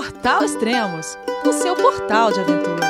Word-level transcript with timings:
Portal 0.00 0.42
Extremos, 0.42 1.18
o 1.44 1.52
seu 1.52 1.76
portal 1.76 2.32
de 2.32 2.40
aventura. 2.40 2.86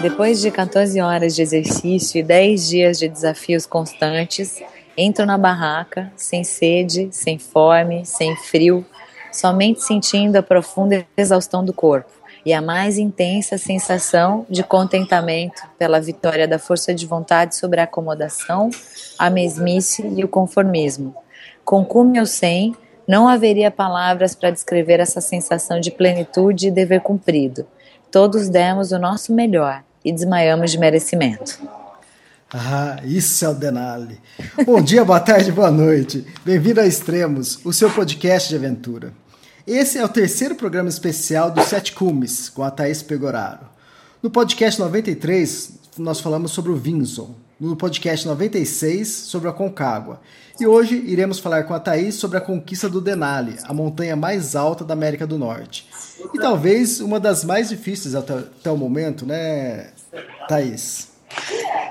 Depois 0.00 0.40
de 0.40 0.52
14 0.52 1.00
horas 1.00 1.34
de 1.34 1.42
exercício 1.42 2.20
e 2.20 2.22
10 2.22 2.68
dias 2.68 2.98
de 3.00 3.08
desafios 3.08 3.66
constantes, 3.66 4.62
entro 4.96 5.26
na 5.26 5.36
barraca, 5.36 6.12
sem 6.14 6.44
sede, 6.44 7.08
sem 7.10 7.36
fome, 7.36 8.06
sem 8.06 8.36
frio, 8.36 8.86
somente 9.32 9.82
sentindo 9.82 10.36
a 10.36 10.42
profunda 10.42 11.04
exaustão 11.16 11.64
do 11.64 11.72
corpo 11.72 12.12
e 12.44 12.52
a 12.52 12.62
mais 12.62 12.96
intensa 12.96 13.58
sensação 13.58 14.46
de 14.48 14.62
contentamento 14.62 15.62
pela 15.76 16.00
vitória 16.00 16.46
da 16.46 16.60
força 16.60 16.94
de 16.94 17.06
vontade 17.06 17.56
sobre 17.56 17.80
a 17.80 17.84
acomodação, 17.84 18.70
a 19.18 19.28
mesmice 19.28 20.06
e 20.16 20.22
o 20.22 20.28
conformismo. 20.28 21.25
Com 21.66 21.84
cume 21.84 22.20
ou 22.20 22.26
sem, 22.26 22.76
não 23.08 23.26
haveria 23.26 23.72
palavras 23.72 24.36
para 24.36 24.52
descrever 24.52 25.00
essa 25.00 25.20
sensação 25.20 25.80
de 25.80 25.90
plenitude 25.90 26.68
e 26.68 26.70
dever 26.70 27.00
cumprido. 27.00 27.66
Todos 28.08 28.48
demos 28.48 28.92
o 28.92 29.00
nosso 29.00 29.34
melhor 29.34 29.82
e 30.04 30.12
desmaiamos 30.12 30.70
de 30.70 30.78
merecimento. 30.78 31.58
Ah, 32.54 33.00
isso 33.02 33.44
é 33.44 33.48
o 33.48 33.54
Denali. 33.54 34.20
Bom 34.64 34.80
dia, 34.80 35.04
boa 35.04 35.18
tarde, 35.18 35.50
boa 35.50 35.72
noite. 35.72 36.24
Bem-vindo 36.44 36.80
a 36.80 36.86
Extremos, 36.86 37.58
o 37.64 37.72
seu 37.72 37.90
podcast 37.90 38.48
de 38.48 38.54
aventura. 38.54 39.12
Esse 39.66 39.98
é 39.98 40.04
o 40.04 40.08
terceiro 40.08 40.54
programa 40.54 40.88
especial 40.88 41.50
do 41.50 41.64
Sete 41.64 41.94
Cumes, 41.94 42.48
com 42.48 42.62
a 42.62 42.70
Thaís 42.70 43.02
Pegoraro. 43.02 43.66
No 44.22 44.30
podcast 44.30 44.78
93, 44.78 45.80
nós 45.98 46.20
falamos 46.20 46.52
sobre 46.52 46.70
o 46.70 46.76
Vinson. 46.76 47.34
No 47.58 47.74
podcast 47.74 48.24
96, 48.24 49.08
sobre 49.08 49.48
a 49.48 49.52
Concagua. 49.52 50.20
E 50.58 50.66
hoje 50.66 50.96
iremos 51.06 51.38
falar 51.38 51.64
com 51.64 51.74
a 51.74 51.80
Thaís 51.80 52.14
sobre 52.14 52.38
a 52.38 52.40
conquista 52.40 52.88
do 52.88 53.00
Denali, 53.00 53.56
a 53.64 53.74
montanha 53.74 54.16
mais 54.16 54.56
alta 54.56 54.84
da 54.84 54.94
América 54.94 55.26
do 55.26 55.38
Norte. 55.38 55.86
E 56.32 56.38
talvez 56.38 57.00
uma 57.00 57.20
das 57.20 57.44
mais 57.44 57.68
difíceis 57.68 58.14
até, 58.14 58.32
até 58.34 58.70
o 58.70 58.76
momento, 58.76 59.26
né, 59.26 59.90
Thaís? 60.48 61.12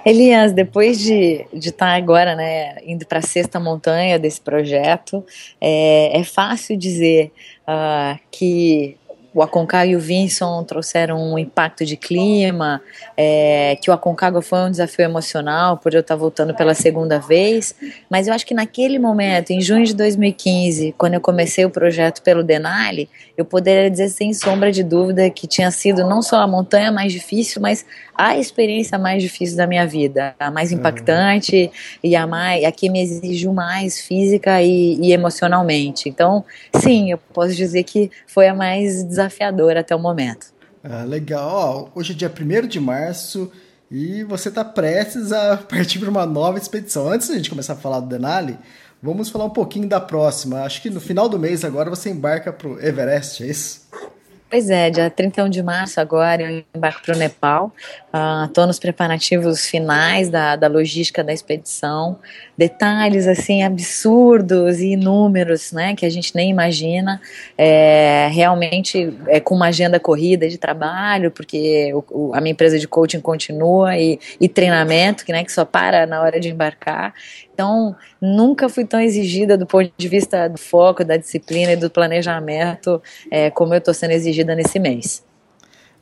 Elias, 0.04 0.52
depois 0.52 1.00
de 1.00 1.46
estar 1.54 1.60
de 1.60 1.72
tá 1.72 1.96
agora 1.96 2.36
né, 2.36 2.78
indo 2.86 3.06
para 3.06 3.20
a 3.20 3.24
sexta 3.24 3.60
montanha 3.60 4.18
desse 4.18 4.42
projeto, 4.42 5.24
é, 5.62 6.20
é 6.20 6.24
fácil 6.24 6.78
dizer 6.78 7.32
uh, 7.68 8.20
que 8.32 8.98
o 9.36 9.42
Aconcagua 9.42 9.86
e 9.92 9.96
o 9.98 10.00
Vinson 10.00 10.64
trouxeram 10.64 11.22
um 11.22 11.38
impacto 11.38 11.86
de 11.86 11.98
clima, 11.98 12.82
é, 13.18 13.78
que 13.82 13.92
o 13.92 13.94
Aconcagua 13.94 14.42
foi 14.42 14.60
um 14.60 14.72
desafio 14.72 15.04
emocional 15.04 15.78
por 15.78 15.94
eu 15.94 16.00
estar 16.00 16.16
voltando 16.16 16.56
pela 16.56 16.74
segunda 16.74 17.20
vez, 17.20 17.76
mas 18.10 18.30
eu 18.30 18.34
acho 18.34 18.46
que 18.46 18.54
naquele 18.54 18.98
momento, 18.98 19.52
em 19.52 19.60
junho 19.60 19.86
de 19.86 19.94
2015, 19.94 20.96
quando 20.98 21.16
eu 21.16 21.22
comecei 21.22 21.66
o 21.66 21.70
projeto 21.70 22.22
pelo 22.22 22.44
Denali, 22.44 23.10
eu 23.36 23.44
poderia 23.44 23.92
dizer 23.92 24.08
sem 24.08 24.34
sombra 24.34 24.72
de 24.72 24.82
dúvida 24.82 25.30
que 25.30 25.46
tinha 25.46 25.70
sido 25.70 26.08
não 26.08 26.22
só 26.22 26.38
a 26.38 26.48
montanha 26.48 26.90
mais 26.90 27.12
difícil, 27.12 27.62
mas 27.62 27.86
a 28.16 28.38
experiência 28.38 28.98
mais 28.98 29.22
difícil 29.22 29.58
da 29.58 29.68
minha 29.68 29.86
vida, 29.86 30.34
a 30.40 30.50
mais 30.50 30.72
impactante 30.72 31.64
uhum. 31.66 31.70
e 32.02 32.16
a, 32.16 32.26
mais, 32.26 32.64
a 32.64 32.72
que 32.72 32.90
me 32.90 33.02
exigiu 33.02 33.52
mais 33.52 34.00
física 34.00 34.62
e, 34.62 34.96
e 35.02 35.12
emocionalmente. 35.12 36.08
Então, 36.08 36.46
sim, 36.74 37.12
eu 37.12 37.18
posso 37.18 37.54
dizer 37.54 37.84
que 37.84 38.10
foi 38.26 38.48
a 38.48 38.54
mais 38.54 39.04
desafiadora 39.04 39.25
desafiador 39.26 39.78
até 39.78 39.96
o 39.96 40.00
momento. 40.00 40.48
Ah, 40.84 41.04
legal. 41.04 41.92
Ó, 41.96 42.00
hoje 42.00 42.14
é 42.14 42.16
dia 42.16 42.32
1 42.32 42.68
de 42.68 42.80
março 42.80 43.52
e 43.90 44.24
você 44.24 44.50
está 44.50 44.64
prestes 44.64 45.32
a 45.32 45.58
partir 45.70 46.00
para 46.00 46.10
uma 46.10 46.26
nova 46.26 46.58
expedição. 46.58 47.10
Antes 47.10 47.30
da 47.30 47.36
gente 47.36 47.50
começar 47.50 47.74
a 47.74 47.78
falar 47.78 48.00
do 48.00 48.08
Denali, 48.08 48.58
vamos 49.02 49.30
falar 49.30 49.46
um 49.46 49.50
pouquinho 49.50 49.88
da 49.88 50.00
próxima. 50.00 50.62
Acho 50.62 50.82
que 50.82 50.90
no 50.90 51.02
final 51.02 51.28
do 51.28 51.40
mês 51.40 51.64
agora 51.66 51.90
você 51.90 52.10
embarca 52.10 52.54
para 52.54 52.68
o 52.68 52.80
Everest, 52.80 53.44
é 53.44 53.48
isso? 53.48 53.86
Pois 54.48 54.70
é, 54.70 54.92
dia 54.92 55.10
31 55.10 55.50
de 55.50 55.64
março 55.64 56.00
agora 56.00 56.42
eu 56.44 56.64
embarco 56.74 57.02
para 57.02 57.16
o 57.16 57.18
Nepal. 57.18 57.74
Estou 58.48 58.64
uh, 58.64 58.68
nos 58.68 58.78
preparativos 58.78 59.66
finais 59.66 60.30
da, 60.30 60.56
da 60.56 60.68
logística 60.68 61.24
da 61.24 61.34
expedição. 61.34 62.20
Detalhes 62.58 63.28
assim 63.28 63.64
absurdos 63.64 64.80
e 64.80 64.94
inúmeros, 64.94 65.72
né, 65.72 65.96
que 65.96 66.06
a 66.06 66.10
gente 66.10 66.34
nem 66.36 66.50
imagina. 66.50 67.22
É, 67.58 68.30
realmente 68.32 69.14
é 69.28 69.40
com 69.40 69.56
uma 69.56 69.68
agenda 69.68 70.00
corrida 70.00 70.48
de 70.48 70.58
trabalho, 70.58 71.32
porque 71.32 71.94
o, 71.94 72.04
o, 72.12 72.36
a 72.36 72.40
minha 72.40 72.54
empresa 72.54 72.80
de 72.80 72.88
coaching 72.88 73.20
continua 73.20 73.98
e, 73.98 74.20
e 74.40 74.48
treinamento, 74.48 75.26
que, 75.26 75.32
né, 75.32 75.44
que 75.44 75.52
só 75.52 75.66
para 75.66 76.06
na 76.06 76.22
hora 76.22 76.40
de 76.40 76.50
embarcar. 76.50 77.14
Então, 77.54 77.96
nunca 78.22 78.68
fui 78.68 78.86
tão 78.86 79.00
exigida 79.00 79.58
do 79.58 79.66
ponto 79.66 79.92
de 79.98 80.08
vista 80.08 80.48
do 80.48 80.58
foco, 80.58 81.04
da 81.04 81.18
disciplina 81.18 81.74
e 81.74 81.76
do 81.76 81.90
planejamento 81.90 83.02
é, 83.32 83.50
como 83.50 83.74
eu 83.74 83.80
estou 83.80 83.94
sendo 83.94 84.12
exigida 84.12 84.56
nesse 84.56 84.80
mês. 84.80 85.24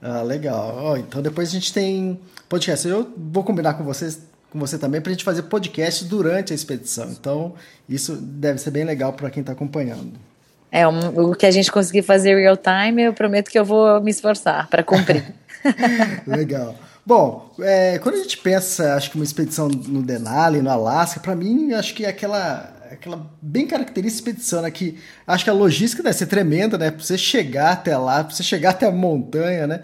Ah, 0.01 0.21
legal. 0.21 0.77
Oh, 0.83 0.97
então 0.97 1.21
depois 1.21 1.49
a 1.49 1.51
gente 1.51 1.73
tem 1.73 2.19
podcast. 2.49 2.85
Eu 2.85 3.11
vou 3.15 3.43
combinar 3.43 3.75
com 3.75 3.85
vocês, 3.85 4.21
com 4.53 4.59
você 4.59 4.77
também, 4.77 5.01
para 5.01 5.09
a 5.09 5.13
gente 5.13 5.23
fazer 5.23 5.41
podcast 5.43 6.05
durante 6.05 6.53
a 6.53 6.55
expedição. 6.55 7.09
Então, 7.09 7.55
isso 7.89 8.15
deve 8.15 8.59
ser 8.59 8.71
bem 8.71 8.85
legal 8.85 9.11
para 9.11 9.29
quem 9.29 9.41
está 9.41 9.51
acompanhando. 9.51 10.13
É, 10.71 10.87
o 10.87 11.35
que 11.35 11.45
a 11.45 11.51
gente 11.51 11.71
conseguir 11.71 12.03
fazer 12.03 12.35
real 12.35 12.55
time, 12.55 13.03
eu 13.03 13.13
prometo 13.13 13.49
que 13.49 13.59
eu 13.59 13.65
vou 13.65 14.01
me 14.01 14.11
esforçar 14.11 14.69
para 14.69 14.83
cumprir. 14.83 15.33
legal. 16.25 16.75
Bom, 17.05 17.51
é, 17.59 17.99
quando 17.99 18.15
a 18.15 18.19
gente 18.19 18.37
pensa, 18.37 18.95
acho 18.95 19.11
que 19.11 19.15
uma 19.15 19.25
expedição 19.25 19.67
no 19.67 20.01
Denali, 20.01 20.61
no 20.61 20.69
Alasca, 20.69 21.19
para 21.19 21.35
mim, 21.35 21.73
acho 21.73 21.93
que 21.93 22.05
é 22.05 22.09
aquela, 22.09 22.73
aquela 22.93 23.31
bem 23.41 23.67
característica 23.67 24.29
expedição, 24.29 24.61
né? 24.61 24.71
Que 24.71 24.97
acho 25.27 25.43
que 25.43 25.49
a 25.49 25.53
logística 25.53 26.01
deve 26.03 26.17
ser 26.17 26.27
tremenda, 26.27 26.77
né? 26.77 26.91
Pra 26.91 27.03
você 27.03 27.17
chegar 27.17 27.73
até 27.73 27.97
lá, 27.97 28.23
pra 28.23 28.33
você 28.33 28.43
chegar 28.43 28.71
até 28.71 28.85
a 28.85 28.91
montanha, 28.91 29.67
né? 29.67 29.83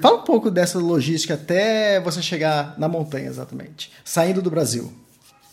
Fala 0.00 0.18
um 0.18 0.24
pouco 0.24 0.50
dessa 0.50 0.78
logística 0.78 1.34
até 1.34 2.00
você 2.00 2.22
chegar 2.22 2.74
na 2.78 2.88
montanha, 2.88 3.28
exatamente, 3.28 3.90
saindo 4.04 4.42
do 4.42 4.50
Brasil. 4.50 4.92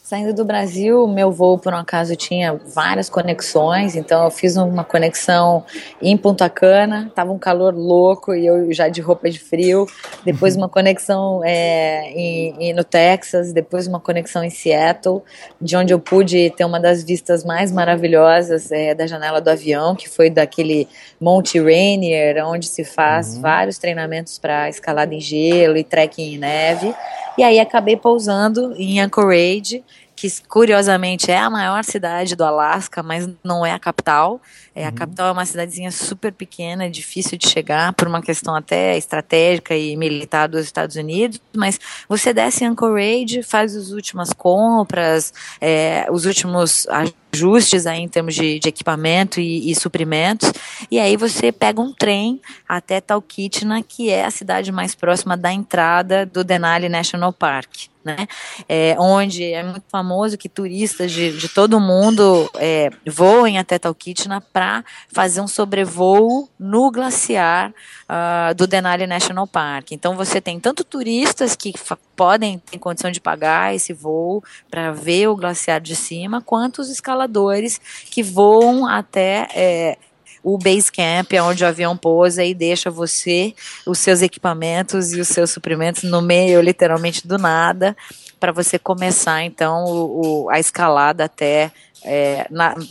Saindo 0.05 0.35
do 0.35 0.45
Brasil, 0.45 1.07
meu 1.07 1.31
voo, 1.31 1.57
por 1.57 1.73
um 1.73 1.77
acaso, 1.77 2.15
tinha 2.15 2.53
várias 2.53 3.09
conexões, 3.09 3.95
então 3.95 4.23
eu 4.23 4.29
fiz 4.29 4.55
uma 4.55 4.83
conexão 4.83 5.65
em 5.99 6.15
Punta 6.15 6.47
Cana, 6.47 7.11
tava 7.15 7.31
um 7.31 7.39
calor 7.39 7.73
louco 7.73 8.35
e 8.35 8.45
eu 8.45 8.71
já 8.71 8.87
de 8.87 9.01
roupa 9.01 9.31
de 9.31 9.39
frio. 9.39 9.87
Depois 10.23 10.55
uma 10.55 10.69
conexão 10.69 11.41
é, 11.43 12.11
em, 12.11 12.55
em, 12.59 12.73
no 12.75 12.83
Texas, 12.83 13.51
depois 13.51 13.87
uma 13.87 13.99
conexão 13.99 14.43
em 14.43 14.51
Seattle, 14.51 15.23
de 15.59 15.75
onde 15.75 15.91
eu 15.91 15.99
pude 15.99 16.51
ter 16.51 16.65
uma 16.65 16.79
das 16.79 17.03
vistas 17.03 17.43
mais 17.43 17.71
maravilhosas 17.71 18.71
é, 18.71 18.93
da 18.93 19.07
janela 19.07 19.41
do 19.41 19.49
avião, 19.49 19.95
que 19.95 20.07
foi 20.07 20.29
daquele 20.29 20.87
Monte 21.19 21.59
Rainier, 21.59 22.45
onde 22.45 22.67
se 22.67 22.83
faz 22.83 23.33
uhum. 23.33 23.41
vários 23.41 23.79
treinamentos 23.79 24.37
para 24.37 24.69
escalada 24.69 25.15
em 25.15 25.19
gelo 25.19 25.75
e 25.75 25.83
trekking 25.83 26.35
em 26.35 26.37
neve. 26.37 26.93
E 27.37 27.43
aí 27.43 27.59
acabei 27.59 27.97
pousando 27.97 28.73
em 28.77 29.01
Anchorage, 29.01 29.83
que 30.25 30.47
curiosamente 30.47 31.29
é 31.31 31.37
a 31.37 31.49
maior 31.49 31.83
cidade 31.83 32.35
do 32.35 32.43
Alasca, 32.43 33.03
mas 33.03 33.29
não 33.43 33.65
é 33.65 33.71
a 33.71 33.79
capital. 33.79 34.41
É, 34.73 34.83
uhum. 34.83 34.87
A 34.87 34.91
capital 34.91 35.27
é 35.27 35.31
uma 35.31 35.45
cidadezinha 35.45 35.91
super 35.91 36.31
pequena, 36.31 36.89
difícil 36.89 37.37
de 37.37 37.47
chegar, 37.47 37.93
por 37.93 38.07
uma 38.07 38.21
questão 38.21 38.55
até 38.55 38.97
estratégica 38.97 39.75
e 39.75 39.95
militar 39.95 40.47
dos 40.47 40.65
Estados 40.65 40.95
Unidos, 40.95 41.39
mas 41.55 41.79
você 42.09 42.33
desce 42.33 42.63
em 42.63 42.67
Anchorage, 42.67 43.43
faz 43.43 43.75
as 43.75 43.91
últimas 43.91 44.33
compras, 44.33 45.33
é, 45.61 46.07
os 46.09 46.25
últimos 46.25 46.87
ajustes 47.33 47.85
aí 47.85 47.99
em 47.99 48.07
termos 48.07 48.33
de, 48.35 48.59
de 48.59 48.69
equipamento 48.69 49.39
e, 49.39 49.69
e, 49.69 49.75
suprimentos, 49.75 50.51
e 50.89 50.99
aí 50.99 51.15
você 51.15 51.51
pega 51.51 51.79
um 51.81 51.93
trem 51.93 52.41
até 52.67 52.99
Talkeetna, 52.99 53.83
que 53.83 54.09
é 54.09 54.25
a 54.25 54.31
cidade 54.31 54.71
mais 54.71 54.95
próxima 54.95 55.37
da 55.37 55.53
entrada 55.53 56.25
do 56.25 56.43
Denali 56.43 56.89
National 56.89 57.31
Park 57.31 57.94
né? 58.05 58.27
É, 58.69 58.95
onde 58.99 59.43
é 59.43 59.63
muito 59.63 59.83
famoso 59.89 60.37
que 60.37 60.47
turistas 60.47 61.11
de, 61.11 61.35
de 61.35 61.49
todo 61.49 61.79
mundo 61.79 62.49
é, 62.55 62.89
voem 63.07 63.57
até 63.57 63.79
Talkeetna 63.79 64.39
para 64.39 64.85
fazer 65.11 65.41
um 65.41 65.47
sobrevoo 65.47 66.47
no 66.59 66.91
glaciar 66.91 67.71
uh, 67.71 68.53
do 68.53 68.67
Denali 68.67 69.07
National 69.07 69.47
Park. 69.47 69.91
Então 69.91 70.15
você 70.15 70.39
tem 70.39 70.59
tanto 70.59 70.83
turistas 70.83 71.55
que 71.55 71.73
podem 72.15 72.59
ter 72.59 72.77
condição 72.77 73.11
de 73.11 73.19
pagar 73.19 73.75
esse 73.75 73.91
voo 73.91 74.43
para 74.69 74.91
ver 74.91 75.27
o 75.27 75.35
glaciar 75.35 75.81
de 75.81 75.95
cima, 75.95 76.41
quanto 76.41 76.79
os 76.79 76.89
escaladores 76.89 77.81
que 78.05 78.21
voam 78.21 78.87
até 78.87 79.47
é, 79.53 79.97
o 80.45 80.59
base 80.59 80.91
camp, 80.91 81.33
é 81.33 81.41
onde 81.41 81.63
o 81.63 81.67
avião 81.67 81.97
pousa 81.97 82.45
e 82.45 82.53
deixa 82.53 82.91
você, 82.91 83.55
os 83.83 83.97
seus 83.97 84.21
equipamentos 84.21 85.11
e 85.11 85.19
os 85.19 85.27
seus 85.27 85.49
suprimentos 85.49 86.03
no 86.03 86.21
meio, 86.21 86.61
literalmente 86.61 87.27
do 87.27 87.39
nada, 87.39 87.97
para 88.39 88.51
você 88.51 88.77
começar 88.77 89.41
então 89.43 89.85
o, 89.85 90.43
o, 90.43 90.49
a 90.51 90.59
escalada 90.59 91.25
até 91.25 91.71
é, 92.03 92.47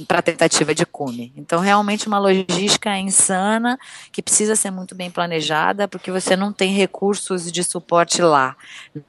para 0.09 0.19
a 0.19 0.23
tentativa 0.23 0.75
de 0.75 0.85
cume. 0.85 1.33
Então, 1.37 1.61
realmente 1.61 2.09
uma 2.09 2.19
logística 2.19 2.99
insana 2.99 3.79
que 4.11 4.21
precisa 4.21 4.57
ser 4.57 4.73
muito 4.73 4.93
bem 4.93 5.09
planejada, 5.09 5.87
porque 5.87 6.11
você 6.11 6.35
não 6.35 6.53
tem 6.53 6.73
recursos 6.73 7.53
de 7.53 7.63
suporte 7.63 8.21
lá. 8.21 8.57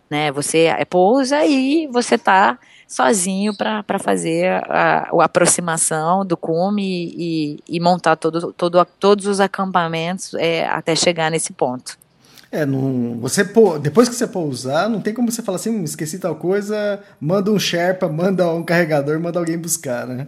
Né? 0.07 0.31
Você 0.31 0.65
é, 0.65 0.85
pousa 0.85 1.43
e 1.43 1.87
você 1.87 2.13
está 2.13 2.59
sozinho 2.87 3.55
para 3.55 3.99
fazer 3.99 4.47
a, 4.69 5.09
a, 5.11 5.23
aproximação 5.23 6.25
do 6.25 6.37
cume 6.37 7.13
e, 7.17 7.59
e 7.67 7.79
montar 7.79 8.15
todo, 8.15 8.53
todo, 8.53 8.85
todos 8.99 9.25
os 9.25 9.39
acampamentos 9.39 10.33
é, 10.35 10.67
até 10.67 10.95
chegar 10.95 11.31
nesse 11.31 11.53
ponto. 11.53 11.97
É, 12.55 12.65
não, 12.65 13.17
você 13.19 13.43
depois 13.81 14.07
que 14.07 14.15
você 14.15 14.25
pousar, 14.25 14.89
não 14.89 15.01
tem 15.01 15.13
como 15.13 15.29
você 15.29 15.41
falar 15.41 15.57
assim, 15.57 15.69
hum, 15.69 15.83
esqueci 15.83 16.17
tal 16.17 16.35
coisa, 16.35 17.01
manda 17.19 17.51
um 17.51 17.59
Sherpa, 17.59 18.07
manda 18.07 18.49
um 18.49 18.63
carregador, 18.63 19.19
manda 19.19 19.37
alguém 19.37 19.57
buscar, 19.57 20.07
né? 20.07 20.27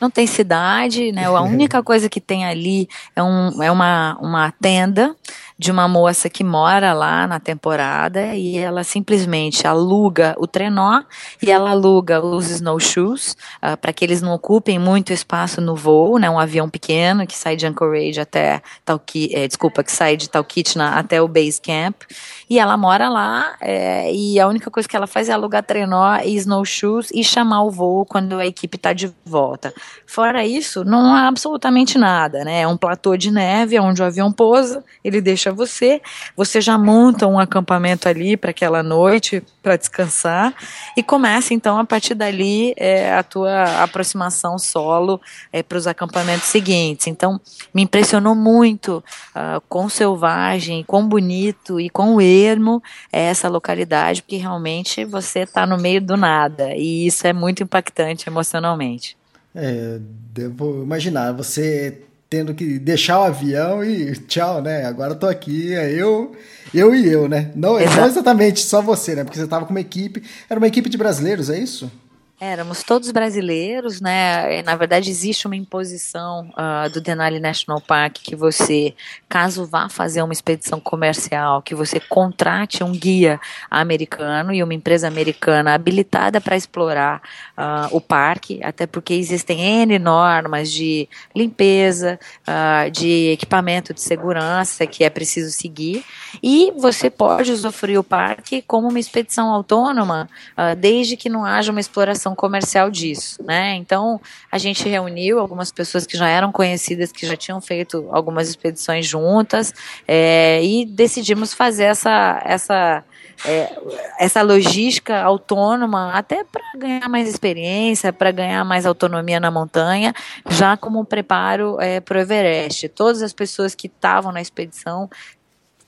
Não 0.00 0.10
tem 0.10 0.26
cidade, 0.26 1.12
né? 1.12 1.26
A 1.26 1.42
única 1.42 1.82
coisa 1.84 2.08
que 2.08 2.18
tem 2.20 2.46
ali 2.46 2.88
é, 3.14 3.22
um, 3.22 3.62
é 3.62 3.70
uma, 3.70 4.16
uma 4.22 4.52
tenda 4.52 5.14
de 5.58 5.70
uma 5.70 5.88
moça 5.88 6.28
que 6.28 6.44
mora 6.44 6.92
lá 6.92 7.26
na 7.26 7.40
temporada 7.40 8.34
e 8.34 8.58
ela 8.58 8.84
simplesmente 8.84 9.66
aluga 9.66 10.34
o 10.38 10.46
trenó 10.46 11.02
e 11.42 11.50
ela 11.50 11.70
aluga 11.70 12.24
os 12.24 12.50
snowshoes 12.50 13.36
uh, 13.62 13.76
para 13.76 13.92
que 13.92 14.04
eles 14.04 14.20
não 14.20 14.34
ocupem 14.34 14.78
muito 14.78 15.12
espaço 15.12 15.60
no 15.60 15.74
voo, 15.74 16.18
né? 16.18 16.28
Um 16.28 16.38
avião 16.38 16.68
pequeno 16.68 17.26
que 17.26 17.36
sai 17.36 17.56
de 17.56 17.66
Anchorage 17.66 18.20
até 18.20 18.60
Talkeet, 18.84 19.34
eh, 19.34 19.48
desculpa, 19.48 19.82
que 19.82 19.90
sai 19.90 20.16
de 20.16 20.28
Talkeetna 20.28 20.90
até 20.90 21.22
o 21.22 21.28
base 21.28 21.60
camp 21.60 22.02
e 22.50 22.58
ela 22.58 22.76
mora 22.76 23.08
lá 23.08 23.56
é, 23.60 24.12
e 24.12 24.38
a 24.38 24.46
única 24.46 24.70
coisa 24.70 24.88
que 24.88 24.94
ela 24.94 25.06
faz 25.06 25.28
é 25.28 25.32
alugar 25.32 25.62
trenó 25.62 26.18
e 26.18 26.36
snowshoes 26.36 27.08
e 27.12 27.24
chamar 27.24 27.62
o 27.62 27.70
voo 27.70 28.04
quando 28.04 28.38
a 28.38 28.46
equipe 28.46 28.76
está 28.76 28.92
de 28.92 29.12
volta. 29.24 29.72
Fora 30.06 30.44
isso, 30.44 30.84
não 30.84 31.14
há 31.14 31.28
absolutamente 31.28 31.98
nada, 31.98 32.44
né? 32.44 32.60
É 32.60 32.68
um 32.68 32.76
platô 32.76 33.16
de 33.16 33.30
neve 33.30 33.78
onde 33.80 34.02
o 34.02 34.04
avião 34.04 34.30
pousa, 34.30 34.84
ele 35.02 35.20
deixa 35.20 35.45
você, 35.52 36.00
você 36.36 36.60
já 36.60 36.76
monta 36.78 37.26
um 37.26 37.38
acampamento 37.38 38.08
ali 38.08 38.36
para 38.36 38.50
aquela 38.50 38.82
noite 38.82 39.42
para 39.62 39.76
descansar 39.76 40.54
e 40.96 41.02
começa 41.02 41.52
então 41.54 41.78
a 41.78 41.84
partir 41.84 42.14
dali 42.14 42.74
é, 42.76 43.12
a 43.12 43.22
tua 43.22 43.82
aproximação 43.82 44.58
solo 44.58 45.20
é, 45.52 45.62
para 45.62 45.78
os 45.78 45.86
acampamentos 45.86 46.46
seguintes. 46.46 47.06
Então 47.06 47.40
me 47.74 47.82
impressionou 47.82 48.34
muito 48.34 49.02
uh, 49.34 49.60
quão 49.68 49.88
selvagem, 49.88 50.84
quão 50.84 51.08
bonito 51.08 51.80
e 51.80 51.90
quão 51.90 52.20
ermo 52.20 52.82
é 53.12 53.22
essa 53.22 53.48
localidade, 53.48 54.22
porque 54.22 54.36
realmente 54.36 55.04
você 55.04 55.40
está 55.40 55.66
no 55.66 55.76
meio 55.76 56.00
do 56.00 56.16
nada 56.16 56.74
e 56.74 57.06
isso 57.06 57.26
é 57.26 57.32
muito 57.32 57.62
impactante 57.62 58.28
emocionalmente. 58.28 59.16
É, 59.54 59.98
devo 60.00 60.82
imaginar, 60.82 61.32
você 61.32 62.02
tendo 62.28 62.54
que 62.54 62.78
deixar 62.78 63.20
o 63.20 63.24
avião 63.24 63.84
e 63.84 64.12
tchau, 64.16 64.60
né? 64.60 64.84
Agora 64.84 65.12
eu 65.12 65.18
tô 65.18 65.26
aqui, 65.26 65.74
é 65.74 65.90
eu, 65.92 66.34
eu 66.74 66.94
e 66.94 67.08
eu, 67.08 67.28
né? 67.28 67.50
Não, 67.54 67.74
não 67.74 68.06
exatamente 68.06 68.60
só 68.60 68.82
você, 68.82 69.14
né? 69.14 69.24
Porque 69.24 69.38
você 69.38 69.46
tava 69.46 69.64
com 69.64 69.70
uma 69.70 69.80
equipe, 69.80 70.22
era 70.48 70.58
uma 70.58 70.66
equipe 70.66 70.88
de 70.88 70.98
brasileiros, 70.98 71.50
é 71.50 71.58
isso? 71.58 71.90
Éramos 72.38 72.82
todos 72.82 73.10
brasileiros, 73.12 73.98
né? 73.98 74.62
Na 74.62 74.76
verdade, 74.76 75.08
existe 75.08 75.46
uma 75.46 75.56
imposição 75.56 76.50
uh, 76.50 76.90
do 76.90 77.00
Denali 77.00 77.40
National 77.40 77.80
Park 77.80 78.16
que 78.22 78.36
você, 78.36 78.94
caso 79.26 79.64
vá 79.64 79.88
fazer 79.88 80.20
uma 80.20 80.34
expedição 80.34 80.78
comercial, 80.78 81.62
que 81.62 81.74
você 81.74 81.98
contrate 81.98 82.84
um 82.84 82.92
guia 82.92 83.40
americano 83.70 84.52
e 84.52 84.62
uma 84.62 84.74
empresa 84.74 85.08
americana 85.08 85.72
habilitada 85.72 86.38
para 86.38 86.58
explorar 86.58 87.22
uh, 87.56 87.96
o 87.96 88.02
parque, 88.02 88.60
até 88.62 88.86
porque 88.86 89.14
existem 89.14 89.58
N 89.58 89.98
normas 89.98 90.70
de 90.70 91.08
limpeza, 91.34 92.20
uh, 92.46 92.90
de 92.90 93.30
equipamento 93.30 93.94
de 93.94 94.02
segurança 94.02 94.86
que 94.86 95.04
é 95.04 95.08
preciso 95.08 95.50
seguir, 95.50 96.04
e 96.42 96.70
você 96.76 97.08
pode 97.08 97.50
usufruir 97.50 97.98
o 97.98 98.04
parque 98.04 98.60
como 98.60 98.88
uma 98.88 99.00
expedição 99.00 99.48
autônoma, 99.48 100.28
desde 100.76 101.16
que 101.16 101.30
não 101.30 101.42
haja 101.42 101.70
uma 101.70 101.80
exploração 101.80 102.25
comercial 102.34 102.90
disso, 102.90 103.42
né? 103.42 103.74
Então 103.74 104.20
a 104.50 104.58
gente 104.58 104.88
reuniu 104.88 105.38
algumas 105.38 105.70
pessoas 105.70 106.06
que 106.06 106.16
já 106.16 106.28
eram 106.28 106.50
conhecidas, 106.52 107.12
que 107.12 107.26
já 107.26 107.36
tinham 107.36 107.60
feito 107.60 108.08
algumas 108.10 108.48
expedições 108.48 109.06
juntas, 109.06 109.72
é, 110.06 110.62
e 110.62 110.84
decidimos 110.84 111.52
fazer 111.52 111.84
essa 111.84 112.42
essa 112.44 113.04
é, 113.44 113.70
essa 114.18 114.42
logística 114.42 115.20
autônoma, 115.20 116.12
até 116.12 116.44
para 116.44 116.62
ganhar 116.76 117.08
mais 117.08 117.28
experiência, 117.28 118.12
para 118.12 118.30
ganhar 118.30 118.64
mais 118.64 118.86
autonomia 118.86 119.38
na 119.38 119.50
montanha, 119.50 120.14
já 120.48 120.76
como 120.76 121.04
preparo 121.04 121.78
é, 121.80 122.00
para 122.00 122.18
o 122.18 122.20
Everest. 122.20 122.88
Todas 122.88 123.22
as 123.22 123.32
pessoas 123.32 123.74
que 123.74 123.88
estavam 123.88 124.32
na 124.32 124.40
expedição 124.40 125.10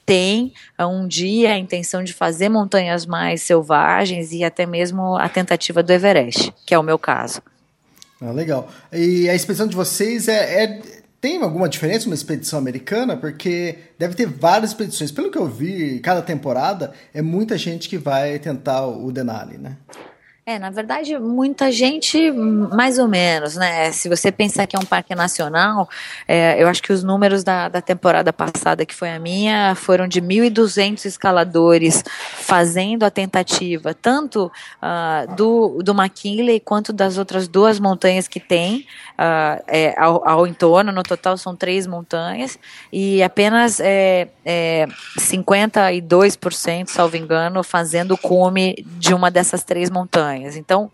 tem 0.08 0.54
ah, 0.78 0.88
um 0.88 1.06
dia 1.06 1.52
a 1.52 1.58
intenção 1.58 2.02
de 2.02 2.14
fazer 2.14 2.48
montanhas 2.48 3.04
mais 3.04 3.42
selvagens 3.42 4.32
e 4.32 4.42
até 4.42 4.64
mesmo 4.64 5.16
a 5.16 5.28
tentativa 5.28 5.82
do 5.82 5.92
Everest, 5.92 6.50
que 6.64 6.72
é 6.72 6.78
o 6.78 6.82
meu 6.82 6.98
caso. 6.98 7.42
Ah, 8.18 8.30
legal. 8.30 8.70
E 8.90 9.28
a 9.28 9.34
expedição 9.34 9.66
de 9.66 9.76
vocês 9.76 10.26
é, 10.26 10.64
é, 10.64 10.80
tem 11.20 11.42
alguma 11.42 11.68
diferença 11.68 12.06
uma 12.06 12.14
expedição 12.14 12.58
americana? 12.58 13.18
Porque 13.18 13.76
deve 13.98 14.14
ter 14.14 14.26
várias 14.26 14.70
expedições. 14.70 15.12
Pelo 15.12 15.30
que 15.30 15.36
eu 15.36 15.46
vi, 15.46 16.00
cada 16.00 16.22
temporada 16.22 16.94
é 17.12 17.20
muita 17.20 17.58
gente 17.58 17.86
que 17.86 17.98
vai 17.98 18.38
tentar 18.38 18.86
o 18.86 19.12
Denali, 19.12 19.58
né? 19.58 19.76
É, 20.48 20.58
na 20.58 20.70
verdade, 20.70 21.18
muita 21.18 21.70
gente, 21.70 22.30
mais 22.32 22.98
ou 22.98 23.06
menos, 23.06 23.54
né? 23.54 23.92
Se 23.92 24.08
você 24.08 24.32
pensar 24.32 24.66
que 24.66 24.74
é 24.74 24.78
um 24.78 24.84
parque 24.84 25.14
nacional, 25.14 25.86
é, 26.26 26.56
eu 26.58 26.66
acho 26.68 26.82
que 26.82 26.90
os 26.90 27.04
números 27.04 27.44
da, 27.44 27.68
da 27.68 27.82
temporada 27.82 28.32
passada, 28.32 28.86
que 28.86 28.94
foi 28.94 29.10
a 29.10 29.18
minha, 29.18 29.74
foram 29.74 30.08
de 30.08 30.22
1.200 30.22 31.04
escaladores 31.04 32.02
fazendo 32.32 33.02
a 33.02 33.10
tentativa, 33.10 33.92
tanto 33.92 34.50
uh, 34.80 35.34
do, 35.34 35.82
do 35.82 35.92
McKinley 35.92 36.60
quanto 36.60 36.94
das 36.94 37.18
outras 37.18 37.46
duas 37.46 37.78
montanhas 37.78 38.26
que 38.26 38.40
tem 38.40 38.86
uh, 39.18 39.62
é, 39.66 39.94
ao, 40.00 40.26
ao, 40.26 40.46
entorno. 40.46 40.92
No 40.92 41.02
total 41.02 41.36
são 41.36 41.54
três 41.54 41.86
montanhas, 41.86 42.58
e 42.90 43.22
apenas 43.22 43.80
é, 43.80 44.28
é, 44.46 44.86
52%, 45.18 46.86
salvo 46.86 47.18
engano, 47.18 47.62
fazendo 47.62 48.14
o 48.14 48.16
cume 48.16 48.82
de 48.98 49.12
uma 49.12 49.30
dessas 49.30 49.62
três 49.62 49.90
montanhas 49.90 50.37
montanhas. 50.38 50.56
Então, 50.56 50.90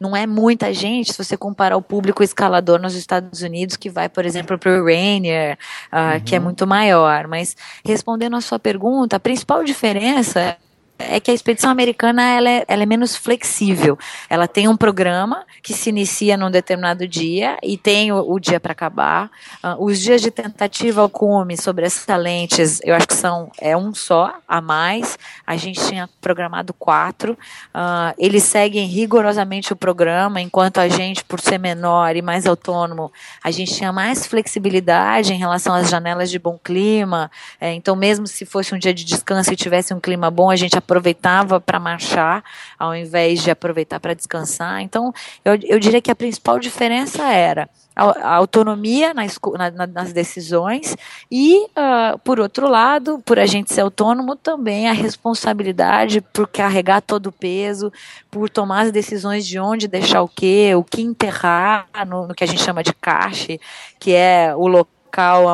não 0.00 0.16
é 0.16 0.26
muita 0.26 0.72
gente 0.72 1.12
se 1.12 1.24
você 1.24 1.36
comparar 1.36 1.76
o 1.76 1.82
público 1.82 2.22
escalador 2.22 2.80
nos 2.80 2.94
Estados 2.94 3.42
Unidos 3.42 3.76
que 3.76 3.88
vai, 3.88 4.08
por 4.08 4.24
exemplo, 4.24 4.58
para 4.58 4.80
o 4.80 4.84
Rainier, 4.84 5.58
uh, 5.92 6.14
uhum. 6.14 6.20
que 6.20 6.34
é 6.34 6.38
muito 6.38 6.66
maior. 6.66 7.26
Mas 7.26 7.56
respondendo 7.84 8.36
a 8.36 8.40
sua 8.40 8.58
pergunta, 8.58 9.16
a 9.16 9.20
principal 9.20 9.64
diferença 9.64 10.56
é 10.98 11.20
que 11.20 11.30
a 11.30 11.34
expedição 11.34 11.70
americana 11.70 12.22
ela 12.22 12.50
é, 12.50 12.64
ela 12.66 12.82
é, 12.82 12.86
menos 12.86 13.16
flexível. 13.16 13.98
Ela 14.28 14.48
tem 14.48 14.68
um 14.68 14.76
programa 14.76 15.44
que 15.62 15.72
se 15.72 15.90
inicia 15.90 16.36
num 16.36 16.50
determinado 16.50 17.06
dia 17.06 17.56
e 17.62 17.76
tem 17.76 18.12
o, 18.12 18.18
o 18.30 18.38
dia 18.38 18.58
para 18.58 18.72
acabar. 18.72 19.30
Uh, 19.62 19.84
os 19.84 20.00
dias 20.00 20.20
de 20.20 20.30
tentativa 20.30 21.00
ao 21.00 21.08
cume 21.08 21.56
sobre 21.56 21.86
excelentes, 21.86 22.80
eu 22.82 22.94
acho 22.94 23.06
que 23.06 23.14
são 23.14 23.50
é 23.60 23.76
um 23.76 23.94
só 23.94 24.34
a 24.46 24.60
mais. 24.60 25.18
A 25.46 25.56
gente 25.56 25.80
tinha 25.86 26.08
programado 26.20 26.72
quatro. 26.72 27.32
Uh, 27.74 28.14
eles 28.18 28.42
seguem 28.42 28.86
rigorosamente 28.86 29.72
o 29.72 29.76
programa, 29.76 30.40
enquanto 30.40 30.78
a 30.78 30.88
gente, 30.88 31.24
por 31.24 31.40
ser 31.40 31.58
menor 31.58 32.16
e 32.16 32.22
mais 32.22 32.46
autônomo, 32.46 33.12
a 33.42 33.50
gente 33.50 33.74
tinha 33.74 33.92
mais 33.92 34.26
flexibilidade 34.26 35.32
em 35.32 35.38
relação 35.38 35.74
às 35.74 35.88
janelas 35.88 36.30
de 36.30 36.38
bom 36.38 36.58
clima. 36.62 37.30
É, 37.60 37.72
então, 37.72 37.94
mesmo 37.94 38.26
se 38.26 38.44
fosse 38.44 38.74
um 38.74 38.78
dia 38.78 38.94
de 38.94 39.04
descanso 39.04 39.52
e 39.52 39.56
tivesse 39.56 39.92
um 39.92 40.00
clima 40.00 40.30
bom, 40.30 40.50
a 40.50 40.56
gente 40.56 40.76
aproveitava 40.88 41.60
para 41.60 41.78
marchar, 41.78 42.42
ao 42.78 42.96
invés 42.96 43.42
de 43.42 43.50
aproveitar 43.50 44.00
para 44.00 44.14
descansar. 44.14 44.80
Então, 44.80 45.12
eu, 45.44 45.58
eu 45.64 45.78
diria 45.78 46.00
que 46.00 46.10
a 46.10 46.16
principal 46.16 46.58
diferença 46.58 47.24
era 47.24 47.68
a, 47.94 48.36
autonomia 48.36 49.12
nas, 49.12 49.38
na, 49.74 49.86
nas 49.86 50.12
decisões 50.12 50.96
e, 51.30 51.64
uh, 51.64 52.18
por 52.24 52.40
outro 52.40 52.68
lado, 52.68 53.20
por 53.24 53.38
a 53.38 53.44
gente 53.44 53.72
ser 53.72 53.82
autônomo, 53.82 54.34
também 54.36 54.88
a 54.88 54.92
responsabilidade 54.92 56.20
por 56.20 56.48
carregar 56.48 57.02
todo 57.02 57.26
o 57.26 57.32
peso, 57.32 57.92
por 58.30 58.48
tomar 58.48 58.82
as 58.82 58.92
decisões 58.92 59.46
de 59.46 59.58
onde 59.58 59.88
deixar 59.88 60.22
o 60.22 60.28
quê, 60.28 60.72
o 60.74 60.84
que 60.84 61.02
enterrar 61.02 61.86
no, 62.06 62.28
no 62.28 62.34
que 62.34 62.44
a 62.44 62.46
gente 62.46 62.62
chama 62.62 62.82
de 62.82 62.94
caixa, 62.94 63.58
que 63.98 64.14
é 64.14 64.54
o 64.56 64.66
local 64.66 64.97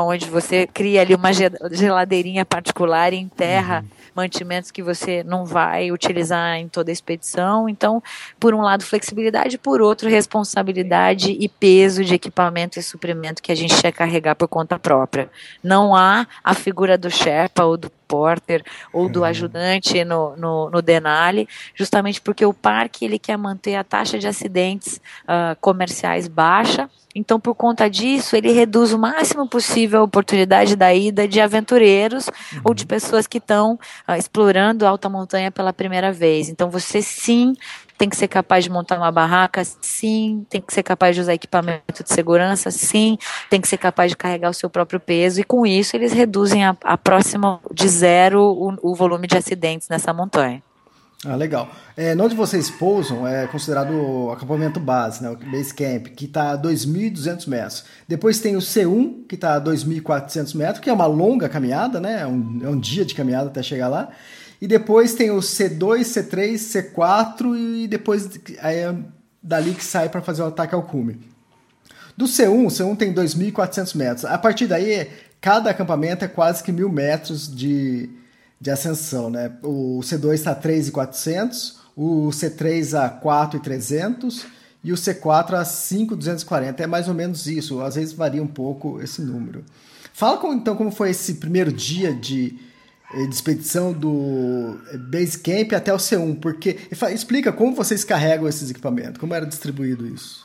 onde 0.06 0.26
você 0.26 0.66
cria 0.66 1.00
ali 1.00 1.14
uma 1.14 1.30
geladeirinha 1.72 2.44
particular 2.44 3.12
e 3.12 3.16
enterra 3.16 3.80
uhum 3.80 4.04
mantimentos 4.14 4.70
que 4.70 4.82
você 4.82 5.22
não 5.24 5.44
vai 5.44 5.90
utilizar 5.90 6.56
em 6.56 6.68
toda 6.68 6.90
a 6.90 6.92
expedição. 6.92 7.68
Então, 7.68 8.02
por 8.38 8.54
um 8.54 8.60
lado, 8.60 8.84
flexibilidade, 8.84 9.58
por 9.58 9.80
outro, 9.80 10.08
responsabilidade 10.08 11.36
e 11.38 11.48
peso 11.48 12.04
de 12.04 12.14
equipamento 12.14 12.78
e 12.78 12.82
suprimento 12.82 13.42
que 13.42 13.50
a 13.50 13.54
gente 13.54 13.80
quer 13.80 13.92
carregar 13.92 14.36
por 14.36 14.48
conta 14.48 14.78
própria. 14.78 15.28
Não 15.62 15.94
há 15.94 16.26
a 16.42 16.54
figura 16.54 16.96
do 16.96 17.10
Sherpa 17.10 17.64
ou 17.64 17.76
do 17.76 17.90
Porter 18.14 18.62
ou 18.92 19.08
do 19.08 19.20
uhum. 19.20 19.24
ajudante 19.24 20.04
no, 20.04 20.36
no, 20.36 20.70
no, 20.70 20.80
Denali, 20.80 21.48
justamente 21.74 22.20
porque 22.20 22.46
o 22.46 22.54
parque 22.54 23.04
ele 23.04 23.18
quer 23.18 23.36
manter 23.36 23.74
a 23.74 23.82
taxa 23.82 24.18
de 24.18 24.28
acidentes 24.28 25.00
uh, 25.24 25.56
comerciais 25.60 26.28
baixa 26.28 26.88
então, 27.14 27.38
por 27.38 27.54
conta 27.54 27.88
disso, 27.88 28.34
ele 28.34 28.50
reduz 28.50 28.92
o 28.92 28.98
máximo 28.98 29.46
possível 29.46 30.00
a 30.00 30.02
oportunidade 30.02 30.74
da 30.74 30.92
ida 30.92 31.28
de 31.28 31.40
aventureiros 31.40 32.26
uhum. 32.26 32.60
ou 32.64 32.74
de 32.74 32.82
uhum. 32.82 32.88
pessoas 32.88 33.26
que 33.26 33.38
estão 33.38 33.78
uh, 34.08 34.14
explorando 34.18 34.84
a 34.84 34.88
alta 34.88 35.08
montanha 35.08 35.50
pela 35.50 35.72
primeira 35.72 36.12
vez. 36.12 36.48
Então, 36.48 36.68
você 36.68 37.00
sim 37.00 37.54
tem 37.96 38.08
que 38.08 38.16
ser 38.16 38.28
capaz 38.28 38.64
de 38.64 38.70
montar 38.70 38.96
uma 38.96 39.10
barraca, 39.10 39.62
sim, 39.80 40.44
tem 40.50 40.60
que 40.60 40.72
ser 40.72 40.82
capaz 40.82 41.14
de 41.14 41.22
usar 41.22 41.34
equipamento 41.34 42.02
de 42.02 42.12
segurança, 42.12 42.70
sim, 42.70 43.18
tem 43.48 43.60
que 43.60 43.68
ser 43.68 43.78
capaz 43.78 44.10
de 44.10 44.16
carregar 44.16 44.50
o 44.50 44.54
seu 44.54 44.68
próprio 44.68 45.00
peso, 45.00 45.40
e 45.40 45.44
com 45.44 45.66
isso 45.66 45.96
eles 45.96 46.12
reduzem 46.12 46.64
a, 46.64 46.76
a 46.82 46.98
próxima 46.98 47.60
de 47.72 47.88
zero 47.88 48.42
o, 48.42 48.90
o 48.90 48.94
volume 48.94 49.26
de 49.26 49.36
acidentes 49.36 49.88
nessa 49.88 50.12
montanha. 50.12 50.62
Ah, 51.26 51.36
legal. 51.36 51.70
É, 51.96 52.14
onde 52.14 52.34
vocês 52.34 52.70
pousam 52.70 53.26
é 53.26 53.46
considerado 53.46 53.94
o 53.94 54.30
acampamento 54.32 54.78
base, 54.78 55.22
né, 55.22 55.30
o 55.30 55.36
base 55.36 55.72
camp, 55.72 56.08
que 56.08 56.26
está 56.26 56.50
a 56.50 56.58
2.200 56.58 57.48
metros. 57.48 57.84
Depois 58.06 58.40
tem 58.40 58.56
o 58.56 58.58
C1, 58.58 59.26
que 59.26 59.34
está 59.34 59.54
a 59.54 59.60
2.400 59.60 60.54
metros, 60.54 60.80
que 60.80 60.90
é 60.90 60.92
uma 60.92 61.06
longa 61.06 61.48
caminhada, 61.48 61.98
né, 61.98 62.20
é 62.20 62.26
um, 62.26 62.60
é 62.62 62.68
um 62.68 62.78
dia 62.78 63.06
de 63.06 63.14
caminhada 63.14 63.48
até 63.48 63.62
chegar 63.62 63.88
lá. 63.88 64.10
E 64.60 64.66
depois 64.66 65.14
tem 65.14 65.30
o 65.30 65.38
C2, 65.38 66.00
C3, 66.02 66.54
C4 66.54 67.56
e 67.56 67.88
depois 67.88 68.28
aí 68.60 68.76
é 68.76 68.94
dali 69.42 69.74
que 69.74 69.84
sai 69.84 70.08
para 70.08 70.22
fazer 70.22 70.42
o 70.42 70.46
ataque 70.46 70.74
ao 70.74 70.82
cume. 70.82 71.20
Do 72.16 72.24
C1, 72.26 72.66
o 72.66 72.68
C1 72.68 72.96
tem 72.96 73.12
2.400 73.12 73.94
metros. 73.96 74.24
A 74.24 74.38
partir 74.38 74.66
daí, 74.66 75.08
cada 75.40 75.70
acampamento 75.70 76.24
é 76.24 76.28
quase 76.28 76.62
que 76.62 76.72
mil 76.72 76.88
metros 76.88 77.54
de, 77.54 78.08
de 78.60 78.70
ascensão, 78.70 79.28
né? 79.28 79.52
O 79.62 80.00
C2 80.00 80.34
está 80.34 80.52
a 80.52 80.56
3.400, 80.56 81.74
o 81.96 82.28
C3 82.28 82.98
a 82.98 83.20
4.300 83.20 84.44
e 84.82 84.92
o 84.92 84.96
C4 84.96 85.54
a 85.54 85.62
5.240. 85.62 86.80
É 86.80 86.86
mais 86.86 87.08
ou 87.08 87.14
menos 87.14 87.46
isso, 87.46 87.80
às 87.80 87.96
vezes 87.96 88.12
varia 88.12 88.42
um 88.42 88.46
pouco 88.46 89.00
esse 89.02 89.20
número. 89.20 89.64
Fala 90.12 90.54
então 90.54 90.76
como 90.76 90.92
foi 90.92 91.10
esse 91.10 91.34
primeiro 91.34 91.72
dia 91.72 92.14
de, 92.14 92.56
de 93.14 93.34
expedição 93.34 93.92
do 93.92 94.78
Basecamp 95.10 95.72
até 95.74 95.92
o 95.92 95.96
C1, 95.96 96.38
porque 96.40 96.78
explica 97.12 97.52
como 97.52 97.74
vocês 97.74 98.04
carregam 98.04 98.48
esses 98.48 98.70
equipamentos, 98.70 99.18
como 99.18 99.34
era 99.34 99.46
distribuído 99.46 100.06
isso. 100.06 100.44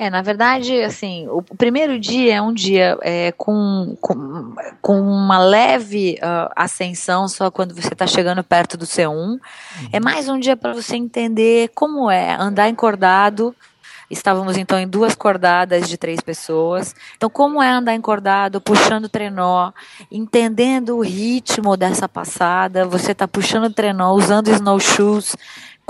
É, 0.00 0.08
na 0.08 0.22
verdade, 0.22 0.80
assim, 0.80 1.28
o 1.28 1.42
primeiro 1.42 2.00
dia 2.00 2.36
é 2.36 2.40
um 2.40 2.54
dia 2.54 2.98
é, 3.02 3.32
com, 3.32 3.94
com, 4.00 4.54
com, 4.80 4.98
uma 4.98 5.38
leve 5.38 6.18
uh, 6.22 6.50
ascensão 6.56 7.28
só 7.28 7.50
quando 7.50 7.74
você 7.74 7.92
está 7.92 8.06
chegando 8.06 8.42
perto 8.42 8.78
do 8.78 8.86
C1. 8.86 9.12
Uhum. 9.12 9.38
É 9.92 10.00
mais 10.00 10.26
um 10.26 10.38
dia 10.38 10.56
para 10.56 10.72
você 10.72 10.96
entender 10.96 11.70
como 11.74 12.10
é 12.10 12.34
andar 12.34 12.70
encordado. 12.70 13.54
Estávamos 14.10 14.56
então 14.56 14.78
em 14.78 14.88
duas 14.88 15.14
cordadas 15.14 15.88
de 15.88 15.96
três 15.96 16.20
pessoas. 16.20 16.94
Então, 17.16 17.30
como 17.30 17.62
é 17.62 17.70
andar 17.70 17.94
encordado, 17.94 18.60
puxando 18.60 19.08
trenó, 19.08 19.70
entendendo 20.10 20.96
o 20.96 21.02
ritmo 21.02 21.76
dessa 21.76 22.08
passada. 22.08 22.84
Você 22.84 23.12
está 23.12 23.28
puxando 23.28 23.72
trenó, 23.72 24.12
usando 24.12 24.48
snowshoes 24.48 25.36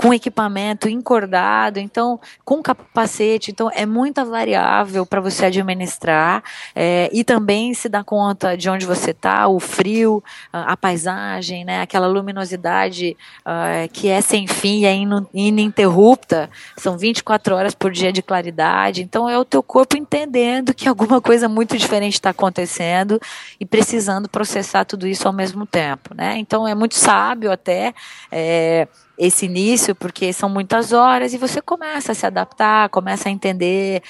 com 0.01 0.11
equipamento 0.11 0.89
encordado, 0.89 1.79
então 1.79 2.19
com 2.43 2.61
capacete, 2.61 3.51
então 3.51 3.69
é 3.71 3.85
muita 3.85 4.25
variável 4.25 5.05
para 5.05 5.21
você 5.21 5.45
administrar 5.45 6.43
é, 6.75 7.07
e 7.13 7.23
também 7.23 7.71
se 7.75 7.87
dar 7.87 8.03
conta 8.03 8.57
de 8.57 8.67
onde 8.67 8.83
você 8.83 9.11
está, 9.11 9.47
o 9.47 9.59
frio, 9.59 10.23
a, 10.51 10.73
a, 10.73 10.77
paisagem, 10.77 11.63
né, 11.63 11.81
aquela 11.81 12.07
luminosidade 12.07 13.15
uh, 13.45 13.87
que 13.93 14.09
é 14.09 14.21
sem 14.21 14.47
fim 14.47 14.79
e 14.79 14.85
é 14.85 14.93
ininterrupta, 15.33 16.49
são 16.75 16.97
24 16.97 17.55
horas 17.55 17.75
por 17.75 17.91
dia 17.91 18.11
de 18.11 18.23
claridade, 18.23 19.03
então 19.03 19.29
é 19.29 19.37
o 19.37 19.45
teu 19.45 19.61
corpo 19.61 19.95
entendendo 19.95 20.73
que 20.73 20.89
alguma 20.89 21.21
coisa 21.21 21.47
muito 21.47 21.77
diferente 21.77 22.13
está 22.13 22.31
acontecendo 22.31 23.21
e 23.59 23.65
precisando 23.65 24.27
processar 24.27 24.83
tudo 24.83 25.07
isso 25.07 25.27
ao 25.27 25.33
mesmo 25.33 25.67
tempo, 25.67 26.15
né? 26.15 26.37
Então 26.37 26.67
é 26.67 26.73
muito 26.73 26.95
sábio 26.95 27.51
até 27.51 27.93
é, 28.31 28.87
esse 29.21 29.45
início, 29.45 29.93
porque 29.93 30.33
são 30.33 30.49
muitas 30.49 30.91
horas 30.91 31.31
e 31.31 31.37
você 31.37 31.61
começa 31.61 32.11
a 32.11 32.15
se 32.15 32.25
adaptar, 32.25 32.89
começa 32.89 33.29
a 33.29 33.31
entender 33.31 34.01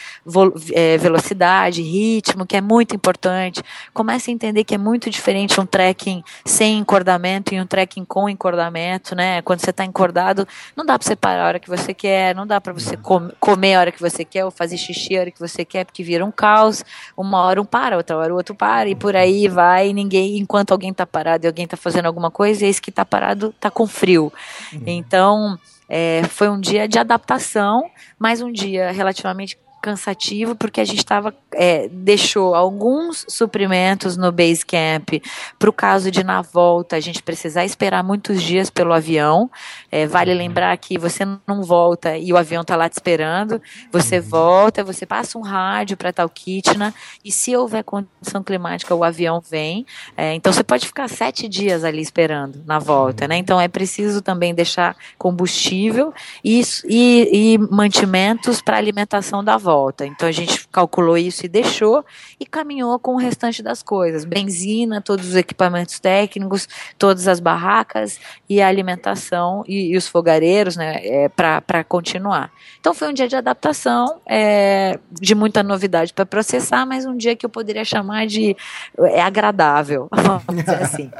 é, 0.71 0.97
velocidade, 0.97 1.81
ritmo, 1.81 2.45
que 2.45 2.55
é 2.55 2.61
muito 2.61 2.95
importante, 2.95 3.61
começa 3.93 4.31
a 4.31 4.33
entender 4.33 4.63
que 4.63 4.73
é 4.73 4.77
muito 4.77 5.09
diferente 5.09 5.59
um 5.59 5.65
trekking 5.65 6.23
sem 6.45 6.77
encordamento 6.77 7.53
e 7.53 7.59
um 7.59 7.67
trekking 7.67 8.05
com 8.05 8.29
encordamento, 8.29 9.13
né? 9.13 9.41
Quando 9.41 9.59
você 9.59 9.71
está 9.71 9.83
encordado, 9.83 10.47
não 10.77 10.85
dá 10.85 10.97
para 10.97 11.05
você 11.05 11.15
parar 11.17 11.43
a 11.43 11.47
hora 11.47 11.59
que 11.59 11.67
você 11.67 11.93
quer, 11.93 12.33
não 12.33 12.47
dá 12.47 12.61
para 12.61 12.71
você 12.71 12.95
com, 12.95 13.29
comer 13.37 13.75
a 13.75 13.79
hora 13.81 13.91
que 13.91 13.99
você 13.99 14.23
quer 14.23 14.45
ou 14.45 14.51
fazer 14.51 14.77
xixi 14.77 15.17
a 15.17 15.21
hora 15.21 15.31
que 15.31 15.39
você 15.41 15.65
quer, 15.65 15.83
porque 15.83 16.03
vira 16.03 16.25
um 16.25 16.31
caos. 16.31 16.85
Uma 17.17 17.41
hora 17.41 17.61
um 17.61 17.65
para, 17.65 17.97
outra 17.97 18.15
hora 18.15 18.33
o 18.33 18.37
outro 18.37 18.55
para 18.55 18.87
e 18.87 18.95
por 18.95 19.13
aí 19.13 19.49
vai. 19.49 19.89
E 19.89 19.93
ninguém, 19.93 20.37
enquanto 20.37 20.71
alguém 20.71 20.91
está 20.91 21.05
parado 21.05 21.45
e 21.45 21.47
alguém 21.47 21.65
está 21.65 21.75
fazendo 21.75 22.05
alguma 22.05 22.31
coisa, 22.31 22.65
esse 22.65 22.81
que 22.81 22.89
está 22.89 23.03
parado 23.03 23.49
está 23.49 23.69
com 23.69 23.85
frio. 23.85 24.31
Uhum. 24.71 25.00
Então, 25.01 25.59
é, 25.89 26.23
foi 26.29 26.47
um 26.47 26.59
dia 26.59 26.87
de 26.87 26.99
adaptação, 26.99 27.89
mas 28.19 28.39
um 28.39 28.51
dia 28.51 28.91
relativamente 28.91 29.57
cansativo 29.81 30.55
porque 30.55 30.79
a 30.79 30.85
gente 30.85 30.99
estava 30.99 31.33
é, 31.53 31.89
deixou 31.89 32.53
alguns 32.53 33.25
suprimentos 33.27 34.15
no 34.15 34.31
base 34.31 34.65
camp 34.65 35.09
para 35.57 35.69
o 35.69 35.73
caso 35.73 36.11
de 36.11 36.23
na 36.23 36.41
volta 36.41 36.95
a 36.95 36.99
gente 36.99 37.23
precisar 37.23 37.65
esperar 37.65 38.03
muitos 38.03 38.41
dias 38.41 38.69
pelo 38.69 38.93
avião. 38.93 39.49
É, 39.91 40.05
vale 40.05 40.33
lembrar 40.33 40.77
que 40.77 40.97
você 40.97 41.25
não 41.47 41.63
volta 41.63 42.17
e 42.17 42.31
o 42.31 42.37
avião 42.37 42.61
está 42.61 42.75
lá 42.75 42.87
te 42.87 42.93
esperando. 42.93 43.61
Você 43.91 44.17
uhum. 44.17 44.23
volta, 44.23 44.83
você 44.83 45.05
passa 45.05 45.37
um 45.37 45.41
rádio 45.41 45.97
para 45.97 46.13
Talquitna 46.13 46.93
e 47.25 47.31
se 47.31 47.55
houver 47.55 47.83
condição 47.83 48.43
climática 48.43 48.93
o 48.93 49.03
avião 49.03 49.41
vem. 49.41 49.85
É, 50.15 50.33
então 50.35 50.53
você 50.53 50.63
pode 50.63 50.85
ficar 50.85 51.07
sete 51.07 51.49
dias 51.49 51.83
ali 51.83 52.01
esperando 52.01 52.63
na 52.65 52.77
volta, 52.77 53.27
né? 53.27 53.37
Então 53.37 53.59
é 53.59 53.67
preciso 53.67 54.21
também 54.21 54.53
deixar 54.53 54.95
combustível 55.17 56.13
e, 56.43 56.61
e, 56.87 57.29
e 57.53 57.57
mantimentos 57.57 58.61
para 58.61 58.77
alimentação 58.77 59.43
da 59.43 59.57
volta 59.57 59.70
volta. 59.71 60.05
Então 60.05 60.27
a 60.27 60.31
gente 60.31 60.67
calculou 60.67 61.17
isso 61.17 61.45
e 61.45 61.49
deixou 61.49 62.03
e 62.37 62.45
caminhou 62.45 62.99
com 62.99 63.13
o 63.13 63.17
restante 63.17 63.63
das 63.63 63.81
coisas: 63.81 64.25
benzina, 64.25 65.01
todos 65.01 65.29
os 65.29 65.35
equipamentos 65.35 65.99
técnicos, 65.99 66.67
todas 66.97 67.27
as 67.27 67.39
barracas 67.39 68.19
e 68.49 68.61
a 68.61 68.67
alimentação 68.67 69.63
e, 69.65 69.93
e 69.93 69.97
os 69.97 70.07
fogareiros, 70.07 70.75
né, 70.75 70.99
é, 71.03 71.29
para 71.29 71.83
continuar. 71.85 72.51
Então 72.79 72.93
foi 72.93 73.09
um 73.09 73.13
dia 73.13 73.27
de 73.27 73.35
adaptação, 73.35 74.19
é, 74.27 74.99
de 75.09 75.33
muita 75.33 75.63
novidade 75.63 76.13
para 76.13 76.25
processar, 76.25 76.85
mas 76.85 77.05
um 77.05 77.15
dia 77.15 77.35
que 77.35 77.45
eu 77.45 77.49
poderia 77.49 77.85
chamar 77.85 78.27
de 78.27 78.55
é, 78.99 79.21
agradável, 79.21 80.09
vamos 80.45 80.63
dizer 80.63 80.81
assim. 80.81 81.11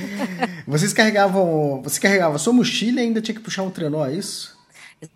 Vocês 0.66 0.92
carregavam, 0.92 1.82
você 1.82 2.00
carregava 2.00 2.38
sua 2.38 2.52
mochila 2.52 3.00
e 3.00 3.04
ainda 3.04 3.20
tinha 3.20 3.34
que 3.34 3.40
puxar 3.40 3.62
um 3.62 3.70
trenó, 3.70 4.06
é 4.06 4.14
isso? 4.14 4.61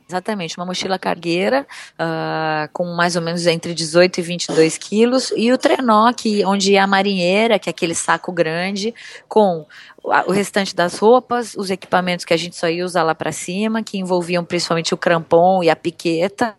Exatamente, 0.08 0.56
uma 0.56 0.66
mochila 0.66 0.98
cargueira 0.98 1.66
uh, 1.94 2.68
com 2.72 2.84
mais 2.94 3.14
ou 3.14 3.22
menos 3.22 3.46
entre 3.46 3.72
18 3.72 4.18
e 4.18 4.22
22 4.22 4.78
quilos 4.78 5.32
e 5.36 5.52
o 5.52 5.58
trenó, 5.58 6.12
que, 6.12 6.44
onde 6.44 6.74
é 6.74 6.80
a 6.80 6.86
marinheira, 6.86 7.58
que 7.58 7.68
é 7.68 7.72
aquele 7.72 7.94
saco 7.94 8.32
grande, 8.32 8.94
com 9.28 9.64
o 10.02 10.32
restante 10.32 10.74
das 10.74 10.98
roupas, 10.98 11.54
os 11.56 11.70
equipamentos 11.70 12.24
que 12.24 12.32
a 12.32 12.36
gente 12.36 12.56
só 12.56 12.68
ia 12.68 12.84
usar 12.84 13.02
lá 13.02 13.14
para 13.14 13.32
cima, 13.32 13.82
que 13.82 13.98
envolviam 13.98 14.44
principalmente 14.44 14.94
o 14.94 14.96
crampon 14.96 15.62
e 15.62 15.70
a 15.70 15.76
piqueta. 15.76 16.54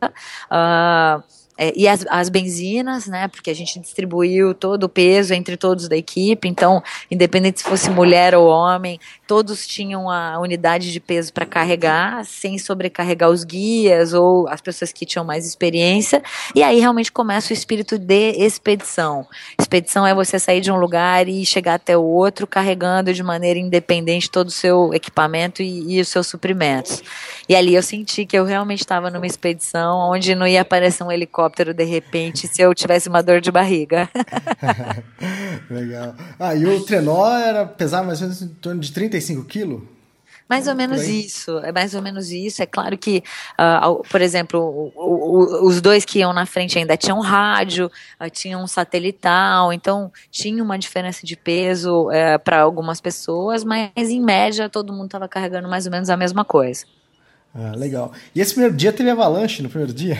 Uh, 0.52 1.24
é, 1.58 1.74
e 1.76 1.88
as, 1.88 2.06
as 2.10 2.30
benzinas, 2.30 3.08
né? 3.08 3.28
Porque 3.28 3.50
a 3.50 3.54
gente 3.56 3.80
distribuiu 3.80 4.54
todo 4.54 4.84
o 4.84 4.90
peso 4.90 5.34
entre 5.34 5.58
todos 5.58 5.88
da 5.88 5.98
equipe, 5.98 6.48
então, 6.48 6.84
independente 7.10 7.60
se 7.60 7.66
fosse 7.66 7.90
mulher 7.90 8.36
ou 8.36 8.48
homem, 8.48 9.00
todos 9.26 9.66
tinham 9.66 10.10
a 10.10 10.40
unidade 10.40 10.92
de 10.92 11.00
peso 11.00 11.34
para 11.34 11.46
carregar, 11.46 12.24
sem 12.26 12.60
sobrecarregar 12.60 13.30
os 13.30 13.44
guias 13.44 14.14
ou 14.14 14.48
as 14.48 14.62
pessoas 14.62 14.92
que 14.94 15.06
tinham 15.06 15.26
mais 15.26 15.48
experiência. 15.48 16.22
E 16.54 16.62
aí 16.62 16.80
realmente 16.80 17.12
começa 17.12 17.52
o 17.52 17.54
espírito 17.54 17.98
de 17.98 18.32
expedição. 18.38 19.26
Expedição 19.60 20.06
é 20.06 20.14
você 20.14 20.38
sair 20.38 20.62
de 20.62 20.72
um 20.72 20.78
lugar 20.78 21.28
e 21.28 21.44
chegar 21.46 21.76
até 21.76 21.98
o 21.98 22.04
outro 22.04 22.46
carregando 22.46 23.14
de 23.14 23.24
maneira 23.24 23.60
independente 23.60 24.30
todo 24.30 24.48
o 24.48 24.52
seu 24.52 24.94
equipamento 24.94 25.64
e, 25.64 25.96
e 25.96 26.02
os 26.02 26.08
seus 26.08 26.28
suprimentos. 26.28 27.02
E 27.50 27.56
ali 27.56 27.74
eu 27.74 27.82
senti 27.82 28.26
que 28.26 28.38
eu 28.38 28.46
realmente 28.46 28.82
estava 28.82 29.10
numa 29.10 29.26
expedição 29.26 29.98
onde 30.12 30.36
não 30.36 30.46
ia 30.46 30.62
aparecer 30.62 31.04
um 31.04 31.12
helicóptero 31.12 31.47
helicóptero 31.48 31.74
de 31.74 31.84
repente 31.84 32.48
se 32.48 32.62
eu 32.62 32.74
tivesse 32.74 33.10
uma 33.10 33.24
dor 33.24 33.42
de 33.42 33.52
barriga. 33.52 34.10
Legal. 35.70 36.16
Ah, 36.40 36.56
e 36.56 36.66
o 36.66 36.84
trenó 36.84 37.36
era 37.38 37.66
pesar 37.66 38.04
mais 38.04 38.22
ou 38.22 38.28
menos 38.28 38.42
em 38.42 38.48
torno 38.48 38.82
de 38.82 38.92
35 38.92 39.46
quilos? 39.46 39.82
Mais 40.50 40.66
ou 40.66 40.76
menos 40.76 41.06
isso, 41.06 41.60
é 41.60 41.74
mais 41.74 41.94
ou 41.94 42.02
menos 42.02 42.32
isso. 42.32 42.64
É 42.64 42.66
claro 42.66 42.98
que, 42.98 43.22
uh, 43.60 44.02
por 44.10 44.22
exemplo, 44.22 44.62
o, 44.62 44.94
o, 44.96 45.68
os 45.68 45.82
dois 45.82 46.06
que 46.06 46.20
iam 46.20 46.32
na 46.32 46.46
frente 46.46 46.80
ainda 46.80 46.96
tinham 46.96 47.20
rádio, 47.20 47.92
uh, 48.18 48.30
tinham 48.30 48.64
um 48.64 48.68
satelital, 48.68 49.74
então 49.74 50.10
tinha 50.32 50.64
uma 50.64 50.80
diferença 50.80 51.26
de 51.26 51.36
peso 51.36 52.06
uh, 52.06 52.12
eh, 52.12 52.38
para 52.38 52.62
algumas 52.62 53.02
pessoas, 53.02 53.66
mas 53.66 53.92
em 53.98 54.22
média 54.22 54.70
todo 54.70 54.94
mundo 54.94 55.08
estava 55.08 55.28
carregando 55.28 55.68
mais 55.68 55.86
ou 55.86 55.92
menos 55.92 56.10
a 56.10 56.16
mesma 56.16 56.46
coisa. 56.46 56.86
Ah, 57.54 57.74
legal. 57.76 58.14
E 58.36 58.40
esse 58.40 58.54
primeiro 58.54 58.78
dia 58.78 58.94
teve 58.94 59.10
avalanche 59.10 59.62
no 59.62 59.70
primeiro 59.70 59.94
dia? 59.94 60.18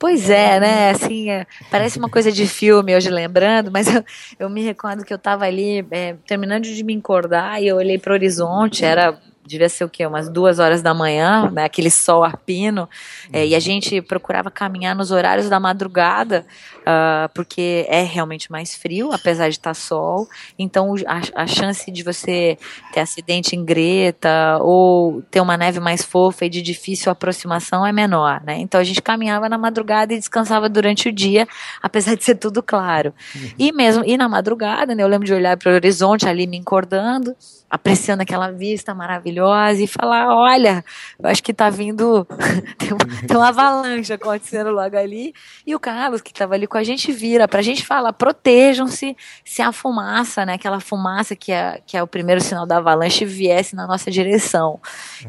Pois 0.00 0.30
é, 0.30 0.58
né? 0.58 0.90
Assim, 0.92 1.28
é, 1.28 1.46
parece 1.70 1.98
uma 1.98 2.08
coisa 2.08 2.32
de 2.32 2.46
filme 2.48 2.96
hoje 2.96 3.10
lembrando, 3.10 3.70
mas 3.70 3.86
eu, 3.86 4.02
eu 4.38 4.48
me 4.48 4.62
recordo 4.62 5.04
que 5.04 5.12
eu 5.12 5.18
estava 5.18 5.44
ali 5.44 5.86
é, 5.90 6.14
terminando 6.26 6.62
de 6.62 6.82
me 6.82 6.94
encordar 6.94 7.62
e 7.62 7.68
eu 7.68 7.76
olhei 7.76 7.98
para 7.98 8.12
o 8.12 8.14
horizonte, 8.14 8.82
era 8.82 9.20
devia 9.50 9.68
ser 9.68 9.84
o 9.84 9.88
quê? 9.88 10.06
Umas 10.06 10.28
duas 10.28 10.58
horas 10.58 10.80
da 10.80 10.94
manhã, 10.94 11.50
né? 11.50 11.64
Aquele 11.64 11.90
sol 11.90 12.22
arpino. 12.22 12.88
É, 13.32 13.46
e 13.46 13.54
a 13.54 13.60
gente 13.60 14.00
procurava 14.00 14.50
caminhar 14.50 14.94
nos 14.94 15.10
horários 15.10 15.48
da 15.48 15.58
madrugada, 15.58 16.46
uh, 16.80 17.28
porque 17.34 17.84
é 17.88 18.02
realmente 18.02 18.50
mais 18.50 18.74
frio, 18.74 19.12
apesar 19.12 19.48
de 19.48 19.56
estar 19.56 19.74
sol. 19.74 20.28
Então 20.58 20.94
a, 21.06 21.42
a, 21.42 21.46
chance 21.46 21.90
de 21.90 22.02
você 22.02 22.56
ter 22.92 23.00
acidente 23.00 23.56
em 23.56 23.64
greta 23.64 24.58
ou 24.60 25.22
ter 25.30 25.40
uma 25.40 25.56
neve 25.56 25.80
mais 25.80 26.04
fofa 26.04 26.46
e 26.46 26.48
de 26.48 26.62
difícil 26.62 27.10
aproximação 27.10 27.84
é 27.84 27.92
menor, 27.92 28.40
né? 28.44 28.58
Então 28.58 28.80
a 28.80 28.84
gente 28.84 29.02
caminhava 29.02 29.48
na 29.48 29.58
madrugada 29.58 30.14
e 30.14 30.18
descansava 30.18 30.68
durante 30.68 31.08
o 31.08 31.12
dia, 31.12 31.46
apesar 31.82 32.14
de 32.14 32.22
ser 32.22 32.36
tudo 32.36 32.62
claro. 32.62 33.12
Uhum. 33.34 33.50
E 33.58 33.72
mesmo 33.72 34.04
e 34.06 34.16
na 34.16 34.28
madrugada, 34.28 34.94
né? 34.94 35.02
Eu 35.02 35.08
lembro 35.08 35.26
de 35.26 35.34
olhar 35.34 35.56
para 35.56 35.72
o 35.72 35.74
horizonte 35.74 36.28
ali 36.28 36.46
me 36.46 36.56
encordando 36.56 37.34
apreciando 37.70 38.22
aquela 38.22 38.50
vista 38.50 38.92
maravilhosa 38.92 39.39
e 39.78 39.86
falar: 39.86 40.34
olha, 40.34 40.84
eu 41.18 41.28
acho 41.28 41.42
que 41.42 41.52
tá 41.52 41.70
vindo, 41.70 42.26
tem, 42.78 42.92
uma, 42.92 43.26
tem 43.26 43.36
uma 43.36 43.48
avalanche 43.48 44.12
acontecendo 44.12 44.70
logo 44.70 44.96
ali. 44.96 45.32
E 45.66 45.74
o 45.74 45.80
Carlos, 45.80 46.20
que 46.20 46.30
estava 46.30 46.54
ali 46.54 46.66
com 46.66 46.78
a 46.78 46.84
gente, 46.84 47.12
vira 47.12 47.46
para 47.48 47.60
a 47.60 47.62
gente 47.62 47.86
falar: 47.86 48.12
protejam-se 48.12 49.16
se 49.44 49.62
a 49.62 49.72
fumaça, 49.72 50.44
né, 50.46 50.54
aquela 50.54 50.80
fumaça 50.80 51.34
que 51.34 51.52
é, 51.52 51.80
que 51.86 51.96
é 51.96 52.02
o 52.02 52.06
primeiro 52.06 52.40
sinal 52.40 52.66
da 52.66 52.78
avalanche, 52.78 53.24
viesse 53.24 53.74
na 53.74 53.86
nossa 53.86 54.10
direção. 54.10 54.80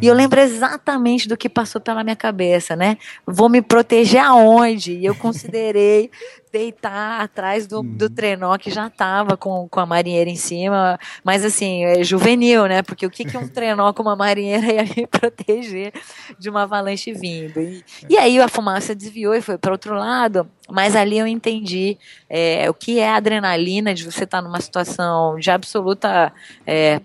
E 0.02 0.08
eu 0.08 0.14
lembro 0.14 0.40
exatamente 0.40 1.28
do 1.28 1.38
que 1.38 1.50
passou 1.50 1.82
pela 1.82 2.04
minha 2.04 2.16
cabeça, 2.16 2.76
né? 2.76 2.98
Vou 3.26 3.50
me 3.50 3.62
proteger 3.62 4.22
aonde? 4.22 4.94
E 4.94 5.06
eu 5.06 5.16
considerei 5.16 6.10
deitar 6.52 7.22
atrás 7.22 7.66
do, 7.66 7.82
do 7.82 8.06
uhum. 8.06 8.14
trenó 8.14 8.58
que 8.58 8.70
já 8.70 8.88
estava 8.88 9.38
com, 9.38 9.68
com 9.70 9.80
a 9.80 9.86
marinheira 9.86 10.30
em 10.30 10.36
cima, 10.36 11.00
mas 11.24 11.46
assim, 11.46 11.86
é 11.86 12.04
juvenil, 12.04 12.66
né? 12.68 12.82
Porque 12.82 13.06
o 13.06 13.10
que, 13.10 13.24
que 13.24 13.38
um 13.38 13.48
trenó 13.50 13.94
com 13.94 14.04
uma 14.04 14.16
marinheira 14.16 14.66
ia 14.66 14.84
me 14.84 15.08
proteger 15.08 15.94
de 16.38 16.50
uma 16.50 16.64
avalanche 16.64 17.14
vindo? 17.14 17.60
E, 17.60 17.84
e 18.10 18.18
aí 18.18 18.40
a 18.40 18.48
fumaça 18.48 18.94
desviou 18.94 19.34
e 19.34 19.42
foi 19.42 19.58
para 19.58 19.72
outro 19.72 19.96
lado, 19.96 20.48
mas 20.70 20.96
ali 20.96 21.18
eu 21.18 21.28
entendi 21.28 21.98
é, 22.30 22.70
o 22.70 22.74
que 22.74 23.00
é 23.00 23.10
a 23.10 23.16
adrenalina 23.16 23.94
de 23.94 24.04
você 24.04 24.26
estar 24.26 24.42
tá 24.42 24.42
numa 24.42 24.60
situação 24.60 25.40
de 25.40 25.50
absoluta 25.50 26.34
é, 26.68 27.02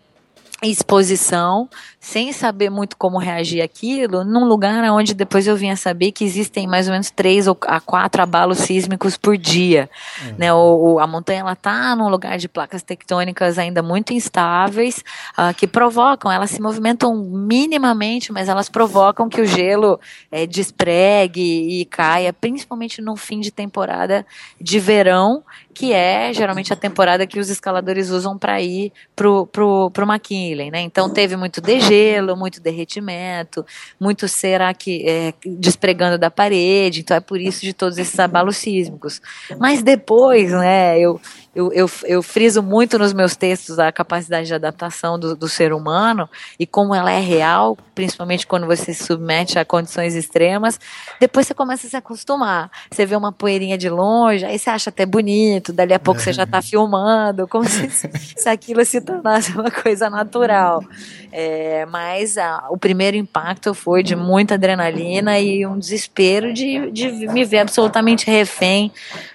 exposição, 0.62 1.68
sem 2.06 2.32
saber 2.32 2.70
muito 2.70 2.96
como 2.96 3.18
reagir 3.18 3.60
aquilo, 3.60 4.24
num 4.24 4.44
lugar 4.44 4.80
onde 4.92 5.12
depois 5.12 5.44
eu 5.44 5.56
vinha 5.56 5.76
saber 5.76 6.12
que 6.12 6.22
existem 6.22 6.64
mais 6.64 6.86
ou 6.86 6.92
menos 6.92 7.10
três 7.10 7.48
ou 7.48 7.58
a 7.62 7.80
quatro 7.80 8.22
abalos 8.22 8.58
sísmicos 8.58 9.16
por 9.16 9.36
dia, 9.36 9.90
uhum. 10.22 10.34
né? 10.38 10.52
O, 10.52 10.92
o, 10.92 10.98
a 11.00 11.06
montanha 11.08 11.40
ela 11.40 11.56
tá 11.56 11.96
num 11.96 12.08
lugar 12.08 12.38
de 12.38 12.48
placas 12.48 12.80
tectônicas 12.80 13.58
ainda 13.58 13.82
muito 13.82 14.12
instáveis, 14.12 15.02
uh, 15.36 15.52
que 15.52 15.66
provocam, 15.66 16.30
elas 16.30 16.50
se 16.50 16.62
movimentam 16.62 17.16
minimamente, 17.16 18.32
mas 18.32 18.48
elas 18.48 18.68
provocam 18.68 19.28
que 19.28 19.40
o 19.40 19.44
gelo 19.44 19.98
é, 20.30 20.46
despregue 20.46 21.80
e 21.80 21.84
caia, 21.86 22.32
principalmente 22.32 23.02
no 23.02 23.16
fim 23.16 23.40
de 23.40 23.50
temporada 23.50 24.24
de 24.60 24.78
verão, 24.78 25.42
que 25.74 25.92
é 25.92 26.32
geralmente 26.32 26.72
a 26.72 26.76
temporada 26.76 27.26
que 27.26 27.38
os 27.38 27.50
escaladores 27.50 28.10
usam 28.10 28.38
para 28.38 28.62
ir 28.62 28.92
pro, 29.14 29.46
pro, 29.48 29.90
pro 29.90 30.06
McKinley, 30.10 30.70
né? 30.70 30.80
Então 30.80 31.10
teve 31.10 31.36
muito 31.36 31.60
degelo, 31.96 32.36
muito 32.36 32.60
derretimento, 32.60 33.64
muito 33.98 34.28
cera 34.28 34.72
que 34.74 35.08
é, 35.08 35.34
despregando 35.44 36.18
da 36.18 36.30
parede, 36.30 37.00
então 37.00 37.16
é 37.16 37.20
por 37.20 37.40
isso 37.40 37.62
de 37.62 37.72
todos 37.72 37.98
esses 37.98 38.18
abalos 38.18 38.56
sísmicos. 38.56 39.20
Mas 39.58 39.82
depois, 39.82 40.52
né, 40.52 40.98
eu, 40.98 41.20
eu, 41.56 41.72
eu, 41.72 41.90
eu 42.04 42.22
friso 42.22 42.62
muito 42.62 42.98
nos 42.98 43.14
meus 43.14 43.34
textos 43.34 43.78
a 43.78 43.90
capacidade 43.90 44.46
de 44.46 44.52
adaptação 44.52 45.18
do, 45.18 45.34
do 45.34 45.48
ser 45.48 45.72
humano 45.72 46.28
e 46.60 46.66
como 46.66 46.94
ela 46.94 47.10
é 47.10 47.18
real, 47.18 47.78
principalmente 47.94 48.46
quando 48.46 48.66
você 48.66 48.92
se 48.92 49.04
submete 49.04 49.58
a 49.58 49.64
condições 49.64 50.14
extremas, 50.14 50.78
depois 51.18 51.46
você 51.46 51.54
começa 51.54 51.86
a 51.86 51.90
se 51.90 51.96
acostumar. 51.96 52.70
Você 52.90 53.06
vê 53.06 53.16
uma 53.16 53.32
poeirinha 53.32 53.78
de 53.78 53.88
longe, 53.88 54.44
aí 54.44 54.58
você 54.58 54.68
acha 54.68 54.90
até 54.90 55.06
bonito, 55.06 55.72
dali 55.72 55.94
a 55.94 55.98
pouco 55.98 56.20
é. 56.20 56.24
você 56.24 56.32
já 56.34 56.42
está 56.42 56.60
filmando, 56.62 57.48
como 57.48 57.64
se, 57.64 57.88
se 57.88 58.48
aquilo 58.48 58.84
se 58.84 59.00
tornasse 59.00 59.52
uma 59.52 59.70
coisa 59.70 60.10
natural. 60.10 60.84
É, 61.32 61.86
mas 61.86 62.36
a, 62.36 62.66
o 62.68 62.76
primeiro 62.76 63.16
impacto 63.16 63.72
foi 63.72 64.02
de 64.02 64.14
muita 64.14 64.54
adrenalina 64.54 65.40
e 65.40 65.66
um 65.66 65.78
desespero 65.78 66.52
de, 66.52 66.90
de 66.90 67.10
me 67.28 67.44
ver 67.46 67.60
absolutamente 67.60 68.26
refém 68.26 68.92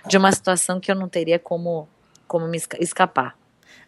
de 0.08 0.18
uma 0.18 0.32
situação 0.32 0.80
que 0.80 0.92
eu 0.92 0.96
não 0.96 1.10
teria 1.10 1.40
como, 1.40 1.88
como 2.32 2.48
me 2.48 2.58
escapar. 2.80 3.36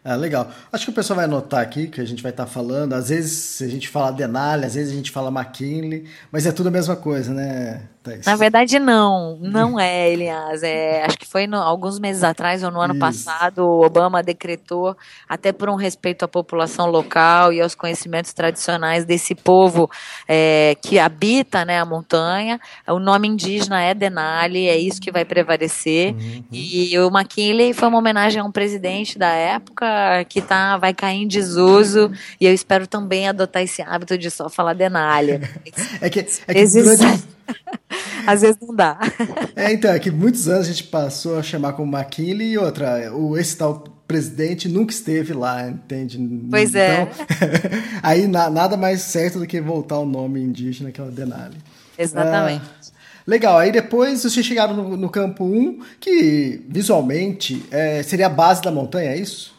Ah, 0.04 0.16
legal. 0.16 0.50
Acho 0.70 0.84
que 0.84 0.90
o 0.90 0.94
pessoal 0.94 1.16
vai 1.16 1.26
notar 1.26 1.62
aqui 1.62 1.86
que 1.86 1.98
a 1.98 2.04
gente 2.04 2.22
vai 2.22 2.30
estar 2.30 2.44
tá 2.44 2.50
falando. 2.50 2.92
Às 2.92 3.08
vezes 3.08 3.62
a 3.62 3.68
gente 3.68 3.88
fala 3.88 4.12
Denali, 4.12 4.66
às 4.66 4.74
vezes 4.74 4.92
a 4.92 4.96
gente 4.96 5.10
fala 5.10 5.30
McKinley, 5.30 6.06
mas 6.30 6.44
é 6.44 6.52
tudo 6.52 6.66
a 6.68 6.70
mesma 6.70 6.94
coisa, 6.94 7.32
né? 7.32 7.88
Thaís? 8.04 8.26
Na 8.26 8.36
verdade, 8.36 8.78
não. 8.78 9.38
Não 9.40 9.80
é, 9.80 10.12
Elias. 10.12 10.62
É, 10.62 11.04
acho 11.04 11.18
que 11.18 11.26
foi 11.26 11.46
no, 11.46 11.56
alguns 11.56 11.98
meses 11.98 12.22
atrás 12.22 12.62
ou 12.62 12.70
no 12.70 12.80
ano 12.80 12.92
Isso. 12.92 13.00
passado, 13.00 13.60
o 13.60 13.84
Obama 13.84 14.22
decretou, 14.22 14.94
até 15.26 15.52
por 15.52 15.70
um 15.70 15.74
respeito 15.74 16.24
à 16.24 16.28
população 16.28 16.86
local 16.86 17.52
e 17.52 17.60
aos 17.60 17.74
conhecimentos 17.74 18.32
tradicionais 18.34 19.04
desse 19.06 19.34
povo 19.34 19.90
é, 20.28 20.76
que 20.82 20.98
habita 20.98 21.64
né, 21.64 21.80
a 21.80 21.84
montanha. 21.84 22.60
O 22.86 22.98
nome 22.98 23.26
indígena 23.26 23.80
é 23.80 23.94
Denali, 23.94 24.68
é 24.68 24.76
isso 24.76 25.00
que 25.00 25.10
vai 25.10 25.24
prevalecer. 25.24 26.14
Uhum. 26.14 26.44
E 26.52 26.98
o 26.98 27.08
McKinley 27.08 27.72
foi 27.72 27.88
uma 27.88 27.98
homenagem 27.98 28.40
a 28.40 28.44
um 28.44 28.52
presidente 28.52 29.18
da 29.18 29.30
época 29.30 29.86
que 30.28 30.42
tá, 30.42 30.76
vai 30.76 30.92
cair 30.92 31.22
em 31.22 31.26
desuso. 31.26 32.12
E 32.38 32.44
eu 32.44 32.52
espero 32.52 32.86
também 32.86 33.28
adotar 33.28 33.62
esse 33.62 33.80
hábito 33.80 34.18
de 34.18 34.30
só 34.30 34.50
falar 34.50 34.74
Denali. 34.74 35.40
é 36.02 36.10
que, 36.10 36.20
é 36.20 36.54
que 36.54 36.66
durante 36.66 37.24
Às 38.26 38.40
vezes 38.40 38.56
não 38.60 38.74
dá. 38.74 38.98
É, 39.54 39.72
então, 39.72 39.90
é 39.90 39.98
que 39.98 40.10
muitos 40.10 40.48
anos 40.48 40.66
a 40.66 40.70
gente 40.70 40.84
passou 40.84 41.38
a 41.38 41.42
chamar 41.42 41.74
como 41.74 41.96
McKinley 41.96 42.52
e 42.52 42.58
outra, 42.58 43.12
o, 43.14 43.36
esse 43.36 43.56
tal 43.56 43.84
presidente 44.06 44.68
nunca 44.68 44.92
esteve 44.92 45.32
lá, 45.32 45.68
entende? 45.68 46.18
Pois 46.50 46.74
é. 46.74 47.02
então, 47.02 47.48
é. 47.48 47.82
aí 48.02 48.26
na, 48.26 48.50
nada 48.50 48.76
mais 48.76 49.02
certo 49.02 49.38
do 49.38 49.46
que 49.46 49.60
voltar 49.60 49.98
o 49.98 50.06
nome 50.06 50.40
indígena, 50.40 50.90
que 50.90 51.00
é 51.00 51.04
o 51.04 51.10
Denali. 51.10 51.56
Exatamente. 51.98 52.64
Ah, 52.64 52.92
legal, 53.26 53.58
aí 53.58 53.72
depois 53.72 54.22
vocês 54.22 54.44
chegaram 54.44 54.74
no, 54.74 54.96
no 54.96 55.08
campo 55.08 55.44
1, 55.44 55.80
que 56.00 56.62
visualmente 56.68 57.64
é, 57.70 58.02
seria 58.02 58.26
a 58.26 58.30
base 58.30 58.62
da 58.62 58.70
montanha, 58.70 59.10
é 59.10 59.18
isso? 59.18 59.53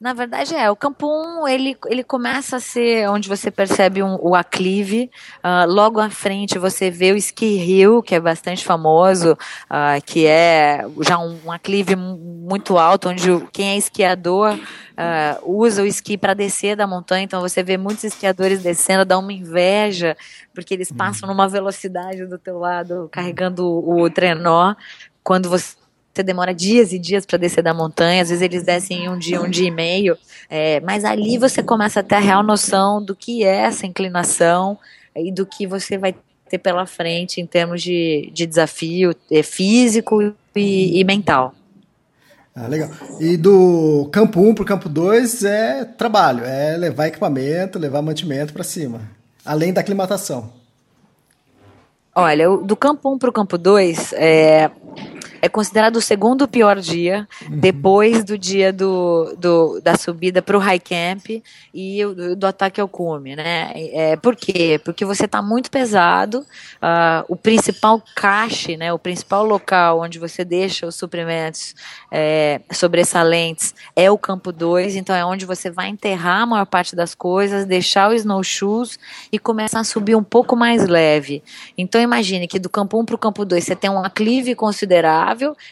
Na 0.00 0.14
verdade 0.14 0.54
é, 0.54 0.70
o 0.70 0.74
campo 0.74 1.06
1 1.06 1.46
ele, 1.46 1.76
ele 1.86 2.02
começa 2.02 2.56
a 2.56 2.60
ser 2.60 3.06
onde 3.10 3.28
você 3.28 3.50
percebe 3.50 4.02
um, 4.02 4.16
o 4.22 4.34
aclive, 4.34 5.10
uh, 5.44 5.70
logo 5.70 6.00
à 6.00 6.08
frente 6.08 6.58
você 6.58 6.90
vê 6.90 7.12
o 7.12 7.18
Ski 7.18 7.58
Hill, 7.58 8.02
que 8.02 8.14
é 8.14 8.20
bastante 8.20 8.64
famoso, 8.64 9.32
uh, 9.32 10.02
que 10.06 10.26
é 10.26 10.86
já 11.02 11.18
um, 11.18 11.38
um, 11.44 11.52
aclive 11.52 11.96
muito 11.96 12.78
alto, 12.78 13.10
onde 13.10 13.46
quem 13.52 13.72
é 13.72 13.76
esquiador 13.76 14.54
uh, 14.54 15.38
usa 15.44 15.82
o 15.82 15.86
esqui 15.86 16.16
para 16.16 16.32
descer 16.32 16.76
da 16.76 16.86
montanha, 16.86 17.24
então 17.24 17.42
você 17.42 17.62
vê 17.62 17.76
muitos 17.76 18.04
esquiadores 18.04 18.62
descendo, 18.62 19.04
dá 19.04 19.18
uma 19.18 19.34
inveja, 19.34 20.16
porque 20.54 20.72
eles 20.72 20.90
passam 20.90 21.28
uhum. 21.28 21.34
numa 21.34 21.46
velocidade 21.46 22.24
do 22.24 22.38
teu 22.38 22.58
lado, 22.58 23.10
carregando 23.12 23.66
o, 23.66 24.04
o 24.04 24.08
trenó, 24.08 24.74
quando 25.22 25.50
você 25.50 25.79
você 26.12 26.22
demora 26.22 26.52
dias 26.52 26.92
e 26.92 26.98
dias 26.98 27.24
para 27.24 27.38
descer 27.38 27.62
da 27.62 27.72
montanha, 27.72 28.22
às 28.22 28.28
vezes 28.28 28.42
eles 28.42 28.62
descem 28.64 29.04
em 29.04 29.08
um 29.08 29.18
dia, 29.18 29.40
um 29.40 29.48
dia 29.48 29.68
e 29.68 29.70
meio, 29.70 30.18
é, 30.48 30.80
mas 30.80 31.04
ali 31.04 31.38
você 31.38 31.62
começa 31.62 32.00
a 32.00 32.02
ter 32.02 32.16
a 32.16 32.20
real 32.20 32.42
noção 32.42 33.02
do 33.02 33.14
que 33.14 33.44
é 33.44 33.62
essa 33.62 33.86
inclinação 33.86 34.78
e 35.14 35.30
do 35.30 35.46
que 35.46 35.66
você 35.66 35.96
vai 35.96 36.14
ter 36.48 36.58
pela 36.58 36.84
frente 36.84 37.40
em 37.40 37.46
termos 37.46 37.80
de, 37.80 38.30
de 38.34 38.44
desafio 38.44 39.14
é, 39.30 39.42
físico 39.42 40.20
e, 40.56 41.00
e 41.00 41.04
mental. 41.04 41.54
Ah, 42.54 42.66
legal. 42.66 42.90
E 43.20 43.36
do 43.36 44.08
campo 44.12 44.40
1 44.40 44.54
para 44.54 44.62
o 44.62 44.66
campo 44.66 44.88
2 44.88 45.44
é 45.44 45.84
trabalho, 45.84 46.44
é 46.44 46.76
levar 46.76 47.06
equipamento, 47.06 47.78
levar 47.78 48.02
mantimento 48.02 48.52
para 48.52 48.64
cima, 48.64 49.00
além 49.44 49.72
da 49.72 49.80
aclimatação. 49.80 50.52
Olha, 52.12 52.48
do 52.58 52.74
campo 52.74 53.14
1 53.14 53.18
para 53.18 53.30
o 53.30 53.32
campo 53.32 53.56
2, 53.56 54.12
é, 54.14 54.68
é 55.42 55.48
considerado 55.48 55.96
o 55.96 56.00
segundo 56.00 56.46
pior 56.46 56.78
dia, 56.78 57.26
uhum. 57.42 57.58
depois 57.58 58.22
do 58.22 58.36
dia 58.36 58.72
do, 58.72 59.34
do 59.38 59.80
da 59.80 59.96
subida 59.96 60.42
para 60.42 60.56
o 60.56 60.60
high 60.60 60.78
camp 60.78 61.42
e 61.72 62.04
do, 62.04 62.36
do, 62.36 62.46
ataque 62.46 62.80
ao 62.80 62.88
cume, 62.88 63.34
né? 63.36 63.72
É, 63.74 64.16
por 64.16 64.36
quê? 64.36 64.80
Porque 64.84 65.04
você 65.04 65.24
está 65.24 65.40
muito 65.40 65.70
pesado, 65.70 66.40
uh, 66.40 67.24
o 67.28 67.36
principal 67.36 68.02
cache, 68.14 68.76
né, 68.76 68.92
o 68.92 68.98
principal 68.98 69.44
local 69.44 70.00
onde 70.00 70.18
você 70.18 70.44
deixa 70.44 70.86
os 70.86 70.94
suprimentos 70.94 71.74
é, 72.10 72.60
sobressalentes 72.72 73.74
é 73.96 74.10
o 74.10 74.18
campo 74.18 74.52
2, 74.52 74.96
então 74.96 75.14
é 75.14 75.24
onde 75.24 75.46
você 75.46 75.70
vai 75.70 75.88
enterrar 75.88 76.42
a 76.42 76.46
maior 76.46 76.66
parte 76.66 76.94
das 76.94 77.14
coisas, 77.14 77.64
deixar 77.64 78.10
o 78.10 78.14
snowshoes 78.14 78.98
e 79.32 79.38
começar 79.38 79.80
a 79.80 79.84
subir 79.84 80.16
um 80.16 80.24
pouco 80.24 80.56
mais 80.56 80.86
leve. 80.86 81.42
Então 81.78 82.00
imagine 82.00 82.46
que 82.46 82.58
do 82.58 82.68
campo 82.68 82.98
1 82.98 83.00
um 83.00 83.04
para 83.04 83.14
o 83.14 83.18
campo 83.18 83.44
2 83.44 83.64
você 83.64 83.76
tem 83.76 83.88
um 83.88 84.02
aclive 84.02 84.54
considerável, 84.54 84.79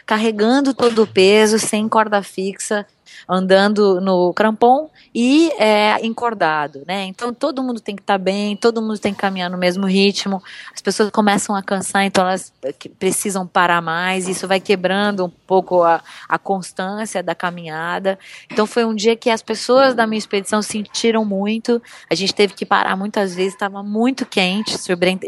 carregando 0.07 0.75
todo 0.75 1.03
o 1.03 1.07
peso, 1.07 1.59
sem 1.59 1.89
corda 1.89 2.23
fixa, 2.23 2.87
andando 3.29 4.01
no 4.01 4.33
crampon 4.35 4.91
e 5.15 5.51
é, 5.59 6.05
encordado, 6.05 6.83
né? 6.87 7.05
Então 7.05 7.33
todo 7.33 7.63
mundo 7.63 7.81
tem 7.81 7.97
que 7.97 8.03
estar 8.03 8.15
tá 8.15 8.19
bem, 8.19 8.57
todo 8.57 8.81
mundo 8.81 8.99
tem 8.99 9.13
que 9.13 9.21
caminhar 9.21 9.51
no 9.51 9.59
mesmo 9.59 9.87
ritmo. 9.87 10.43
As 10.75 10.81
pessoas 10.81 11.11
começam 11.11 11.55
a 11.55 11.63
cansar, 11.63 12.05
então 12.05 12.27
elas 12.27 12.53
eh, 12.63 12.75
precisam 12.99 13.47
parar 13.47 13.81
mais. 13.81 14.29
Isso 14.29 14.47
vai 14.47 14.61
quebrando 14.61 15.27
um 15.27 15.31
pouco 15.31 15.83
a, 15.83 16.03
a 16.29 16.39
constância 16.39 17.23
da 17.23 17.35
caminhada. 17.35 18.19
Então 18.51 18.67
foi 18.67 18.85
um 18.85 18.95
dia 18.95 19.17
que 19.17 19.31
as 19.31 19.43
pessoas 19.43 19.95
da 19.95 20.07
minha 20.07 20.19
expedição 20.19 20.63
sentiram 20.63 21.25
muito. 21.25 21.83
A 22.11 22.15
gente 22.15 22.35
teve 22.35 22.55
que 22.55 22.65
parar 22.65 22.97
muitas 22.97 23.35
vezes, 23.35 23.55
estava 23.55 23.83
muito 23.83 24.25
quente, 24.27 24.77